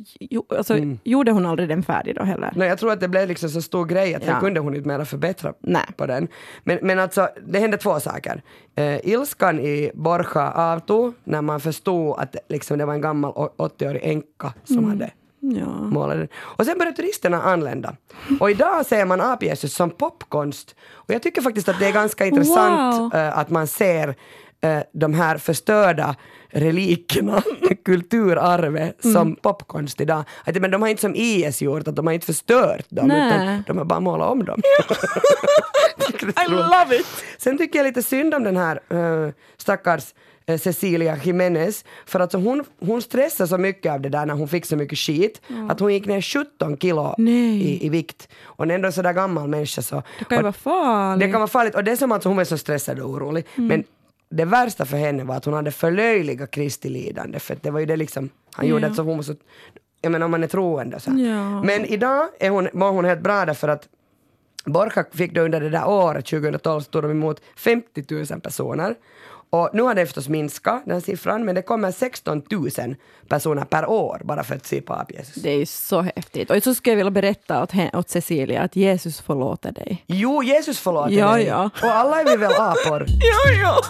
Alltså, 0.59 0.75
Mm. 0.77 0.99
Gjorde 1.05 1.33
hon 1.33 1.47
aldrig 1.47 1.69
den 1.69 1.83
färdig 1.83 2.15
då 2.17 2.23
heller? 2.23 2.53
Nej, 2.57 2.69
jag 2.69 2.79
tror 2.79 2.93
att 2.93 3.01
det 3.01 3.09
blev 3.09 3.29
liksom 3.29 3.49
så 3.49 3.63
stor 3.63 3.85
grej 3.85 4.15
att 4.15 4.23
Ja. 4.27 4.33
jag 4.33 4.41
kunde 4.41 4.61
hon 4.61 4.75
inte 4.75 4.89
mera 4.89 5.05
förbättra 5.05 5.53
Nej. 5.61 5.83
på 5.97 6.07
den. 6.07 6.29
Men, 6.65 6.79
men 6.83 6.99
alltså, 6.99 7.29
det 7.47 7.59
hände 7.59 7.77
två 7.77 8.01
saker. 8.01 8.43
Eh, 8.75 9.09
ilskan 9.09 9.61
i 9.61 9.91
Borja 9.95 10.53
avtog 10.53 11.15
när 11.25 11.43
man 11.43 11.61
förstod 11.61 12.19
att 12.21 12.37
liksom, 12.49 12.79
det 12.79 12.85
var 12.87 12.95
en 12.95 13.01
gammal 13.01 13.31
å- 13.31 13.55
80-årig 13.59 14.01
änka 14.05 14.53
som 14.65 14.79
Mm. 14.79 14.91
hade 14.91 15.11
Ja. 15.55 16.07
den. 16.15 16.29
Och 16.37 16.67
sen 16.67 16.79
började 16.79 16.97
turisterna 16.97 17.43
anlända. 17.43 17.97
Och 18.41 18.51
idag 18.51 18.87
ser 18.87 19.05
man 19.05 19.21
ap-Jesus 19.21 19.75
som 19.75 19.91
popkonst. 19.91 20.75
Och 20.93 21.15
jag 21.15 21.23
tycker 21.23 21.43
faktiskt 21.43 21.69
att 21.69 21.79
det 21.79 21.87
är 21.87 21.93
ganska 21.93 22.27
intressant 22.27 23.01
Wow. 23.01 23.15
eh, 23.21 23.39
att 23.39 23.51
man 23.51 23.67
ser 23.67 24.15
eh, 24.61 24.79
de 24.93 25.15
här 25.15 25.39
förstörda 25.39 26.17
relikerna, 26.51 27.43
kulturarvet, 27.85 29.05
Mm. 29.05 29.15
som 29.15 29.37
popkonst 29.37 30.01
idag. 30.01 30.25
Att, 30.45 30.57
men 30.61 30.71
de 30.71 30.83
har 30.83 30.89
inte 30.89 31.01
som 31.01 31.15
IS 31.15 31.63
gjort, 31.63 31.89
att 31.89 31.97
de 31.97 32.07
har 32.07 32.15
inte 32.15 32.27
förstört 32.27 32.87
dem, 32.89 33.07
Nej. 33.07 33.27
utan 33.29 33.63
de 33.67 33.79
har 33.79 33.85
bara 33.85 34.01
målat 34.01 34.31
om 34.31 34.45
dem. 34.45 34.61
I 36.47 36.51
love 36.51 36.97
it! 36.97 37.07
Sen 37.39 37.59
tycker 37.59 37.79
jag 37.79 37.87
lite 37.87 38.03
synd 38.03 38.35
om 38.35 38.45
den 38.45 38.57
här 38.57 38.81
uh, 38.93 39.31
stackars 39.57 40.15
Cecilia 40.59 41.19
Jimenez, 41.25 41.85
för 42.07 42.21
att 42.21 42.33
så 42.33 42.39
hon, 42.39 42.65
hon 42.81 43.03
stressade 43.03 43.49
så 43.49 43.59
mycket 43.59 43.93
av 43.93 44.01
det 44.01 44.09
där 44.09 44.27
när 44.27 44.35
hon 44.35 44.49
fick 44.49 44.67
så 44.67 44.77
mycket 44.77 44.99
skit, 44.99 45.41
att 45.71 45.81
hon 45.81 45.95
gick 45.95 46.07
ner 46.07 46.21
17 46.21 46.77
kilo 46.79 47.15
Nej. 47.19 47.63
i, 47.63 47.87
i 47.87 47.89
vikt. 47.89 48.29
Och 48.45 48.67
är 48.67 48.71
ändå 48.71 48.93
sådär 48.93 49.13
gammal 49.13 49.49
människa 49.49 49.83
så... 49.83 50.03
Det 50.19 50.25
kan 50.25 50.39
ju 50.39 50.43
vara 50.43 50.53
farligt. 50.53 51.21
det 51.21 51.31
kan 51.33 51.41
vara 51.41 51.49
farligt 51.49 51.75
och 51.75 51.85
det 51.85 51.93
är 51.93 51.97
som 51.97 52.13
att 52.13 52.25
hon 52.25 52.37
var 52.37 52.45
så 52.45 52.59
stressad 52.59 53.01
och 53.01 53.11
orolig. 53.11 53.47
Mm. 53.55 53.69
Men 53.69 53.85
det 54.31 54.45
värsta 54.45 54.85
för 54.85 54.97
henne 54.97 55.25
var 55.25 55.37
att 55.37 55.45
hon 55.45 55.55
hade 55.55 55.71
förlöjligat 55.71 56.51
Kristi 56.51 56.89
lidande 56.89 57.39
för 57.39 57.59
det 57.61 57.71
var 57.71 57.81
ju 57.81 57.87
det 57.87 57.97
liksom, 57.97 58.31
han 58.53 58.67
gjorde 58.67 58.87
att 58.87 58.97
så 58.97 59.03
hon 59.03 59.25
så, 59.25 59.35
jag 60.01 60.13
menar 60.13 60.25
om 60.25 60.31
man 60.31 60.43
är 60.43 60.49
troende 60.49 61.01
så. 61.01 61.11
Ja. 61.11 61.63
Men 61.63 61.85
idag 61.85 62.29
är 62.41 62.51
hon, 62.51 62.69
var 62.73 62.91
hon 62.91 63.05
helt 63.05 63.21
bra 63.21 63.45
därför 63.45 63.69
att 63.69 63.89
Borja 64.65 65.05
fick 65.13 65.35
då 65.35 65.41
under 65.41 65.61
det 65.61 65.71
där 65.71 65.89
året, 65.89 66.27
2012, 66.27 66.81
så 66.81 66.91
tog 66.91 67.03
de 67.03 67.11
emot 67.11 67.41
50 67.57 68.05
000 68.31 68.41
personer. 68.41 68.95
Och 69.51 69.71
nu 69.73 69.83
har 69.83 69.95
det 69.95 70.07
förstås 70.07 70.29
minskat, 70.29 70.83
den 70.87 71.01
siffran, 71.01 71.45
men 71.45 71.55
det 71.55 71.63
kommer 71.63 71.91
16 71.91 72.43
000 72.51 72.97
personer 73.29 73.65
per 73.65 73.87
år 73.87 74.21
bara 74.25 74.45
för 74.45 74.55
att 74.55 74.67
se 74.67 74.81
på 74.81 75.05
Jesus. 75.09 75.35
Det 75.35 75.51
är 75.51 75.59
ju 75.59 75.67
så 75.67 76.01
häftigt. 76.01 76.51
Och 76.51 76.63
så 76.63 76.75
skulle 76.75 76.93
jag 76.93 76.97
vilja 76.97 77.11
berätta 77.11 77.63
åt, 77.63 77.73
åt 77.93 78.11
Cecilia 78.11 78.63
att 78.63 78.77
Jesus 78.77 79.21
förlåter 79.21 79.73
dig. 79.73 80.05
Jo, 80.07 80.43
Jesus 80.43 80.79
förlåter 80.79 81.13
ja, 81.13 81.33
dig. 81.33 81.45
Ja. 81.45 81.71
Och 81.83 81.89
alla 81.89 82.21
är 82.21 82.25
vi 82.25 82.37
väl 82.37 82.53
apor? 82.53 83.05
ja, 83.09 83.53
ja. 83.63 83.81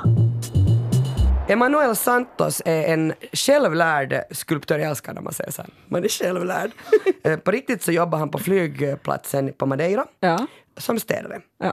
Emanuel 1.49 1.97
Santos 1.97 2.63
är 2.65 2.93
en 2.93 3.13
självlärd 3.33 4.23
skulptör. 4.31 4.79
Jag 4.79 4.91
älskar 4.91 5.15
när 5.15 5.21
man 5.21 5.33
säger 5.33 5.51
så 5.51 5.63
här. 5.63 5.71
Man 5.89 6.05
är 6.05 6.09
självlärd. 6.09 6.71
Eh, 7.25 7.37
på 7.37 7.51
riktigt 7.51 7.83
så 7.83 7.93
jobbar 7.93 8.19
han 8.19 8.31
på 8.31 8.39
flygplatsen 8.39 9.53
på 9.53 9.67
Madeira 9.67 10.05
ja. 10.21 10.47
som 10.77 11.01
städare. 11.01 11.41
Ja. 11.59 11.73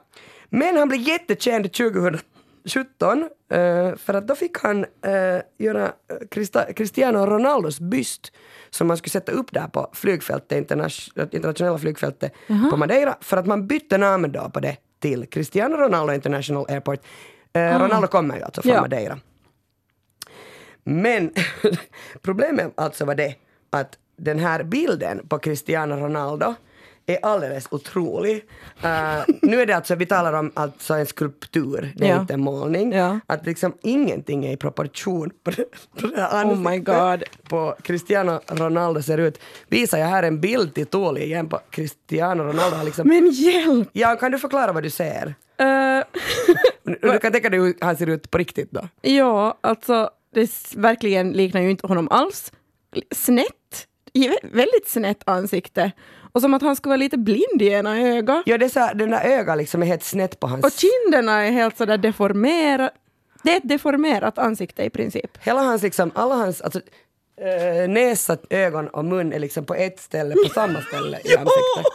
Men 0.50 0.78
han 0.78 0.88
blev 0.88 1.02
jättekänd 1.02 1.74
2012 1.74 2.20
17 2.66 3.30
eh, 3.50 3.96
för 3.96 4.14
att 4.14 4.28
då 4.28 4.36
fick 4.36 4.58
han 4.58 4.86
eh, 5.06 5.42
göra 5.58 5.86
eh, 5.86 6.74
Cristiano 6.74 7.26
Ronaldos 7.26 7.80
byst 7.80 8.32
som 8.70 8.88
man 8.88 8.98
skulle 8.98 9.12
sätta 9.12 9.32
upp 9.32 9.52
där 9.52 9.68
på 9.68 9.90
flygfältet, 9.94 10.72
internationella 11.32 11.78
flygfältet 11.78 12.34
uh-huh. 12.48 12.70
på 12.70 12.78
Madeira 12.78 13.16
för 13.22 13.38
att 13.38 13.46
man 13.46 13.68
bytte 13.68 13.98
namn 13.98 14.32
då 14.32 14.50
på 14.50 14.60
det 14.60 14.78
till 15.00 15.26
Cristiano 15.26 15.78
Ronaldo 15.78 16.14
International 16.14 16.66
Airport. 16.70 17.00
Uh-huh. 17.54 17.80
Ronaldo 17.80 18.08
kommer 18.08 18.36
ju 18.36 18.44
alltså 18.44 18.62
från 18.62 18.74
ja. 18.74 18.82
Madeira. 18.82 19.20
Men 20.84 21.34
problemet 22.22 22.74
alltså 22.76 23.06
var 23.06 23.16
det 23.16 23.36
att 23.70 23.98
den 24.18 24.40
här 24.40 24.64
bilden 24.64 25.28
på 25.28 25.40
Cristiano 25.40 25.96
Ronaldo 25.96 26.56
är 27.06 27.26
alldeles 27.26 27.68
otrolig. 27.72 28.46
Eh, 28.84 29.20
nu 29.42 29.62
är 29.62 29.66
det 29.66 29.74
alltså, 29.76 29.96
vi 29.96 30.06
talar 30.06 30.34
om 30.34 30.52
alltså 30.54 30.94
en 30.94 31.06
skulptur, 31.06 31.94
det 31.96 32.06
är 32.06 32.10
Ja. 32.10 32.22
inte 32.22 32.34
en 32.34 32.42
målning. 32.42 32.92
Ja. 32.92 33.20
Att 33.28 33.46
liksom 33.46 33.74
ingenting 33.82 34.46
är 34.46 34.52
i 34.52 34.58
proportion 34.58 35.30
på 35.44 35.52
det, 35.52 35.66
på 36.02 36.08
det 36.08 36.22
här 36.22 36.46
Oh 36.46 36.70
my 36.72 36.80
God. 36.80 37.24
på 37.50 37.76
Cristiano 37.84 38.40
Ronaldo 38.48 39.02
ser 39.02 39.18
ut. 39.18 39.40
Visar 39.68 39.98
jag 39.98 40.08
här 40.08 40.24
en 40.24 40.40
bild 40.42 40.74
till 40.74 40.86
Tuuli 40.86 41.24
igen 41.24 41.50
på 41.50 41.60
Cristiano 41.70 42.44
Ronaldo. 42.44 42.78
har 42.78 42.84
Liksom, 42.84 43.08
Men 43.08 43.32
hjälp! 43.32 43.90
ja, 43.94 44.16
kan 44.16 44.32
du 44.32 44.40
förklara 44.40 44.72
vad 44.72 44.84
du 44.84 44.90
ser? 44.90 45.36
Uh, 45.62 46.04
Du 47.02 47.20
kan 47.20 47.32
tänka 47.32 47.50
dig 47.50 47.60
hur 47.60 47.74
han 47.82 47.98
ser 47.98 48.08
ut 48.10 48.32
på 48.32 48.38
riktigt 48.38 48.72
då? 48.72 48.88
ja, 49.02 49.58
alltså 49.62 50.10
det 50.34 50.52
verkligen 50.76 51.32
liknar 51.32 51.62
ju 51.62 51.70
inte 51.72 51.88
honom 51.88 52.08
alls. 52.12 52.52
Snett. 53.16 53.88
Väldigt 54.44 54.88
snett 54.88 55.22
ansikte. 55.26 55.92
Och 56.34 56.42
som 56.42 56.54
att 56.54 56.62
han 56.62 56.76
skulle 56.76 56.90
vara 56.90 56.98
lite 56.98 57.18
blind 57.18 57.62
i 57.62 57.68
ena 57.68 58.00
ögat. 58.02 58.44
Ja, 58.46 58.58
det 58.58 58.66
är 58.66 58.70
så 58.70 58.90
den 58.96 59.10
där 59.12 59.22
ögat 59.26 59.58
liksom 59.58 59.82
är 59.82 59.86
helt 59.88 60.04
snett 60.04 60.40
på 60.40 60.48
hans... 60.48 60.66
Och 60.66 60.72
kinderna 60.72 61.42
är 61.44 61.52
helt 61.52 61.78
sådär 61.78 61.98
deformerade. 61.98 62.92
Det 63.44 63.54
är 63.54 63.58
ett 63.58 63.70
deformerat 63.70 64.38
ansikte 64.38 64.84
i 64.84 64.90
princip. 64.90 65.38
Hela 65.42 65.62
hans 65.62 65.82
liksom, 65.84 66.12
alla 66.16 66.36
hans, 66.36 66.62
alltså 66.62 66.80
äh, 67.38 67.90
näsa, 67.90 68.38
ögon 68.50 68.88
och 68.88 69.06
mun 69.06 69.34
är 69.34 69.40
liksom 69.40 69.66
på 69.66 69.76
ett 69.76 70.00
ställe, 70.00 70.36
på 70.48 70.50
samma 70.54 70.82
ställe 70.82 71.18
i 71.24 71.38
ansiktet. 71.38 71.94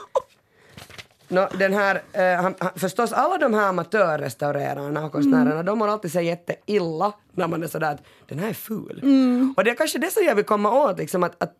nå, 1.29 1.49
den 1.59 1.75
här, 1.75 2.03
eh, 2.13 2.43
han, 2.43 2.55
han, 2.59 2.71
förstås 2.77 3.13
alla 3.13 3.39
de 3.39 3.55
här 3.55 3.69
amatörrestaurerarna 3.69 5.05
och 5.05 5.13
konstnärerna, 5.13 5.53
Mm. 5.53 5.67
de 5.67 5.79
mår 5.79 5.89
alltid 5.89 6.13
sig 6.13 6.25
jätteilla 6.27 7.13
när 7.33 7.49
man 7.49 7.63
är 7.63 7.67
sådär 7.67 7.93
att 7.93 8.03
den 8.29 8.39
här 8.39 8.49
är 8.49 8.55
ful. 8.55 9.01
Mm. 9.03 9.55
Och 9.57 9.65
det 9.65 9.71
är 9.71 9.75
kanske 9.75 9.99
det 9.99 10.11
som 10.11 10.25
jag 10.25 10.35
vill 10.35 10.45
komma 10.45 10.85
åt, 10.85 10.99
liksom 10.99 11.23
att, 11.23 11.43
att 11.43 11.55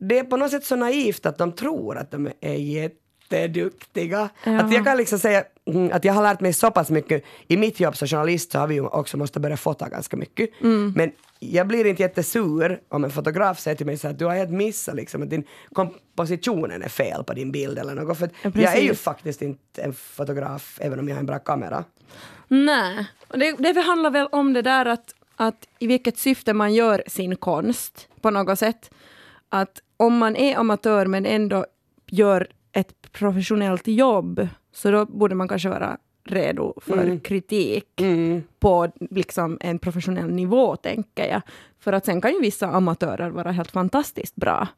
det 0.00 0.18
är 0.18 0.24
på 0.24 0.36
något 0.36 0.50
sätt 0.50 0.64
så 0.64 0.76
naivt 0.76 1.26
att 1.26 1.38
de 1.38 1.52
tror 1.52 1.98
att 1.98 2.10
de 2.10 2.30
är 2.40 2.54
jätteduktiga. 2.54 4.28
Ja. 4.44 4.60
Att 4.60 4.72
jag 4.72 4.84
kan 4.84 4.96
liksom 4.96 5.18
säga 5.18 5.44
mm, 5.66 5.90
att 5.92 6.04
jag 6.04 6.12
har 6.12 6.22
lärt 6.22 6.40
mig 6.40 6.52
så 6.52 6.70
pass 6.70 6.90
mycket. 6.90 7.24
I 7.48 7.56
mitt 7.56 7.80
jobb 7.80 7.96
som 7.96 8.08
journalist 8.08 8.52
så 8.52 8.58
har 8.58 8.66
vi 8.66 8.74
ju 8.74 8.86
också 8.86 9.16
måste 9.16 9.40
börja 9.40 9.56
fota 9.56 9.88
ganska 9.88 10.16
mycket. 10.16 10.50
Mm. 10.60 10.92
Men 10.96 11.12
jag 11.38 11.66
blir 11.66 11.86
inte 11.86 12.02
jättesur 12.02 12.80
om 12.88 13.04
en 13.04 13.10
fotograf 13.10 13.60
säger 13.60 13.76
till 13.76 13.86
mig 13.86 13.98
så 13.98 14.08
att 14.08 14.18
du 14.18 14.24
har 14.24 14.34
helt 14.34 14.50
missat 14.50 14.94
liksom 14.94 15.22
att 15.22 15.30
din 15.30 15.44
kompositionen 15.72 16.82
är 16.82 16.88
fel 16.88 17.24
på 17.24 17.32
din 17.32 17.52
bild 17.52 17.78
eller 17.78 17.94
något. 17.94 18.18
För 18.18 18.30
Ja, 18.42 18.50
jag 18.54 18.76
är 18.76 18.82
ju 18.82 18.94
faktiskt 18.94 19.42
inte 19.42 19.82
en 19.82 19.94
fotograf 19.94 20.78
även 20.80 20.98
om 20.98 21.08
jag 21.08 21.14
har 21.14 21.20
en 21.20 21.26
bra 21.26 21.38
kamera. 21.38 21.84
Nej, 22.48 23.06
och 23.28 23.38
det, 23.38 23.52
det 23.52 23.80
handlar 23.80 24.10
väl 24.10 24.26
om 24.32 24.52
det 24.52 24.62
där 24.62 24.86
att, 24.86 25.14
att 25.36 25.68
i 25.78 25.86
vilket 25.86 26.18
syfte 26.18 26.54
man 26.54 26.74
gör 26.74 27.02
sin 27.06 27.36
konst 27.36 28.08
på 28.20 28.30
något 28.30 28.58
sätt. 28.58 28.90
Att 29.50 29.78
om 29.96 30.18
man 30.18 30.36
är 30.36 30.56
amatör 30.56 31.06
men 31.06 31.26
ändå 31.26 31.66
gör 32.06 32.48
ett 32.72 33.12
professionellt 33.12 33.86
jobb 33.88 34.48
så 34.72 34.90
då 34.90 35.06
borde 35.06 35.34
man 35.34 35.48
kanske 35.48 35.68
vara 35.68 35.98
redo 36.24 36.74
för 36.80 37.18
kritik 37.18 38.00
Mm. 38.00 38.42
på 38.60 38.92
liksom 39.10 39.58
en 39.60 39.78
professionell 39.78 40.30
nivå, 40.30 40.76
tänker 40.76 41.28
jag. 41.28 41.42
För 41.80 41.92
att 41.92 42.04
sen 42.04 42.20
kan 42.20 42.32
ju 42.32 42.40
vissa 42.40 42.66
amatörer 42.66 43.30
vara 43.30 43.50
helt 43.50 43.70
fantastiskt 43.70 44.36
bra. 44.36 44.68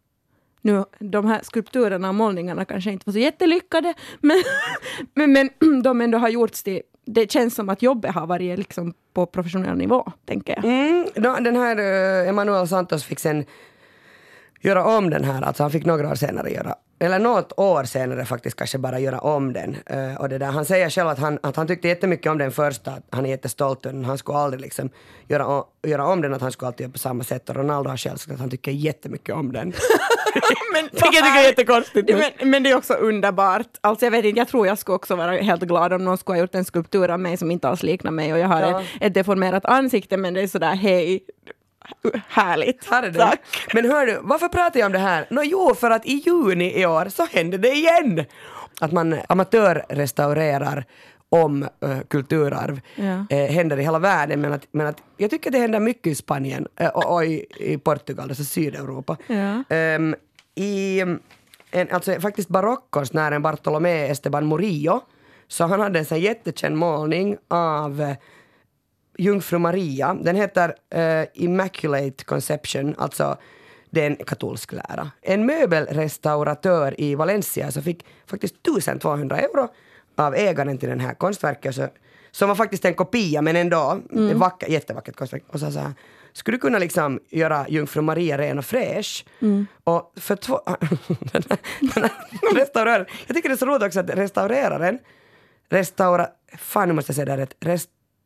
Nu, 0.61 0.85
de 0.98 1.26
här 1.26 1.40
skulpturerna 1.42 2.08
och 2.08 2.14
målningarna 2.14 2.64
kanske 2.64 2.90
inte 2.92 3.02
var 3.06 3.12
så 3.12 3.18
jättelyckade, 3.18 3.94
men, 4.20 4.42
men, 5.14 5.32
men 5.32 5.82
de 5.82 6.00
ändå 6.00 6.18
har 6.18 6.28
gjorts 6.28 6.62
till... 6.62 6.82
Det 7.04 7.32
känns 7.32 7.54
som 7.54 7.68
att 7.68 7.82
jobbet 7.82 8.14
har 8.14 8.26
varit 8.26 8.58
liksom 8.58 8.94
på 9.12 9.26
professionell 9.26 9.76
nivå, 9.76 10.12
tänker 10.24 10.54
jag. 10.56 10.64
Mm, 10.64 11.44
den 11.44 11.56
här 11.56 11.78
uh, 11.78 12.28
Emanuel 12.28 12.68
Santos 12.68 13.04
fick 13.04 13.18
sen 13.18 13.44
göra 14.62 14.85
om 14.85 15.11
den 15.11 15.25
här, 15.25 15.42
alltså 15.42 15.62
han 15.62 15.70
fick 15.70 15.85
några 15.85 16.09
år 16.11 16.14
senare 16.14 16.51
göra, 16.51 16.75
eller 16.98 17.18
något 17.18 17.53
år 17.57 17.85
senare 17.85 18.25
faktiskt 18.25 18.57
kanske 18.57 18.79
bara 18.79 18.98
göra 18.98 19.18
om 19.20 19.53
den. 19.53 19.77
Eh, 19.87 20.14
och 20.20 20.29
det 20.29 20.38
där, 20.38 20.46
han 20.46 20.64
säger 20.64 20.90
själv 20.90 21.09
att 21.09 21.18
han, 21.18 21.38
att 21.42 21.57
han 21.57 21.66
tyckte 21.66 21.88
jättemycket 21.88 22.33
om 22.33 22.38
den 22.38 22.51
första, 22.53 22.90
att 22.90 23.03
han 23.11 23.27
är 23.27 23.31
jättestolt 23.31 23.87
över 23.87 23.96
den, 23.96 24.05
han 24.05 24.18
skulle 24.18 24.38
aldrig 24.38 24.61
liksom 24.61 24.90
göra, 25.29 25.46
o- 25.59 25.64
göra 25.87 26.07
om 26.07 26.20
den, 26.22 26.35
att 26.35 26.40
han 26.40 26.53
skulle 26.53 26.66
alltid 26.66 26.81
göra 26.85 26.92
på 26.92 26.98
samma 26.98 27.25
sätt. 27.25 27.48
Och 27.48 27.57
Ronaldo 27.57 27.90
har 27.90 27.96
själv 27.96 28.16
sagt 28.16 28.33
att 28.33 28.40
han 28.40 28.51
tycker 28.51 28.70
jättemycket 28.72 29.35
om 29.35 29.53
den. 29.53 29.72
men, 30.72 30.83
Vilket 30.92 31.03
jag 31.14 31.25
tycker 31.25 31.38
är 31.40 31.44
jättekonstigt. 31.44 32.11
men, 32.38 32.51
men 32.51 32.62
det 32.62 32.70
är 32.70 32.77
också 32.77 32.94
underbart. 32.94 33.66
Alltså 33.81 34.07
jag 34.07 34.11
vet 34.11 34.25
inte, 34.25 34.38
jag 34.40 34.48
tror 34.48 34.66
jag 34.66 34.79
skulle 34.79 34.96
också 34.96 35.16
vara 35.16 35.31
helt 35.33 35.62
glad 35.62 35.92
om 35.92 36.05
någon 36.05 36.18
skulle 36.18 36.37
ha 36.38 36.40
gjort 36.40 36.55
en 36.55 36.64
skulptur 36.64 37.11
av 37.11 37.20
mig 37.20 37.37
som 37.37 37.51
inte 37.51 37.68
alls 37.68 37.83
liknar 37.83 38.11
mig 38.11 38.33
och 38.33 38.38
jag 38.38 38.48
har 38.48 38.61
Ja. 38.61 38.81
ett, 38.81 38.87
ett 39.01 39.14
deformerat 39.14 39.64
ansikte 39.64 40.16
men 40.16 40.35
det 40.35 40.40
är 40.40 40.46
sådär 40.46 40.75
hej, 40.75 41.20
härligt. 42.29 42.87
Här 42.90 43.03
är 43.03 43.11
det. 43.11 43.18
Tack. 43.18 43.40
Men 43.75 43.85
hör 43.85 44.07
du, 44.07 44.21
varför 44.23 44.49
pratar 44.49 44.81
jag 44.81 44.87
om 44.87 44.92
det 44.92 44.99
här? 44.99 45.27
Nå 45.31 45.42
jo, 45.45 45.75
för 45.75 45.90
att 45.90 46.07
i 46.07 46.12
juni 46.12 46.81
i 46.81 46.87
år 46.87 47.09
så 47.09 47.27
hände 47.31 47.59
det 47.59 47.73
igen! 47.73 48.25
Att 48.81 48.92
man 48.92 49.16
amatörrestaurerar 49.29 50.85
om 51.29 51.62
uh, 51.62 52.01
kulturarv. 52.09 52.81
Ja. 52.95 53.27
Eh, 53.31 53.51
händer 53.51 53.79
i 53.79 53.83
hela 53.83 53.99
världen, 53.99 54.40
men 54.40 54.53
att, 54.53 54.66
men 54.73 54.87
att 54.87 55.03
jag 55.16 55.31
tycker 55.31 55.51
det 55.51 55.59
händer 55.59 55.81
mycket 55.81 56.07
i 56.07 56.14
Spanien 56.14 56.68
eh, 56.77 56.88
och, 56.88 57.14
och 57.14 57.25
i, 57.25 57.47
i 57.59 57.79
Portugal, 57.79 58.29
alltså 58.29 58.45
Sydeuropa. 58.45 59.16
Ja. 59.27 59.64
Ehm, 59.77 60.14
I 60.55 61.01
en, 61.71 61.88
alltså 61.90 62.21
faktiskt 62.21 62.49
barockkonstnären 62.49 63.42
Bartolomé 63.42 64.09
Esteban 64.09 64.49
Murillo, 64.49 65.01
så 65.49 65.64
han 65.64 65.81
hade 65.81 65.99
en 65.99 66.05
sån 66.05 66.21
jättekänd 66.21 66.77
målning 66.77 67.37
av 67.49 68.14
Jungfru 69.18 69.59
Maria. 69.59 70.14
Den 70.14 70.37
heter 70.37 70.75
eh, 70.90 71.27
Immaculate 71.35 72.25
Conception, 72.25 72.94
alltså 72.98 73.37
det 73.90 74.03
är 74.03 74.07
en 74.07 74.16
katolsk 74.16 74.72
lära. 74.72 75.11
En 75.22 75.46
möbelrestauratör 75.46 77.01
i 77.01 77.14
Valencia 77.14 77.70
så 77.70 77.83
fick 77.83 78.07
faktiskt 78.27 78.55
1200 78.55 79.38
euro 79.38 79.68
av 80.16 80.35
ägaren 80.35 80.79
till 80.79 80.88
den 80.88 81.01
här 81.01 81.14
konstverket. 81.14 81.75
Så, 81.75 81.88
som 82.31 82.48
var 82.48 82.55
faktiskt 82.55 82.85
en 82.85 82.94
kopia 82.94 83.42
men 83.42 83.57
ändå 83.57 84.01
mm. 84.12 84.38
vacker, 84.38 84.68
jättevackert 84.68 85.16
konstverk. 85.16 85.44
Och 85.48 85.61
så 85.61 85.70
sa 85.70 85.81
han, 85.81 85.94
skulle 86.33 86.57
du 86.57 86.61
kunna 86.61 86.79
liksom 86.79 87.20
göra 87.31 87.66
Jungfru 87.68 88.03
Maria 88.03 88.38
ren 88.38 88.59
och 88.59 88.64
fräsch? 88.64 89.25
Och 89.85 90.12
för 90.16 90.37
två... 90.37 90.61
den 91.33 91.42
här, 91.48 91.59
den 91.81 92.03
här 92.03 92.11
restaurören, 92.55 93.07
jag 93.27 93.37
tycker 93.37 93.48
det 93.48 93.55
är 93.55 93.57
så 93.57 93.66
roligt 93.66 93.83
också 93.83 94.01
att 94.01 94.11
restaureraren 94.11 94.98
restaura... 95.68 96.29
Fan, 96.59 96.88
nu 96.88 96.94
måste 96.94 97.11
jag 97.11 97.14
säga 97.14 97.25
det 97.25 97.33
här 97.33 97.38
rätt. 97.38 97.55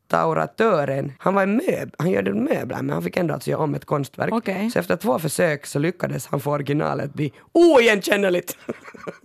Restauratören, 0.07 1.13
han 1.19 1.35
var 1.35 1.43
en 1.43 1.57
möb, 1.57 1.95
han 1.97 2.11
gjorde 2.11 2.33
möbler 2.33 2.77
men 2.81 2.89
han 2.89 3.03
fick 3.03 3.17
ändå 3.17 3.33
alltså 3.33 3.49
göra 3.49 3.61
om 3.61 3.75
ett 3.75 3.85
konstverk. 3.85 4.33
Okej. 4.33 4.71
Så 4.71 4.79
efter 4.79 4.95
två 4.95 5.19
försök 5.19 5.65
så 5.65 5.79
lyckades 5.79 6.27
han 6.27 6.39
få 6.39 6.51
originalet 6.51 7.13
bli 7.13 7.33
oigenkännligt. 7.51 8.57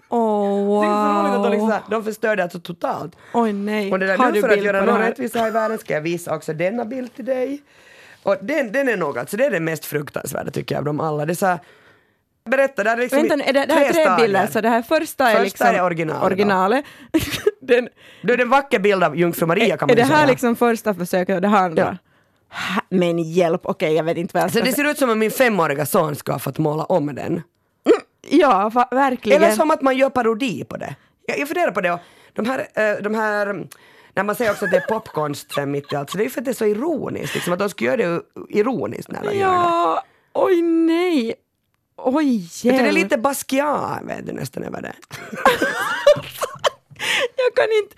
Oh, 0.08 0.80
Det 0.82 0.88
är 0.88 0.92
så 0.92 1.20
roligt 1.20 1.34
att 1.34 1.42
de, 1.42 1.58
wow. 1.58 1.68
liksom, 1.68 1.90
de 1.90 2.04
förstörde 2.04 2.42
alltså 2.42 2.60
totalt. 2.60 3.16
Oj 3.34 3.52
nej, 3.52 3.92
Och 3.92 3.98
det 3.98 4.06
där, 4.06 4.18
har 4.18 4.26
nu 4.26 4.32
du 4.32 4.40
för 4.40 4.48
att 4.48 4.62
göra 4.62 4.80
det 4.80 4.86
någon 4.86 5.00
rättvisa 5.00 5.48
i 5.48 5.50
världen 5.50 5.78
ska 5.78 5.94
jag 5.94 6.00
visa 6.00 6.34
också 6.34 6.52
denna 6.52 6.84
bild 6.84 7.14
till 7.14 7.24
dig. 7.24 7.62
Och 8.22 8.36
den, 8.40 8.72
den 8.72 8.88
är 8.88 8.96
nog 8.96 9.18
alltså, 9.18 9.36
det 9.36 9.44
är 9.44 9.50
den 9.50 9.64
mest 9.64 9.84
fruktansvärda 9.84 10.50
tycker 10.50 10.74
jag 10.74 10.80
av 10.80 10.84
dem 10.84 11.00
alla. 11.00 11.26
Det 11.26 11.32
är 11.32 11.34
så 11.34 11.46
här, 11.46 11.58
berätta, 12.44 12.84
där 12.84 12.92
är 12.92 12.96
liksom 12.96 13.28
Vänta 13.28 13.44
är 13.44 13.52
det, 13.52 13.66
det 13.66 13.74
här 13.74 13.80
är 13.80 13.92
tre 13.92 14.02
stadier. 14.02 14.26
bilder, 14.26 14.46
så 14.46 14.60
det 14.60 14.68
här 14.68 14.82
första 14.82 15.24
är 15.24 15.30
Första 15.30 15.42
liksom 15.42 15.66
är 15.66 15.82
originalet 15.82 16.22
originalet. 16.22 16.84
Den, 17.60 17.88
är 18.22 18.40
en 18.40 18.48
vacker 18.48 18.78
bild 18.78 19.04
av 19.04 19.16
Jungfru 19.16 19.46
Maria 19.46 19.76
kan 19.76 19.86
man 19.86 19.90
är 19.90 19.96
det 19.96 20.02
här 20.02 20.16
säga. 20.16 20.26
liksom 20.26 20.56
första 20.56 20.94
försöket 20.94 21.34
och 21.34 21.42
det 21.42 21.48
här 21.48 21.64
andra? 21.64 21.82
Ja. 21.82 21.96
Men 22.88 23.18
hjälp, 23.18 23.60
okej 23.64 23.94
jag 23.94 24.04
vet 24.04 24.16
inte 24.16 24.34
vad 24.34 24.40
jag 24.40 24.44
Alltså 24.44 24.58
ska 24.58 24.66
det 24.66 24.72
ser 24.72 24.84
ut 24.84 24.98
som 24.98 25.10
om 25.10 25.18
min 25.18 25.30
femåriga 25.30 25.86
son 25.86 26.16
ska 26.16 26.32
ha 26.32 26.38
fått 26.38 26.58
måla 26.58 26.84
om 26.84 27.14
den. 27.14 27.42
Ja, 28.30 28.70
va, 28.74 28.88
verkligen. 28.90 29.42
Eller 29.42 29.54
som 29.54 29.70
att 29.70 29.82
man 29.82 29.96
gör 29.96 30.10
parodi 30.10 30.64
på 30.64 30.76
det. 30.76 30.94
Jag, 31.26 31.38
jag 31.38 31.48
funderar 31.48 31.70
på 31.70 31.80
det 31.80 31.98
de 32.32 32.46
här, 32.46 32.58
eh, 32.74 33.02
de 33.02 33.14
här 33.14 33.66
när 34.14 34.22
man 34.22 34.34
säger 34.34 34.50
också 34.50 34.64
att 34.64 34.70
det 34.70 34.76
är 34.76 34.86
popkonst 34.88 35.54
sen 35.54 35.70
mitt 35.70 35.92
i 35.92 35.96
allt, 35.96 36.10
så 36.10 36.16
det 36.16 36.22
är 36.22 36.24
ju 36.24 36.30
för 36.30 36.40
att 36.40 36.44
det 36.44 36.50
är 36.50 36.54
så 36.54 36.64
ironiskt, 36.64 37.34
liksom 37.34 37.52
att 37.52 37.58
de 37.58 37.68
ska 37.68 37.84
göra 37.84 37.96
det 37.96 38.22
ironiskt 38.48 39.10
när 39.10 39.20
de 39.20 39.26
gör 39.26 39.32
det. 39.32 39.38
Ja, 39.38 40.04
oj 40.32 40.62
nej. 40.62 41.34
Oj, 42.04 42.38
Vet 42.38 42.62
du, 42.62 42.70
det 42.82 42.88
är 42.88 42.92
lite 42.92 43.18
Basquiat 43.18 44.02
vet 44.04 44.26
du, 44.26 44.32
nästan 44.32 44.62
över 44.64 44.82
det. 44.82 44.92
Jag 47.36 47.54
kan 47.56 47.68
inte... 47.82 47.94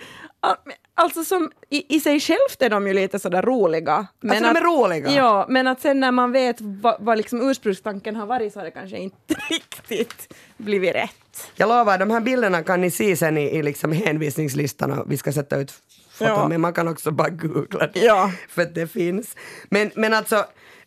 Alltså 0.97 1.25
som, 1.25 1.51
i, 1.71 1.97
i 1.97 2.01
sig 2.01 2.21
självt 2.21 2.57
är 2.63 2.71
de 2.71 2.87
ju 2.87 2.93
lite 2.93 3.19
sådär 3.19 3.43
roliga. 3.43 4.07
Men 4.21 4.31
Alltså, 4.31 4.45
de 4.45 4.51
är 4.51 4.61
att, 4.61 4.67
roliga? 4.67 5.11
Ja, 5.11 5.47
men 5.49 5.67
att 5.67 5.81
sen 5.81 6.01
när 6.01 6.13
man 6.13 6.33
vet 6.33 6.57
vad, 6.61 6.97
vad 7.01 7.17
liksom 7.17 7.51
ursprungstanken 7.51 8.17
har 8.17 8.27
varit 8.27 8.53
så 8.53 8.59
har 8.59 8.65
det 8.65 8.71
kanske 8.71 8.99
inte 8.99 9.35
riktigt 9.51 10.35
blivit 10.57 10.95
rätt. 10.95 11.51
Jag 11.55 11.69
lovar, 11.69 11.99
de 11.99 12.11
här 12.11 12.21
bilderna 12.21 12.63
kan 12.63 12.81
ni 12.81 12.91
se 12.91 13.17
sen 13.17 13.39
i, 13.39 13.43
i 13.43 13.63
liksom 13.63 13.93
hänvisningslistan 13.93 14.99
och 14.99 15.13
vi 15.13 15.17
ska 15.17 15.33
sätta 15.33 15.57
ut 15.57 15.73
foton, 16.11 16.35
Ja. 16.35 16.49
men 16.49 16.61
man 16.61 16.73
kan 16.73 16.89
också 16.89 17.11
bara 17.11 17.29
googla 17.29 17.87
det. 17.87 18.01
Ja. 18.01 18.33
För 18.49 18.63
att 18.63 18.75
det 18.75 18.87
finns. 18.87 19.37
Men, 19.71 19.91
men 19.95 20.15
alltså, 20.15 20.45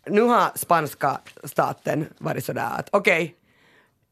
nu 0.10 0.22
har 0.22 0.52
spanska 0.56 1.18
staten 1.44 2.06
varit 2.18 2.46
sådär 2.46 2.70
att 2.80 2.90
okej, 2.92 3.36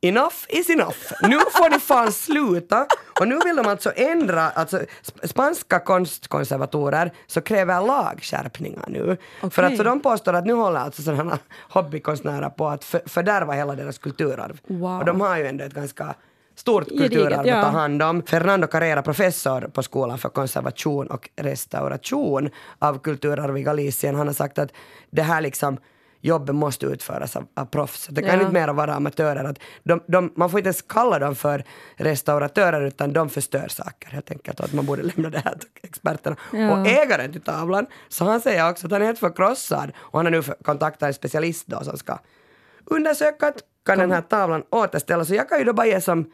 enough 0.01 0.35
is 0.49 0.69
enough. 0.69 0.97
Nu 1.21 1.37
får 1.39 1.69
ni 1.69 1.79
fan 1.79 2.11
sluta. 2.11 2.87
Och 3.19 3.27
nu 3.27 3.39
vill 3.45 3.55
de 3.55 3.67
alltså 3.67 3.91
ändra, 3.95 4.49
alltså 4.49 4.77
sp- 4.77 5.27
spanska 5.27 5.79
konstkonservatorer 5.79 7.11
så 7.27 7.41
kräver 7.41 7.81
lagskärpningar 7.81 8.85
nu. 8.87 9.17
För 9.41 9.47
Okej. 9.47 9.65
att 9.65 9.77
så 9.77 9.83
de 9.83 9.99
påstår 9.99 10.33
att 10.33 10.45
nu 10.45 10.53
håller 10.53 10.79
alltså 10.79 11.01
sådana 11.01 11.39
hobbykonstnärer 11.69 12.49
på 12.49 12.67
att 12.67 12.83
för, 12.83 13.01
fördärva 13.05 13.53
hela 13.53 13.75
deras 13.75 13.97
kulturarv. 13.97 14.59
Wow. 14.67 14.99
Och 14.99 15.05
de 15.05 15.21
har 15.21 15.37
ju 15.37 15.45
ändå 15.47 15.63
ett 15.63 15.73
ganska 15.73 16.15
stort 16.55 16.87
kulturarv 16.87 17.47
ja. 17.47 17.55
att 17.55 17.63
ta 17.63 17.69
hand 17.79 18.01
om. 18.01 18.23
Fernando 18.23 18.67
Carrera, 18.67 19.01
professor 19.01 19.61
på 19.61 19.83
skolan 19.83 20.17
för 20.17 20.29
konservation 20.29 21.07
och 21.07 21.29
restauration 21.35 22.49
av 22.79 22.99
kulturarv 22.99 23.57
i 23.57 23.63
Galicien, 23.63 24.15
han 24.15 24.27
har 24.27 24.33
sagt 24.33 24.59
att 24.59 24.71
det 25.11 25.21
här 25.21 25.41
liksom 25.41 25.77
jobbet 26.21 26.55
måste 26.55 26.85
utföras 26.85 27.35
av, 27.35 27.45
av 27.55 27.65
proffs. 27.65 28.07
Det 28.07 28.21
kan 28.21 28.35
Ja. 28.35 28.41
inte 28.41 28.53
mer 28.53 28.67
vara 28.67 28.93
amatörer. 28.93 29.43
Att 29.43 29.59
de, 29.83 30.01
de, 30.07 30.33
man 30.35 30.49
får 30.49 30.59
inte 30.59 30.67
ens 30.67 30.81
kalla 30.81 31.19
dem 31.19 31.35
för 31.35 31.63
restauratörer 31.95 32.81
utan 32.81 33.13
de 33.13 33.29
förstör 33.29 33.67
saker 33.67 34.09
helt 34.09 34.31
enkelt. 34.31 34.59
Och 34.59 34.65
att 34.65 34.73
man 34.73 34.85
borde 34.85 35.03
lämna 35.15 35.29
det 35.29 35.39
här 35.45 35.55
till 35.55 35.69
experterna. 35.83 36.35
Ja. 36.53 36.71
Och 36.71 36.87
ägaren 36.87 37.31
till 37.31 37.41
tavlan, 37.41 37.85
så 38.09 38.25
han 38.25 38.41
säger 38.41 38.69
också 38.69 38.87
att 38.87 38.91
han 38.91 39.01
är 39.01 39.05
helt 39.05 39.19
förkrossad 39.19 39.91
och 39.97 40.19
han 40.19 40.25
har 40.25 40.31
nu 40.31 40.41
kontaktat 40.63 41.07
en 41.07 41.13
specialist 41.13 41.67
då 41.67 41.83
som 41.83 41.97
ska 41.97 42.19
undersöka 42.85 43.47
att 43.47 43.57
kan 43.85 43.97
den 43.97 44.11
här 44.11 44.21
tavlan 44.21 44.63
återställas. 44.69 45.27
Så 45.27 45.35
jag 45.35 45.49
kan 45.49 45.59
ju 45.59 45.65
då 45.65 45.73
bara 45.73 45.87
ge 45.87 46.01
som 46.01 46.31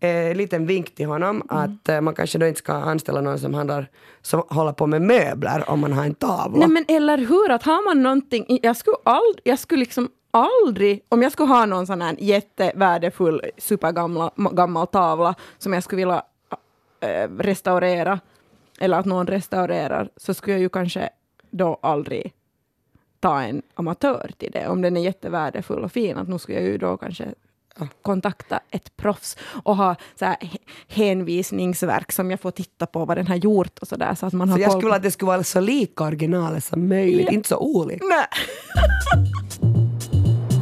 eh, 0.00 0.34
liten 0.34 0.66
vink 0.66 0.94
till 0.94 1.06
honom 1.06 1.42
att 1.48 1.88
eh, 1.88 2.00
man 2.00 2.14
kanske 2.14 2.38
då 2.38 2.46
inte 2.46 2.58
ska 2.58 2.72
anställa 2.72 3.20
någon 3.20 3.38
som, 3.38 3.54
handlar, 3.54 3.90
som 4.22 4.42
håller 4.48 4.72
på 4.72 4.86
med 4.86 5.02
möbler 5.02 5.70
om 5.70 5.80
man 5.80 5.92
har 5.92 6.04
en 6.04 6.14
tavla. 6.14 6.58
Nej 6.58 6.68
men 6.68 6.84
eller 6.88 7.18
hur, 7.18 7.50
att 7.50 7.62
har 7.62 7.84
man 7.84 8.02
någonting, 8.02 8.58
jag 8.62 8.76
skulle, 8.76 8.96
ald, 9.04 9.40
jag 9.44 9.58
skulle 9.58 9.80
liksom 9.80 10.08
aldrig, 10.30 11.04
om 11.08 11.22
jag 11.22 11.32
skulle 11.32 11.48
ha 11.48 11.66
någon 11.66 11.86
sån 11.86 12.02
här 12.02 12.16
jättevärdefull 12.18 13.42
supergammal 13.58 14.30
gammal 14.36 14.86
tavla 14.86 15.34
som 15.58 15.72
jag 15.72 15.82
skulle 15.82 16.02
vilja 16.02 16.22
eh, 17.00 17.28
restaurera, 17.38 18.20
eller 18.80 18.98
att 18.98 19.06
någon 19.06 19.26
restaurerar, 19.26 20.08
så 20.16 20.34
skulle 20.34 20.54
jag 20.54 20.60
ju 20.60 20.68
kanske 20.68 21.10
då 21.50 21.78
aldrig 21.82 22.32
ta 23.20 23.42
en 23.42 23.62
amatör 23.74 24.30
till 24.38 24.52
det, 24.52 24.68
om 24.68 24.82
den 24.82 24.96
är 24.96 25.00
jättevärdefull 25.00 25.84
och 25.84 25.92
fin. 25.92 26.16
Att 26.16 26.28
nu 26.28 26.38
skulle 26.38 26.58
jag 26.58 26.66
ju 26.66 26.78
då 26.78 26.96
kanske 26.96 27.24
kontakta 28.02 28.60
ett 28.70 28.96
proffs 28.96 29.36
och 29.64 29.76
ha 29.76 29.96
så 30.18 30.24
här 30.24 30.36
hänvisningsverk 30.88 32.12
som 32.12 32.30
jag 32.30 32.40
får 32.40 32.50
titta 32.50 32.86
på 32.86 33.04
vad 33.04 33.16
den 33.16 33.26
har 33.26 33.36
gjort 33.36 33.78
och 33.78 33.88
så 33.88 33.96
där. 33.96 34.14
Så 34.14 34.26
att 34.26 34.32
man 34.32 34.48
har 34.48 34.56
Så 34.56 34.62
jag 34.62 34.70
koll 34.70 34.80
skulle 34.80 34.86
vilja 34.88 34.96
att 34.96 35.02
det 35.02 35.10
skulle 35.10 35.26
vara 35.26 35.44
så 35.44 35.60
lika 35.60 36.04
originalet 36.04 36.64
som 36.64 36.88
möjligt, 36.88 37.26
Ja. 37.28 37.32
inte 37.32 37.48
så 37.48 37.56
olikt. 37.56 38.04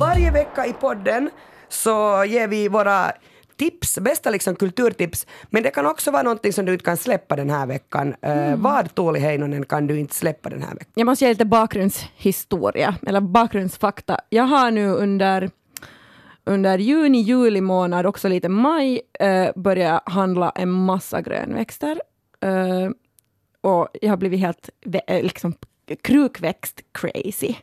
Varje 0.01 0.31
vecka 0.31 0.67
i 0.67 0.73
podden 0.73 1.31
så 1.69 2.25
ger 2.25 2.49
vi 2.49 2.69
våra 2.69 3.13
tips, 3.57 3.99
bästa 3.99 4.31
liksom 4.31 4.57
kulturtips, 4.57 5.27
men 5.51 5.63
det 5.63 5.71
kan 5.71 5.87
också 5.87 6.11
vara 6.11 6.23
någonting 6.23 6.53
som 6.53 6.65
du 6.65 6.73
inte 6.73 6.85
kan 6.85 6.97
släppa 6.97 7.37
den 7.37 7.51
här 7.51 7.67
veckan. 7.67 8.15
Eh, 8.23 8.57
vad, 8.57 8.95
Tuuli 8.95 9.21
Heinonen, 9.21 9.65
kan 9.65 9.87
du 9.87 9.99
inte 10.01 10.15
släppa 10.15 10.51
den 10.51 10.63
här 10.63 10.75
veckan? 10.75 10.93
Jag 10.95 11.05
måste 11.07 11.25
ge 11.25 11.29
lite 11.31 11.45
bakgrundshistoria, 11.45 12.95
eller 13.07 13.21
bakgrundsfakta. 13.21 14.19
Jag 14.29 14.45
har 14.45 14.71
nu 14.71 14.89
under, 14.89 15.51
under 16.45 16.79
juni, 16.79 17.21
juli 17.21 17.61
månad, 17.61 18.07
också 18.07 18.29
lite 18.29 18.49
maj, 18.49 19.01
eh, 19.21 19.51
jag 19.65 20.01
handla 20.05 20.51
en 20.51 20.71
massa 20.71 21.21
grönväxter. 21.21 22.03
Eh, 22.41 22.91
och 23.61 23.89
jag 24.01 24.11
har 24.11 24.17
blivit 24.17 24.41
helt 24.41 24.71
eh, 25.07 25.23
liksom, 25.23 25.55
krukväxt-crazy. 26.03 27.55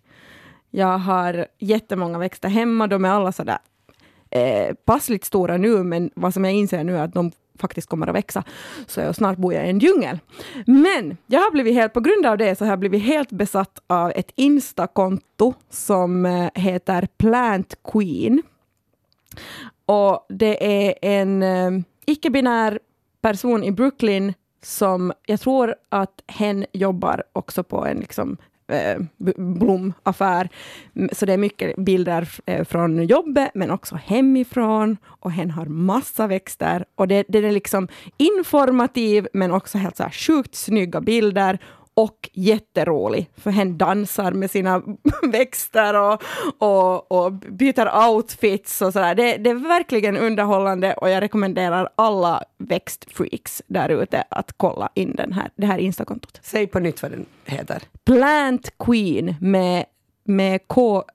Jag 0.70 0.98
har 0.98 1.48
jättemånga 1.58 2.18
växter 2.18 2.50
hemma, 2.50 2.88
de 2.88 3.06
är 3.06 3.10
alla 3.10 3.32
sådär 3.32 3.58
eh, 4.32 4.74
passligt 4.86 5.26
stora 5.26 5.58
nu, 5.58 5.84
men 5.84 6.10
vad 6.16 6.34
som 6.34 6.46
jag 6.46 6.54
inser 6.54 6.84
nu 6.84 6.98
är 6.98 7.04
att 7.04 7.14
de 7.14 7.32
faktiskt 7.60 7.90
kommer 7.90 8.08
att 8.08 8.16
växa. 8.16 8.44
Så 8.88 9.00
jag 9.00 9.16
snart 9.16 9.38
bor 9.38 9.54
jag 9.54 9.66
i 9.66 9.70
en 9.70 9.80
djungel. 9.80 10.20
Men 10.66 11.18
jag 11.28 11.40
har 11.40 11.52
blivit 11.52 11.74
helt, 11.74 11.94
på 11.94 12.00
grund 12.00 12.26
av 12.26 12.38
det 12.38 12.56
så 12.56 12.66
har 12.66 12.72
jag 12.72 12.80
blivit 12.80 13.04
helt 13.04 13.32
besatt 13.32 13.80
av 13.88 14.12
ett 14.16 14.32
Insta-konto 14.36 15.54
som 15.70 16.26
eh, 16.26 16.50
heter 16.56 17.08
Plant 17.18 17.76
Queen. 17.92 18.42
Och 19.90 20.26
det 20.30 20.86
är 20.88 20.94
en 21.02 21.44
eh, 21.44 21.72
icke-binär 22.06 22.80
person 23.22 23.64
i 23.64 23.72
Brooklyn 23.72 24.34
som 24.64 25.14
jag 25.26 25.40
tror 25.40 25.76
att 25.90 26.24
hen 26.28 26.66
jobbar 26.74 27.24
också 27.34 27.64
på 27.64 27.86
en 27.86 27.98
liksom, 27.98 28.38
eh, 28.68 28.98
blomaffär. 29.38 30.50
Så 31.12 31.26
det 31.26 31.34
är 31.34 31.38
mycket 31.38 31.76
bilder 31.76 32.30
eh, 32.46 32.66
från 32.66 33.04
jobbet, 33.04 33.52
men 33.54 33.72
också 33.72 33.96
hemifrån. 33.96 34.98
Och 35.06 35.32
hen 35.32 35.52
har 35.52 35.66
massa 35.66 36.28
växter. 36.28 36.86
Och 36.96 37.08
det, 37.08 37.26
det 37.28 37.38
är 37.38 37.52
liksom 37.52 37.88
informativ, 38.18 39.28
men 39.34 39.52
också 39.52 39.78
helt 39.78 39.98
så 39.98 40.04
här 40.04 40.12
sjukt 40.12 40.56
snygga 40.56 41.02
bilder. 41.02 41.60
Och 42.00 42.30
jätterolig, 42.34 43.30
för 43.38 43.52
hen 43.52 43.78
dansar 43.78 44.32
med 44.32 44.52
sina 44.52 44.84
växter 45.32 45.93
och, 46.02 46.24
och, 46.58 47.12
och 47.12 47.32
byter 47.34 48.10
outfits 48.10 48.82
och 48.82 48.93
sådär. 48.93 49.16
Det, 49.16 49.38
det 49.38 49.50
är 49.50 49.56
verkligen 49.56 50.18
underhållande 50.18 50.93
och 50.93 51.10
jag 51.10 51.22
rekommenderar 51.22 51.89
alla 51.95 52.43
växtfreaks 52.58 53.62
där 53.68 53.89
ute 53.89 54.24
att 54.30 54.54
kolla 54.58 54.89
in 54.93 55.16
den 55.16 55.34
här, 55.34 55.52
det 55.56 55.66
här 55.66 55.78
Instakontot. 55.78 56.39
Säg 56.41 56.68
på 56.68 56.80
nytt 56.80 57.02
vad 57.02 57.12
den 57.12 57.26
heter. 57.45 57.84
Plant 58.06 58.78
Queen 58.78 59.36
med, 59.41 59.86
med 60.24 60.68
K-W-E-E-N 60.68 61.08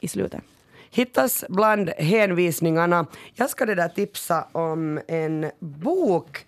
i 0.00 0.08
slutet. 0.08 0.40
Hittas 0.90 1.44
bland 1.48 1.90
hänvisningarna. 1.98 3.06
Jag 3.34 3.50
ska 3.50 3.66
det 3.66 3.74
där 3.74 3.88
tipsa 3.88 4.46
om 4.52 5.00
en 5.08 5.50
bok. 5.58 6.46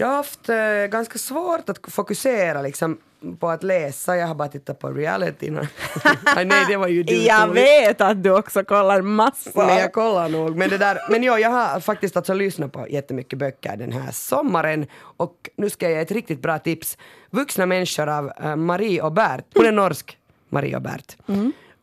Jag 0.00 0.06
har 0.06 0.16
haft 0.16 0.48
eh, 0.48 0.56
ganska 0.90 1.18
svårt 1.18 1.68
att 1.68 1.78
fokusera 1.92 2.62
liksom, 2.62 2.98
på 3.38 3.48
att 3.48 3.62
läsa. 3.62 4.16
Jag 4.16 4.26
har 4.26 4.34
bara 4.34 4.48
tittat 4.48 4.78
på 4.78 4.90
reality. 4.90 5.50
Nej, 6.36 6.64
det 6.68 6.76
var 6.76 6.88
ju 6.88 7.02
du. 7.02 7.14
Jag 7.14 7.48
vet 7.48 8.00
att 8.00 8.22
du 8.22 8.30
också 8.30 8.64
kollar 8.64 9.02
massor. 9.02 9.66
Men 9.66 9.78
jag 9.78 9.92
kollar 9.92 10.28
nog. 10.28 10.56
Men, 10.56 10.70
det 10.70 10.78
där, 10.78 10.98
men 11.10 11.22
jo, 11.22 11.38
jag 11.38 11.50
har 11.50 11.80
faktiskt 11.80 12.16
alltså 12.16 12.34
lyssnat 12.34 12.72
på 12.72 12.88
jättemycket 12.88 13.38
böcker 13.38 13.76
den 13.76 13.92
här 13.92 14.10
sommaren 14.12 14.86
och 15.00 15.50
nu 15.56 15.70
ska 15.70 15.86
jag 15.86 15.92
ge 15.92 16.00
ett 16.00 16.10
riktigt 16.10 16.42
bra 16.42 16.58
tips. 16.58 16.98
Vuxna 17.30 17.66
människor 17.66 18.08
av 18.08 18.32
eh, 18.42 18.56
Marie 18.56 19.02
och 19.02 19.12
Bert. 19.12 19.44
Hon 19.54 19.66
är 19.66 19.72
norsk, 19.72 20.18
Marie 20.48 20.76
och 20.76 20.82
Bert. 20.82 21.16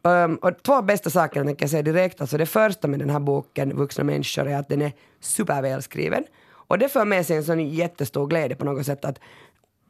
Um, 0.02 0.36
och 0.36 0.64
två 0.64 0.82
bästa 0.82 1.10
saker 1.10 1.44
tänker 1.44 1.64
jag 1.64 1.70
säga 1.70 1.84
direkt. 1.84 2.22
Alltså 2.22 2.38
det 2.38 2.46
första 2.46 2.88
med 2.88 3.00
den 3.00 3.10
här 3.10 3.20
boken, 3.20 3.78
Vuxna 3.78 4.04
människor, 4.04 4.48
är 4.48 4.58
att 4.58 4.70
den 4.70 4.82
är 4.82 4.92
supervälskriven. 5.20 6.24
Och 6.68 6.80
det 6.80 6.90
för 6.90 7.06
med 7.06 7.26
sig 7.26 7.38
en 7.38 7.44
sån 7.44 7.70
jättestor 7.70 8.28
glädje 8.28 8.56
på 8.56 8.66
något 8.66 8.86
sätt 8.86 9.06
att 9.06 9.20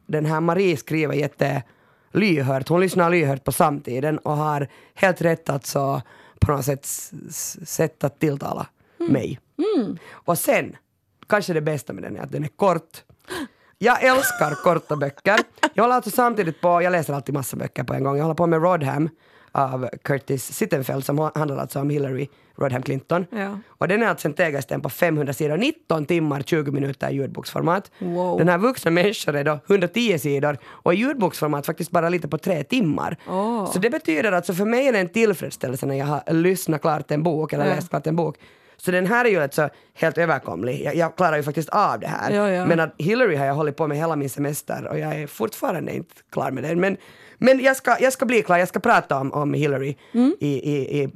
den 0.06 0.26
här 0.26 0.40
Marie 0.40 0.76
skriver 0.76 1.14
jätte 1.14 1.62
lyhört, 2.12 2.68
hon 2.68 2.80
lyssnar 2.80 3.10
lyhört 3.10 3.44
på 3.44 3.52
samtiden 3.52 4.18
och 4.18 4.36
har 4.36 4.68
helt 4.94 5.20
rätt 5.20 5.50
alltså 5.50 6.02
på 6.40 6.52
något 6.52 6.64
sätt 6.64 6.86
sätt 7.66 8.04
att 8.04 8.20
tilltala 8.20 8.66
mig. 8.98 9.40
Och 10.10 10.38
sen, 10.38 10.76
kanske 11.26 11.52
det 11.52 11.60
bästa 11.60 11.92
med 11.92 12.02
den 12.02 12.16
är 12.16 12.20
att 12.20 12.32
den 12.32 12.44
är 12.44 12.48
kort. 12.48 13.04
Jag 13.78 14.04
älskar 14.04 14.54
korta 14.62 14.96
böcker. 14.96 15.40
Jag 15.74 15.82
håller 15.84 15.94
alltså 15.94 16.10
samtidigt 16.10 16.60
på, 16.60 16.82
jag 16.82 16.90
läser 16.90 17.14
alltid 17.14 17.34
massa 17.34 17.56
böcker 17.56 17.84
på 17.84 17.94
en 17.94 18.04
gång. 18.04 18.16
Jag 18.16 18.24
håller 18.24 18.34
på 18.34 18.46
med 18.46 18.62
Rodham 18.62 19.08
av 19.56 19.88
Curtis 20.02 20.52
Sittenfeld 20.52 21.04
som 21.04 21.18
handlar 21.34 21.56
alltså 21.56 21.80
om 21.80 21.90
Hillary 21.90 22.28
Rodham 22.58 22.82
Clinton. 22.82 23.26
Ja. 23.30 23.58
Och 23.68 23.88
den 23.88 24.02
är 24.02 24.06
alltså 24.06 24.28
en 24.28 24.34
tegelsten 24.34 24.80
på 24.80 24.88
500 24.88 25.32
sidor, 25.32 25.56
19 25.56 26.06
timmar, 26.06 26.42
20 26.42 26.70
minuter 26.72 27.10
i 27.10 27.14
ljudboksformat. 27.14 27.90
Wow. 27.98 28.38
Den 28.38 28.48
här 28.48 28.58
vuxna 28.58 28.90
människor 28.90 29.36
är 29.36 29.44
då 29.44 29.58
110 29.68 30.18
sidor 30.18 30.58
och 30.64 30.94
i 30.94 30.96
ljudboksformat 30.96 31.66
faktiskt 31.66 31.90
bara 31.90 32.08
lite 32.08 32.28
på 32.28 32.38
tre 32.38 32.64
timmar. 32.64 33.16
Åh. 33.28 33.72
Så 33.72 33.78
det 33.78 33.90
betyder 33.90 34.32
alltså 34.32 34.54
för 34.54 34.64
mig 34.64 34.86
är 34.88 34.92
det 34.92 34.98
en 34.98 35.08
tillfredsställelse 35.08 35.86
när 35.86 35.94
jag 35.94 36.06
har 36.06 36.32
lyssnat 36.32 36.80
klart 36.80 37.10
en 37.10 37.22
bok 37.22 37.52
eller 37.52 37.66
Ja. 37.66 37.74
läst 37.74 37.88
klart 37.90 38.06
en 38.06 38.16
bok. 38.16 38.36
Så 38.76 38.90
den 38.90 39.06
här 39.06 39.24
är 39.24 39.28
ju 39.28 39.42
alltså 39.42 39.68
helt 39.94 40.18
överkomlig. 40.18 40.82
Jag, 40.84 40.94
jag 40.96 41.16
klarar 41.16 41.36
ju 41.36 41.42
faktiskt 41.42 41.68
av 41.68 42.00
det 42.00 42.06
här. 42.06 42.30
Ja, 42.30 42.50
ja. 42.50 42.66
Men 42.66 42.80
att 42.80 42.94
Hillary 42.98 43.36
har 43.36 43.46
jag 43.46 43.54
hållit 43.54 43.76
på 43.76 43.86
med 43.86 43.98
hela 43.98 44.16
min 44.16 44.30
semester 44.30 44.86
och 44.88 44.98
jag 44.98 45.14
är 45.20 45.26
fortfarande 45.26 45.94
inte 45.96 46.14
klar 46.32 46.50
med 46.50 46.64
den. 46.64 46.80
Men, 46.80 46.96
men 47.38 47.60
jag, 47.60 47.76
ska, 47.76 47.96
jag 48.00 48.12
ska 48.12 48.26
bli 48.26 48.42
klar, 48.42 48.58
jag 48.58 48.68
ska 48.68 48.80
prata 48.80 49.16
om, 49.20 49.32
om 49.32 49.54
Hillary 49.54 49.96
Mm. 50.12 50.34
i, 50.40 50.72
i, 50.72 51.02
i 51.02 51.08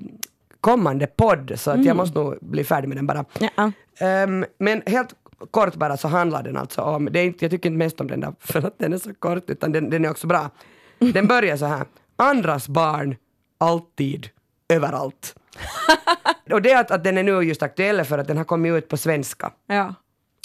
kommande 0.61 1.07
podd 1.07 1.53
så 1.57 1.71
att 1.71 1.85
jag 1.85 1.97
måste 1.97 2.19
nog 2.19 2.39
bli 2.41 2.65
färdig 2.65 2.89
med 2.89 2.97
den 2.99 3.07
bara. 3.07 3.25
Ja. 3.57 3.73
Ehm, 3.99 4.45
men 4.59 4.83
helt 4.87 5.15
kort 5.51 5.75
bara 5.75 5.97
så 5.97 6.09
handlar 6.09 6.43
den 6.43 6.57
alltså 6.57 6.83
om, 6.83 7.09
det 7.13 7.21
är 7.21 7.25
inte, 7.25 7.45
jag 7.45 7.51
tycker 7.51 7.69
inte 7.69 7.79
mest 7.79 8.01
om 8.01 8.07
den 8.07 8.21
där 8.21 8.33
för 8.41 8.67
att 8.67 8.79
den 8.79 8.93
är 8.93 8.99
så 8.99 9.15
kort 9.15 9.51
utan 9.51 9.73
den, 9.73 9.91
den 9.91 10.05
är 10.05 10.11
också 10.11 10.27
bra. 10.27 10.51
Den 10.99 11.27
börjar 11.27 11.57
så 11.57 11.65
här, 11.67 11.85
andras 12.17 12.69
barn, 12.69 13.17
alltid, 13.59 14.29
överallt. 14.69 15.35
och 16.53 16.63
det 16.63 16.75
att, 16.75 16.91
att 16.91 17.05
den 17.05 17.19
är 17.19 17.23
nu 17.23 17.43
just 17.43 17.63
aktuell 17.63 18.05
för 18.05 18.19
att 18.19 18.29
den 18.29 18.37
har 18.37 18.45
kommit 18.45 18.73
ut 18.73 18.89
på 18.89 18.97
svenska. 18.97 19.53
Ja. 19.67 19.95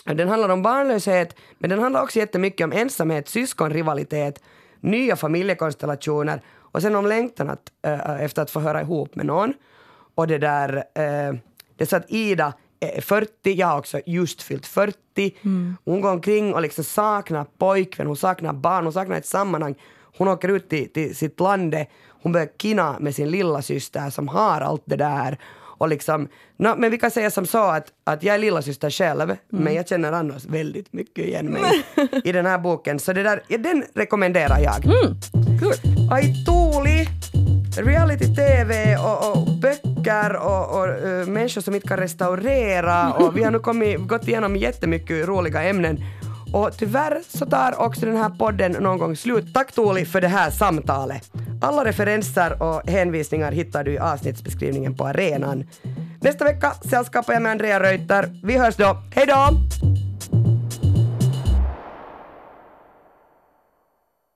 Den 0.06 0.30
handlar 0.30 0.50
om 0.50 0.62
barnlöshet, 0.62 1.36
men 1.58 1.70
den 1.70 1.80
handlar 1.80 2.02
också 2.04 2.20
jättemycket 2.20 2.66
om 2.66 2.72
ensamhet, 2.72 3.30
syskonrivalitet, 3.30 4.44
nya 4.80 5.16
familjekonstellationer 5.16 6.42
och 6.58 6.82
sen 6.82 6.96
om 6.96 7.06
längtan 7.06 7.50
att, 7.50 7.72
äh, 7.86 8.24
efter 8.24 8.42
att 8.42 8.52
få 8.52 8.60
höra 8.60 8.82
ihop 8.82 9.16
med 9.16 9.26
någon. 9.26 9.54
Och 10.16 10.28
det 10.28 10.38
där, 10.38 10.76
äh, 10.76 11.36
det 11.76 11.84
är 11.84 11.86
så 11.86 11.96
att 11.96 12.12
Ida 12.12 12.54
är 12.80 13.02
40, 13.02 13.54
jag 13.54 13.68
har 13.68 13.78
också 13.78 14.02
just 14.06 14.42
fyllt 14.42 14.68
40. 14.68 15.36
Hon 15.86 16.02
går 16.02 16.12
omkring 16.12 16.54
och 16.54 16.62
liksom 16.62 16.84
saknar 16.84 17.46
pojkvän, 17.58 18.08
hon 18.08 18.18
saknar 18.18 18.54
barn, 18.54 18.84
hon 18.84 18.94
saknar 18.94 19.18
ett 19.18 19.26
sammanhang. 19.26 19.76
Hon 20.18 20.28
åker 20.28 20.50
ut 20.50 20.70
till, 20.70 20.94
till 20.94 21.16
sitt 21.16 21.40
lande, 21.40 21.88
hon 22.26 22.32
börjar 22.32 22.48
kina 22.62 23.00
med 23.00 23.16
sin 23.16 23.32
lilla 23.32 23.62
syster 23.62 24.10
som 24.10 24.28
har 24.28 24.62
allt 24.62 24.84
det 24.86 24.96
där. 24.96 25.38
Och 25.78 25.90
liksom, 25.90 26.28
nå, 26.58 26.76
men 26.78 26.92
vi 26.92 26.98
kan 26.98 27.12
säga 27.12 27.32
som 27.32 27.46
så 27.46 27.64
att, 27.64 27.88
att 28.04 28.24
jag 28.24 28.36
är 28.36 28.40
lillasyster 28.40 28.90
själv, 28.90 29.36
men 29.50 29.74
jag 29.74 29.88
känner 29.88 30.12
annars 30.12 30.46
väldigt 30.46 30.94
mycket 30.94 31.26
igen 31.26 31.46
mig 31.46 31.62
i 32.24 32.32
den 32.32 32.46
här 32.46 32.58
boken. 32.58 33.00
Så 33.00 33.14
det 33.14 33.24
där, 33.24 33.44
ja, 33.48 33.58
den 33.58 33.84
rekommenderar 33.96 34.60
jag. 34.60 34.84
Tuuli! 36.46 37.08
Reality-tv 37.78 38.98
och, 38.98 39.32
och 39.32 39.48
böcker 39.48 40.36
och, 40.36 40.80
och 40.80 40.88
uh, 41.08 41.28
människor 41.28 41.62
som 41.62 41.76
inte 41.76 41.88
kan 41.88 41.98
restaurera 41.98 43.14
och 43.14 43.38
vi 43.38 43.44
har 43.44 43.52
nu 43.52 43.60
kommit, 43.60 44.08
gått 44.08 44.28
igenom 44.28 44.56
jättemycket 44.56 45.28
roliga 45.28 45.64
ämnen. 45.64 45.98
Och 46.56 46.78
tyvärr 46.78 47.22
så 47.28 47.46
tar 47.46 47.82
också 47.82 48.06
den 48.06 48.18
här 48.18 48.30
podden 48.30 48.72
någon 48.72 48.98
gång 48.98 49.16
slut. 49.16 49.54
Tack 49.54 49.72
Tuuli 49.72 50.06
för 50.06 50.22
det 50.22 50.28
här 50.28 50.52
samtalet. 50.52 51.32
Alla 51.62 51.86
referenser 51.86 52.64
och 52.64 52.90
hänvisningar 52.90 53.52
hittar 53.52 53.84
du 53.84 53.94
i 53.94 54.00
avsnittsbeskrivningen 54.00 54.96
på 54.96 55.08
arenan. 55.08 55.64
Nästa 56.22 56.46
vecka 56.46 56.74
sällskapar 56.90 57.34
jag 57.34 57.42
med 57.42 57.52
Andrea 57.52 57.80
Reuter. 57.80 58.40
Vi 58.44 58.58
hörs 58.58 58.76
då. 58.76 58.98
Hej 59.16 59.26
då! 59.26 60.05